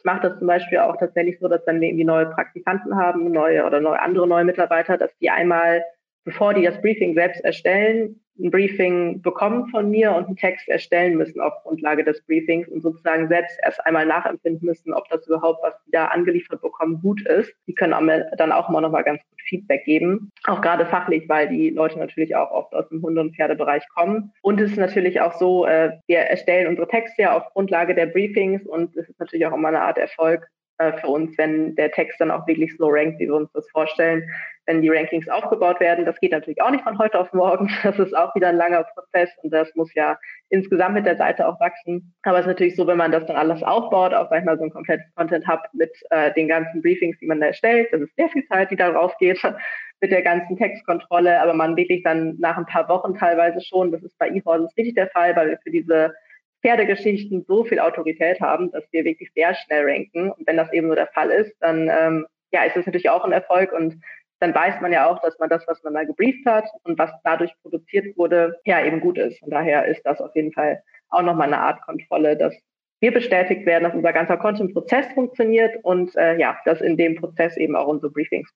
Ich 0.00 0.04
mache 0.04 0.30
das 0.30 0.38
zum 0.38 0.46
Beispiel 0.46 0.78
auch 0.78 0.96
tatsächlich 0.96 1.38
so, 1.40 1.48
dass 1.48 1.60
wenn 1.66 1.78
wir 1.78 1.88
irgendwie 1.88 2.06
neue 2.06 2.24
Praktikanten 2.24 2.96
haben, 2.96 3.30
neue 3.30 3.66
oder 3.66 3.82
neue 3.82 4.00
andere 4.00 4.26
neue 4.26 4.44
Mitarbeiter, 4.44 4.96
dass 4.96 5.10
die 5.20 5.28
einmal, 5.28 5.84
bevor 6.24 6.54
die 6.54 6.62
das 6.62 6.80
Briefing 6.80 7.14
selbst 7.14 7.44
erstellen, 7.44 8.20
ein 8.40 8.50
Briefing 8.50 9.20
bekommen 9.22 9.68
von 9.68 9.90
mir 9.90 10.14
und 10.14 10.26
einen 10.26 10.36
Text 10.36 10.68
erstellen 10.68 11.16
müssen 11.16 11.40
auf 11.40 11.52
Grundlage 11.62 12.04
des 12.04 12.22
Briefings 12.22 12.68
und 12.68 12.80
sozusagen 12.80 13.28
selbst 13.28 13.58
erst 13.62 13.84
einmal 13.86 14.06
nachempfinden 14.06 14.66
müssen, 14.66 14.94
ob 14.94 15.08
das 15.08 15.26
überhaupt, 15.26 15.62
was 15.62 15.74
die 15.86 15.90
da 15.90 16.06
angeliefert 16.06 16.62
bekommen, 16.62 17.00
gut 17.02 17.26
ist. 17.26 17.52
Die 17.66 17.74
können 17.74 17.92
dann 18.36 18.52
auch 18.52 18.68
immer 18.68 18.80
noch 18.80 18.90
mal 18.90 19.02
ganz 19.02 19.20
gut 19.28 19.40
Feedback 19.42 19.84
geben. 19.84 20.30
Auch 20.46 20.62
gerade 20.62 20.86
fachlich, 20.86 21.28
weil 21.28 21.48
die 21.48 21.70
Leute 21.70 21.98
natürlich 21.98 22.34
auch 22.34 22.50
oft 22.50 22.74
aus 22.74 22.88
dem 22.88 23.02
Hunde- 23.02 23.20
und 23.20 23.36
Pferdebereich 23.36 23.86
kommen. 23.94 24.32
Und 24.42 24.60
es 24.60 24.72
ist 24.72 24.78
natürlich 24.78 25.20
auch 25.20 25.34
so, 25.34 25.66
äh, 25.66 25.98
wir 26.06 26.18
erstellen 26.20 26.66
unsere 26.66 26.88
Texte 26.88 27.22
ja 27.22 27.36
auf 27.36 27.52
Grundlage 27.52 27.94
der 27.94 28.06
Briefings 28.06 28.66
und 28.66 28.96
es 28.96 29.08
ist 29.08 29.20
natürlich 29.20 29.46
auch 29.46 29.54
immer 29.54 29.68
eine 29.68 29.82
Art 29.82 29.98
Erfolg, 29.98 30.48
äh, 30.80 30.98
für 30.98 31.08
uns, 31.08 31.36
wenn 31.36 31.74
der 31.76 31.90
Text 31.92 32.18
dann 32.20 32.30
auch 32.30 32.46
wirklich 32.46 32.74
so 32.78 32.88
rankt, 32.88 33.20
wie 33.20 33.26
wir 33.26 33.34
uns 33.34 33.52
das 33.52 33.68
vorstellen, 33.70 34.24
wenn 34.64 34.80
die 34.80 34.88
Rankings 34.88 35.28
aufgebaut 35.28 35.78
werden. 35.78 36.06
Das 36.06 36.18
geht 36.20 36.32
natürlich 36.32 36.62
auch 36.62 36.70
nicht 36.70 36.84
von 36.84 36.98
heute 36.98 37.20
auf 37.20 37.30
morgen. 37.34 37.68
Das 37.82 37.98
ist 37.98 38.16
auch 38.16 38.34
wieder 38.34 38.48
ein 38.48 38.56
langer 38.56 38.84
Prozess 38.94 39.28
und 39.42 39.50
das 39.50 39.74
muss 39.74 39.92
ja 39.94 40.18
insgesamt 40.48 40.94
mit 40.94 41.04
der 41.04 41.16
Seite 41.16 41.46
auch 41.46 41.60
wachsen. 41.60 42.14
Aber 42.22 42.38
es 42.38 42.46
ist 42.46 42.52
natürlich 42.52 42.76
so, 42.76 42.86
wenn 42.86 42.96
man 42.96 43.12
das 43.12 43.26
dann 43.26 43.36
alles 43.36 43.62
aufbaut, 43.62 44.14
auch 44.14 44.30
manchmal 44.30 44.56
so 44.56 44.64
ein 44.64 44.70
komplettes 44.70 45.04
Content 45.16 45.46
Hub 45.46 45.60
mit 45.74 45.92
äh, 46.08 46.32
den 46.32 46.48
ganzen 46.48 46.80
Briefings, 46.80 47.18
die 47.18 47.26
man 47.26 47.40
da 47.40 47.48
erstellt, 47.48 47.88
das 47.92 48.00
ist 48.00 48.16
sehr 48.16 48.30
viel 48.30 48.46
Zeit, 48.46 48.70
die 48.70 48.76
da 48.76 48.90
drauf 48.90 49.12
geht 49.18 49.38
mit 50.00 50.10
der 50.10 50.22
ganzen 50.22 50.56
Textkontrolle, 50.56 51.42
aber 51.42 51.52
man 51.52 51.76
wirklich 51.76 52.02
dann 52.04 52.36
nach 52.38 52.56
ein 52.56 52.64
paar 52.64 52.88
Wochen 52.88 53.14
teilweise 53.18 53.60
schon, 53.60 53.92
das 53.92 54.02
ist 54.02 54.18
bei 54.18 54.30
eHorses 54.30 54.74
richtig 54.78 54.94
der 54.94 55.08
Fall, 55.08 55.36
weil 55.36 55.50
wir 55.50 55.58
für 55.62 55.70
diese 55.70 56.14
Pferdegeschichten 56.62 57.44
so 57.46 57.64
viel 57.64 57.78
Autorität 57.78 58.40
haben, 58.40 58.70
dass 58.70 58.84
wir 58.92 59.04
wirklich 59.04 59.30
sehr 59.34 59.54
schnell 59.54 59.84
ranken. 59.84 60.30
Und 60.30 60.46
wenn 60.46 60.56
das 60.56 60.72
eben 60.72 60.88
so 60.88 60.94
der 60.94 61.08
Fall 61.08 61.30
ist, 61.30 61.54
dann 61.60 61.90
ähm, 61.90 62.26
ja, 62.52 62.64
ist 62.64 62.76
es 62.76 62.86
natürlich 62.86 63.10
auch 63.10 63.24
ein 63.24 63.32
Erfolg 63.32 63.72
und 63.72 64.00
dann 64.40 64.54
weiß 64.54 64.80
man 64.80 64.92
ja 64.92 65.06
auch, 65.06 65.20
dass 65.20 65.38
man 65.38 65.50
das, 65.50 65.66
was 65.66 65.82
man 65.84 65.94
da 65.94 66.04
gebrieft 66.04 66.46
hat 66.46 66.64
und 66.84 66.98
was 66.98 67.10
dadurch 67.24 67.52
produziert 67.62 68.16
wurde, 68.16 68.58
ja 68.64 68.84
eben 68.84 69.00
gut 69.00 69.18
ist. 69.18 69.38
Von 69.40 69.50
daher 69.50 69.84
ist 69.84 70.02
das 70.04 70.20
auf 70.20 70.34
jeden 70.34 70.52
Fall 70.52 70.82
auch 71.10 71.22
nochmal 71.22 71.48
eine 71.48 71.60
Art 71.60 71.82
Kontrolle, 71.82 72.36
dass 72.36 72.54
wir 73.00 73.12
bestätigt 73.12 73.66
werden, 73.66 73.84
dass 73.84 73.94
unser 73.94 74.12
ganzer 74.12 74.36
Content-Prozess 74.36 75.06
funktioniert 75.14 75.76
und 75.82 76.14
äh, 76.16 76.38
ja, 76.38 76.58
dass 76.64 76.80
in 76.80 76.96
dem 76.96 77.16
Prozess 77.16 77.56
eben 77.56 77.76
auch 77.76 77.86
unsere 77.86 78.12
Briefings 78.12 78.50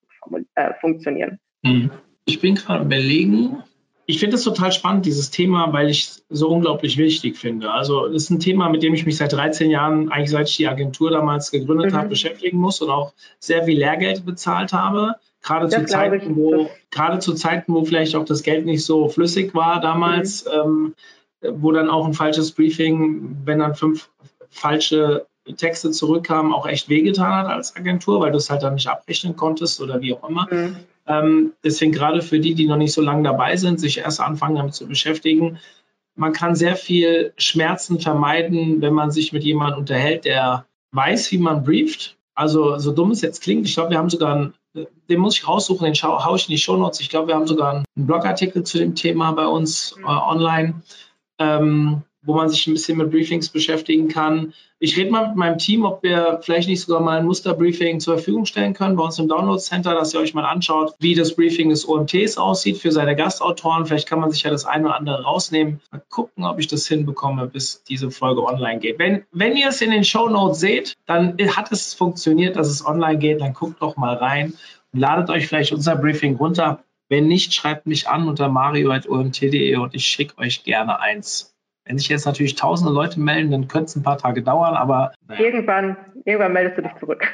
äh, 0.54 0.72
funktionieren. 0.80 1.38
Hm. 1.64 1.90
Ich 2.26 2.40
bin 2.40 2.54
gerade 2.54 2.84
überlegen, 2.84 3.62
ich 4.06 4.18
finde 4.18 4.36
es 4.36 4.44
total 4.44 4.70
spannend, 4.72 5.06
dieses 5.06 5.30
Thema, 5.30 5.72
weil 5.72 5.88
ich 5.88 6.04
es 6.04 6.24
so 6.28 6.48
unglaublich 6.48 6.98
wichtig 6.98 7.38
finde. 7.38 7.70
Also 7.70 8.06
es 8.06 8.24
ist 8.24 8.30
ein 8.30 8.40
Thema, 8.40 8.68
mit 8.68 8.82
dem 8.82 8.92
ich 8.92 9.06
mich 9.06 9.16
seit 9.16 9.32
13 9.32 9.70
Jahren, 9.70 10.10
eigentlich 10.10 10.30
seit 10.30 10.48
ich 10.48 10.56
die 10.56 10.68
Agentur 10.68 11.10
damals 11.10 11.50
gegründet 11.50 11.92
mhm. 11.92 11.96
habe, 11.96 12.08
beschäftigen 12.08 12.58
muss 12.58 12.82
und 12.82 12.90
auch 12.90 13.14
sehr 13.38 13.64
viel 13.64 13.78
Lehrgeld 13.78 14.26
bezahlt 14.26 14.72
habe. 14.72 15.16
Gerade 15.42 15.68
zu 15.68 15.84
Zeiten, 15.84 16.36
wo, 16.36 16.70
gerade 16.90 17.18
zu 17.18 17.34
Zeiten, 17.34 17.72
wo 17.74 17.84
vielleicht 17.84 18.14
auch 18.16 18.24
das 18.24 18.42
Geld 18.42 18.66
nicht 18.66 18.84
so 18.84 19.08
flüssig 19.08 19.54
war 19.54 19.80
damals, 19.80 20.44
mhm. 20.44 20.94
ähm, 21.42 21.54
wo 21.60 21.72
dann 21.72 21.88
auch 21.88 22.06
ein 22.06 22.14
falsches 22.14 22.52
Briefing, 22.52 23.36
wenn 23.44 23.58
dann 23.58 23.74
fünf 23.74 24.10
falsche 24.50 25.26
Texte 25.56 25.90
zurückkamen, 25.90 26.52
auch 26.52 26.66
echt 26.66 26.88
wehgetan 26.88 27.32
hat 27.32 27.46
als 27.48 27.76
Agentur, 27.76 28.20
weil 28.20 28.32
du 28.32 28.38
es 28.38 28.48
halt 28.48 28.62
dann 28.62 28.74
nicht 28.74 28.88
abrechnen 28.88 29.36
konntest 29.36 29.80
oder 29.80 30.00
wie 30.00 30.14
auch 30.14 30.28
immer. 30.28 30.46
Mhm. 30.50 30.76
Ähm, 31.06 31.52
deswegen 31.62 31.92
gerade 31.92 32.22
für 32.22 32.40
die, 32.40 32.54
die 32.54 32.66
noch 32.66 32.76
nicht 32.76 32.92
so 32.92 33.02
lange 33.02 33.22
dabei 33.22 33.56
sind, 33.56 33.78
sich 33.78 33.98
erst 33.98 34.20
anfangen 34.20 34.56
damit 34.56 34.74
zu 34.74 34.86
beschäftigen. 34.86 35.58
Man 36.16 36.32
kann 36.32 36.54
sehr 36.54 36.76
viel 36.76 37.32
Schmerzen 37.36 38.00
vermeiden, 38.00 38.80
wenn 38.80 38.94
man 38.94 39.10
sich 39.10 39.32
mit 39.32 39.44
jemandem 39.44 39.80
unterhält, 39.80 40.24
der 40.24 40.66
weiß, 40.92 41.30
wie 41.32 41.38
man 41.38 41.64
brieft. 41.64 42.16
Also 42.34 42.78
so 42.78 42.92
dumm 42.92 43.10
es 43.10 43.20
jetzt 43.20 43.42
klingt, 43.42 43.66
ich 43.66 43.74
glaube, 43.74 43.90
wir 43.90 43.98
haben 43.98 44.10
sogar 44.10 44.34
einen, 44.34 44.54
den 45.08 45.20
muss 45.20 45.36
ich 45.36 45.46
raussuchen, 45.46 45.84
den 45.84 45.94
haue 45.94 46.36
ich 46.36 46.48
in 46.48 46.52
die 46.52 46.58
Show 46.58 46.76
Notes. 46.76 47.00
Ich 47.00 47.10
glaube, 47.10 47.28
wir 47.28 47.34
haben 47.34 47.46
sogar 47.46 47.74
einen 47.74 47.84
Blogartikel 47.94 48.64
zu 48.64 48.78
dem 48.78 48.94
Thema 48.94 49.32
bei 49.32 49.46
uns 49.46 49.96
äh, 50.00 50.06
online. 50.06 50.82
Ähm, 51.38 52.02
wo 52.24 52.34
man 52.34 52.48
sich 52.48 52.66
ein 52.66 52.72
bisschen 52.72 52.98
mit 52.98 53.10
Briefings 53.10 53.48
beschäftigen 53.48 54.08
kann. 54.08 54.54
Ich 54.78 54.96
rede 54.96 55.10
mal 55.10 55.28
mit 55.28 55.36
meinem 55.36 55.58
Team, 55.58 55.84
ob 55.84 56.02
wir 56.02 56.40
vielleicht 56.42 56.68
nicht 56.68 56.80
sogar 56.80 57.00
mal 57.00 57.18
ein 57.18 57.26
Musterbriefing 57.26 58.00
zur 58.00 58.14
Verfügung 58.16 58.44
stellen 58.44 58.74
können 58.74 58.96
bei 58.96 59.04
uns 59.04 59.18
im 59.18 59.28
Download 59.28 59.60
Center, 59.60 59.94
dass 59.94 60.12
ihr 60.12 60.20
euch 60.20 60.34
mal 60.34 60.44
anschaut, 60.44 60.94
wie 60.98 61.14
das 61.14 61.36
Briefing 61.36 61.68
des 61.68 61.88
OMTs 61.88 62.36
aussieht 62.36 62.78
für 62.78 62.92
seine 62.92 63.14
Gastautoren. 63.14 63.86
Vielleicht 63.86 64.08
kann 64.08 64.20
man 64.20 64.30
sich 64.30 64.42
ja 64.42 64.50
das 64.50 64.64
eine 64.64 64.86
oder 64.86 64.96
andere 64.96 65.22
rausnehmen. 65.22 65.80
Mal 65.90 66.02
gucken, 66.10 66.44
ob 66.44 66.58
ich 66.58 66.66
das 66.66 66.86
hinbekomme, 66.86 67.46
bis 67.46 67.82
diese 67.84 68.10
Folge 68.10 68.44
online 68.44 68.80
geht. 68.80 68.98
Wenn, 68.98 69.24
wenn 69.32 69.56
ihr 69.56 69.68
es 69.68 69.80
in 69.80 69.90
den 69.90 70.04
Show 70.04 70.28
Notes 70.28 70.60
seht, 70.60 70.94
dann 71.06 71.36
hat 71.56 71.72
es 71.72 71.94
funktioniert, 71.94 72.56
dass 72.56 72.68
es 72.68 72.84
online 72.84 73.18
geht. 73.18 73.40
Dann 73.40 73.54
guckt 73.54 73.80
doch 73.80 73.96
mal 73.96 74.14
rein 74.14 74.54
und 74.92 75.00
ladet 75.00 75.30
euch 75.30 75.46
vielleicht 75.46 75.72
unser 75.72 75.96
Briefing 75.96 76.36
runter. 76.36 76.82
Wenn 77.08 77.26
nicht, 77.26 77.54
schreibt 77.54 77.86
mich 77.86 78.08
an 78.08 78.28
unter 78.28 78.48
mario.omt.de 78.48 79.76
und 79.76 79.94
ich 79.94 80.06
schicke 80.06 80.38
euch 80.38 80.64
gerne 80.64 81.00
eins. 81.00 81.53
Wenn 81.84 81.98
sich 81.98 82.08
jetzt 82.08 82.26
natürlich 82.26 82.54
tausende 82.54 82.92
Leute 82.92 83.20
melden, 83.20 83.50
dann 83.50 83.68
könnte 83.68 83.86
es 83.86 83.96
ein 83.96 84.02
paar 84.02 84.18
Tage 84.18 84.42
dauern, 84.42 84.74
aber. 84.74 85.12
Naja. 85.28 85.40
Irgendwann, 85.40 85.96
irgendwann 86.24 86.52
meldest 86.52 86.78
du 86.78 86.82
dich 86.82 86.94
zurück. 86.96 87.26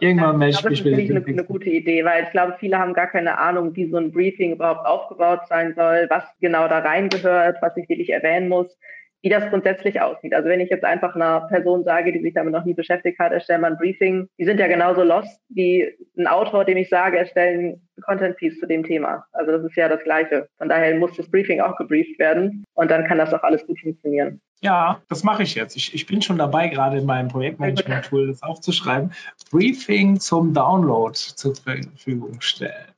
Irgendwann 0.00 0.38
melde 0.38 0.56
ich, 0.58 0.64
mich 0.64 0.84
wieder. 0.84 0.96
Das 0.96 1.04
ist 1.04 1.10
eine, 1.10 1.24
eine 1.24 1.44
gute 1.44 1.70
Idee, 1.70 2.04
weil 2.04 2.24
ich 2.24 2.30
glaube, 2.30 2.56
viele 2.58 2.78
haben 2.78 2.94
gar 2.94 3.06
keine 3.06 3.38
Ahnung, 3.38 3.74
wie 3.76 3.90
so 3.90 3.96
ein 3.96 4.12
Briefing 4.12 4.52
überhaupt 4.52 4.86
aufgebaut 4.86 5.40
sein 5.48 5.74
soll, 5.74 6.06
was 6.10 6.24
genau 6.40 6.68
da 6.68 6.80
reingehört, 6.80 7.58
was 7.60 7.76
ich 7.76 7.88
wirklich 7.88 8.10
erwähnen 8.10 8.48
muss 8.48 8.76
wie 9.24 9.30
das 9.30 9.48
grundsätzlich 9.48 10.02
aussieht. 10.02 10.34
Also 10.34 10.50
wenn 10.50 10.60
ich 10.60 10.68
jetzt 10.68 10.84
einfach 10.84 11.14
einer 11.14 11.40
Person 11.48 11.82
sage, 11.82 12.12
die 12.12 12.20
sich 12.20 12.34
damit 12.34 12.52
noch 12.52 12.66
nie 12.66 12.74
beschäftigt 12.74 13.18
hat, 13.18 13.32
erstellen 13.32 13.62
mal 13.62 13.70
ein 13.70 13.78
Briefing, 13.78 14.28
die 14.38 14.44
sind 14.44 14.60
ja 14.60 14.66
genauso 14.66 15.02
lost 15.02 15.40
wie 15.48 15.96
ein 16.18 16.26
Autor, 16.26 16.66
dem 16.66 16.76
ich 16.76 16.90
sage, 16.90 17.16
erstellen 17.16 17.80
ein 17.96 18.02
Content 18.02 18.36
Piece 18.36 18.60
zu 18.60 18.66
dem 18.66 18.84
Thema. 18.84 19.24
Also 19.32 19.52
das 19.52 19.64
ist 19.64 19.76
ja 19.76 19.88
das 19.88 20.02
Gleiche. 20.04 20.48
Von 20.58 20.68
daher 20.68 20.94
muss 20.96 21.16
das 21.16 21.30
Briefing 21.30 21.62
auch 21.62 21.76
gebrieft 21.76 22.18
werden 22.18 22.64
und 22.74 22.90
dann 22.90 23.06
kann 23.06 23.16
das 23.16 23.32
auch 23.32 23.42
alles 23.42 23.66
gut 23.66 23.80
funktionieren. 23.80 24.42
Ja, 24.60 25.00
das 25.08 25.24
mache 25.24 25.42
ich 25.42 25.54
jetzt. 25.54 25.74
Ich, 25.74 25.94
ich 25.94 26.06
bin 26.06 26.20
schon 26.20 26.36
dabei, 26.36 26.68
gerade 26.68 26.98
in 26.98 27.06
meinem 27.06 27.28
Projektmanagement-Tool 27.28 28.28
das 28.28 28.42
aufzuschreiben. 28.42 29.12
Briefing 29.50 30.20
zum 30.20 30.52
Download 30.52 31.14
zur 31.14 31.54
Verfügung 31.54 32.42
stellen. 32.42 32.92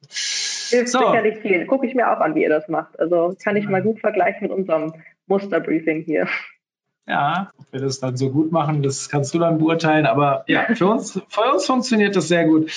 Hilft 0.71 0.89
so. 0.89 0.99
sicherlich 0.99 1.39
viel. 1.39 1.67
Gucke 1.67 1.87
ich 1.87 1.95
mir 1.95 2.11
auch 2.11 2.21
an, 2.21 2.35
wie 2.35 2.43
ihr 2.43 2.49
das 2.49 2.67
macht. 2.69 2.99
Also 2.99 3.37
kann 3.43 3.57
ich 3.57 3.69
mal 3.69 3.83
gut 3.83 4.01
vergleichen 4.01 4.43
mit 4.43 4.51
unserem 4.51 4.93
Musterbriefing 5.27 6.03
hier. 6.03 6.29
Ja, 7.09 7.53
ob 7.59 7.73
wir 7.73 7.81
das 7.81 8.01
dann 8.01 8.17
so 8.17 8.31
gut 8.31 8.51
machen, 8.51 8.83
das 8.83 9.09
kannst 9.09 9.33
du 9.33 9.39
dann 9.39 9.59
beurteilen. 9.59 10.07
Aber 10.07 10.45
ja, 10.49 10.75
für 10.75 10.89
uns, 10.89 11.21
für 11.29 11.53
uns 11.53 11.67
funktioniert 11.67 12.17
das 12.17 12.29
sehr 12.29 12.47
gut. 12.47 12.71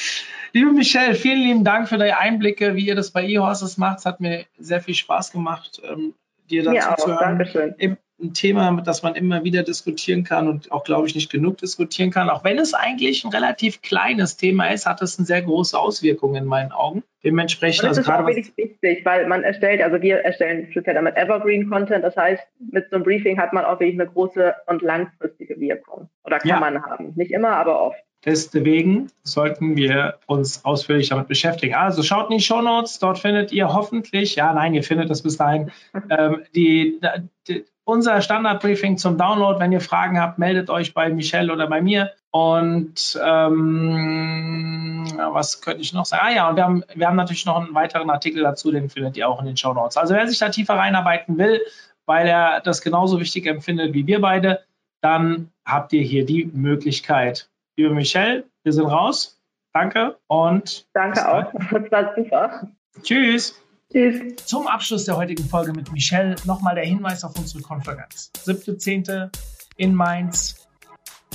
Liebe 0.53 0.71
Michelle, 0.71 1.15
vielen 1.15 1.41
lieben 1.41 1.63
Dank 1.63 1.89
für 1.89 1.97
deine 1.97 2.17
Einblicke, 2.17 2.75
wie 2.75 2.85
ihr 2.85 2.95
das 2.95 3.11
bei 3.11 3.25
eHorses 3.25 3.77
macht. 3.77 3.99
Es 3.99 4.05
hat 4.05 4.19
mir 4.19 4.45
sehr 4.57 4.81
viel 4.81 4.95
Spaß 4.95 5.31
gemacht, 5.31 5.81
ähm, 5.83 6.13
dir 6.49 6.63
dazu 6.63 6.89
auch, 6.89 6.95
zu 6.97 7.07
hören. 7.07 7.37
Dankeschön 7.37 7.97
ein 8.21 8.33
Thema, 8.33 8.81
das 8.81 9.03
man 9.03 9.15
immer 9.15 9.43
wieder 9.43 9.63
diskutieren 9.63 10.23
kann 10.23 10.47
und 10.47 10.71
auch, 10.71 10.83
glaube 10.83 11.07
ich, 11.07 11.15
nicht 11.15 11.31
genug 11.31 11.57
diskutieren 11.57 12.11
kann. 12.11 12.29
Auch 12.29 12.43
wenn 12.43 12.57
es 12.59 12.73
eigentlich 12.73 13.23
ein 13.23 13.31
relativ 13.31 13.81
kleines 13.81 14.37
Thema 14.37 14.67
ist, 14.67 14.85
hat 14.85 15.01
es 15.01 15.17
eine 15.17 15.25
sehr 15.25 15.41
große 15.41 15.77
Auswirkung 15.77 16.35
in 16.35 16.45
meinen 16.45 16.71
Augen. 16.71 17.03
Dementsprechend, 17.23 17.83
und 17.83 17.89
das 17.89 17.97
also 17.99 18.11
ist 18.11 18.17
auch 18.17 18.27
wirklich 18.27 18.55
wichtig, 18.55 19.05
weil 19.05 19.27
man 19.27 19.43
erstellt, 19.43 19.81
also 19.81 20.01
wir 20.01 20.17
erstellen 20.19 20.67
speziell 20.71 20.95
damit 20.95 21.17
Evergreen 21.17 21.69
Content. 21.69 22.03
Das 22.03 22.15
heißt, 22.15 22.41
mit 22.71 22.89
so 22.89 22.95
einem 22.95 23.03
Briefing 23.03 23.39
hat 23.39 23.53
man 23.53 23.65
auch 23.65 23.79
wirklich 23.79 23.99
eine 23.99 24.09
große 24.09 24.53
und 24.67 24.81
langfristige 24.81 25.59
Wirkung. 25.59 26.09
Oder 26.23 26.39
kann 26.39 26.49
ja. 26.49 26.59
man 26.59 26.83
haben. 26.83 27.13
Nicht 27.15 27.31
immer, 27.31 27.51
aber 27.51 27.81
oft. 27.81 27.99
Deswegen 28.25 29.07
sollten 29.23 29.77
wir 29.77 30.19
uns 30.27 30.65
ausführlich 30.65 31.09
damit 31.09 31.29
beschäftigen. 31.29 31.75
Also 31.75 32.03
schaut 32.03 32.29
in 32.29 32.37
die 32.37 32.43
Show 32.43 32.61
Notes, 32.61 32.99
dort 32.99 33.17
findet 33.17 33.53
ihr 33.53 33.73
hoffentlich, 33.73 34.35
ja, 34.35 34.53
nein, 34.53 34.73
ihr 34.73 34.83
findet 34.83 35.09
das 35.09 35.21
bis 35.21 35.37
dahin, 35.37 35.71
ähm, 36.09 36.43
die, 36.53 36.99
die, 37.47 37.63
unser 37.89 38.21
Standardbriefing 38.21 38.97
zum 38.97 39.17
Download. 39.17 39.59
Wenn 39.59 39.71
ihr 39.71 39.81
Fragen 39.81 40.19
habt, 40.19 40.37
meldet 40.37 40.69
euch 40.69 40.93
bei 40.93 41.09
Michelle 41.09 41.51
oder 41.51 41.67
bei 41.67 41.81
mir. 41.81 42.11
Und 42.31 43.19
ähm, 43.23 45.07
was 45.17 45.61
könnte 45.61 45.81
ich 45.81 45.93
noch 45.93 46.05
sagen? 46.05 46.23
Ah 46.25 46.31
ja, 46.31 46.49
und 46.49 46.55
wir 46.55 46.63
haben, 46.63 46.83
wir 46.93 47.07
haben 47.07 47.15
natürlich 47.15 47.45
noch 47.45 47.57
einen 47.57 47.73
weiteren 47.73 48.09
Artikel 48.09 48.43
dazu, 48.43 48.71
den 48.71 48.89
findet 48.89 49.17
ihr 49.17 49.27
auch 49.27 49.39
in 49.39 49.47
den 49.47 49.57
Show 49.57 49.73
Notes. 49.73 49.97
Also 49.97 50.13
wer 50.13 50.27
sich 50.27 50.37
da 50.37 50.49
tiefer 50.49 50.75
reinarbeiten 50.75 51.37
will, 51.37 51.61
weil 52.05 52.27
er 52.27 52.61
das 52.61 52.81
genauso 52.81 53.19
wichtig 53.19 53.47
empfindet 53.47 53.93
wie 53.93 54.05
wir 54.05 54.21
beide, 54.21 54.63
dann 55.01 55.49
habt 55.65 55.91
ihr 55.93 56.03
hier 56.03 56.25
die 56.25 56.45
Möglichkeit. 56.45 57.49
Liebe 57.77 57.93
Michelle, 57.93 58.43
wir 58.63 58.73
sind 58.73 58.85
raus. 58.85 59.39
Danke 59.73 60.17
und. 60.27 60.87
Danke 60.93 61.27
auch. 61.27 61.51
Das 61.71 61.91
war 61.91 62.15
super. 62.15 62.67
Tschüss. 63.01 63.59
Tschüss. 63.91 64.35
Zum 64.45 64.67
Abschluss 64.67 65.05
der 65.05 65.17
heutigen 65.17 65.43
Folge 65.45 65.73
mit 65.73 65.91
Michelle 65.91 66.35
nochmal 66.45 66.75
der 66.75 66.85
Hinweis 66.85 67.23
auf 67.23 67.35
unsere 67.39 67.63
Konferenz. 67.63 68.31
7.10. 68.45 69.31
in 69.77 69.95
Mainz. 69.95 70.67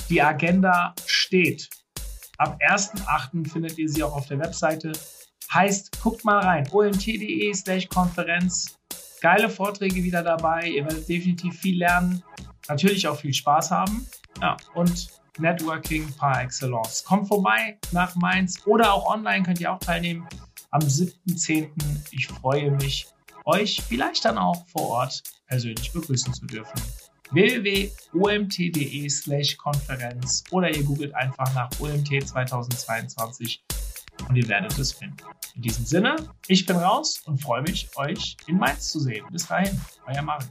Die 0.09 0.21
Agenda 0.21 0.95
steht. 1.05 1.69
Ab 2.37 2.57
1.8. 2.65 3.49
findet 3.49 3.77
ihr 3.77 3.89
sie 3.89 4.03
auch 4.03 4.15
auf 4.15 4.27
der 4.27 4.39
Webseite. 4.39 4.93
Heißt, 5.53 6.01
guckt 6.01 6.23
mal 6.23 6.39
rein. 6.39 6.65
omt.de 6.71 7.53
slash 7.53 7.89
Konferenz. 7.89 8.77
Geile 9.19 9.49
Vorträge 9.49 10.01
wieder 10.01 10.23
dabei. 10.23 10.69
Ihr 10.69 10.85
werdet 10.85 11.09
definitiv 11.09 11.59
viel 11.59 11.79
lernen. 11.79 12.23
Natürlich 12.69 13.05
auch 13.05 13.19
viel 13.19 13.33
Spaß 13.33 13.71
haben. 13.71 14.07
Ja, 14.41 14.55
und 14.75 15.09
Networking 15.39 16.09
par 16.15 16.41
excellence. 16.41 17.03
Kommt 17.03 17.27
vorbei 17.27 17.77
nach 17.91 18.15
Mainz 18.15 18.65
oder 18.65 18.93
auch 18.93 19.13
online 19.13 19.43
könnt 19.43 19.59
ihr 19.59 19.73
auch 19.73 19.79
teilnehmen 19.79 20.25
am 20.75 20.81
7.10. 20.81 21.69
Ich 22.11 22.27
freue 22.27 22.71
mich, 22.71 23.07
euch 23.45 23.81
vielleicht 23.87 24.25
dann 24.25 24.37
auch 24.37 24.67
vor 24.67 24.89
Ort 24.89 25.23
persönlich 25.47 25.93
begrüßen 25.93 26.33
zu 26.33 26.45
dürfen. 26.47 26.81
www.omt.de 27.31 29.09
slash 29.09 29.55
Konferenz 29.55 30.43
oder 30.51 30.75
ihr 30.75 30.83
googelt 30.83 31.15
einfach 31.15 31.53
nach 31.55 31.69
OMT 31.79 32.27
2022 32.27 33.63
und 34.27 34.35
ihr 34.35 34.47
werdet 34.49 34.77
es 34.77 34.91
finden. 34.91 35.17
In 35.55 35.61
diesem 35.61 35.85
Sinne, 35.85 36.17
ich 36.47 36.65
bin 36.65 36.75
raus 36.75 37.21
und 37.23 37.41
freue 37.41 37.61
mich, 37.61 37.89
euch 37.95 38.35
in 38.47 38.57
Mainz 38.57 38.89
zu 38.89 38.99
sehen. 38.99 39.25
Bis 39.31 39.47
dahin, 39.47 39.79
euer 40.07 40.21
Mario. 40.23 40.49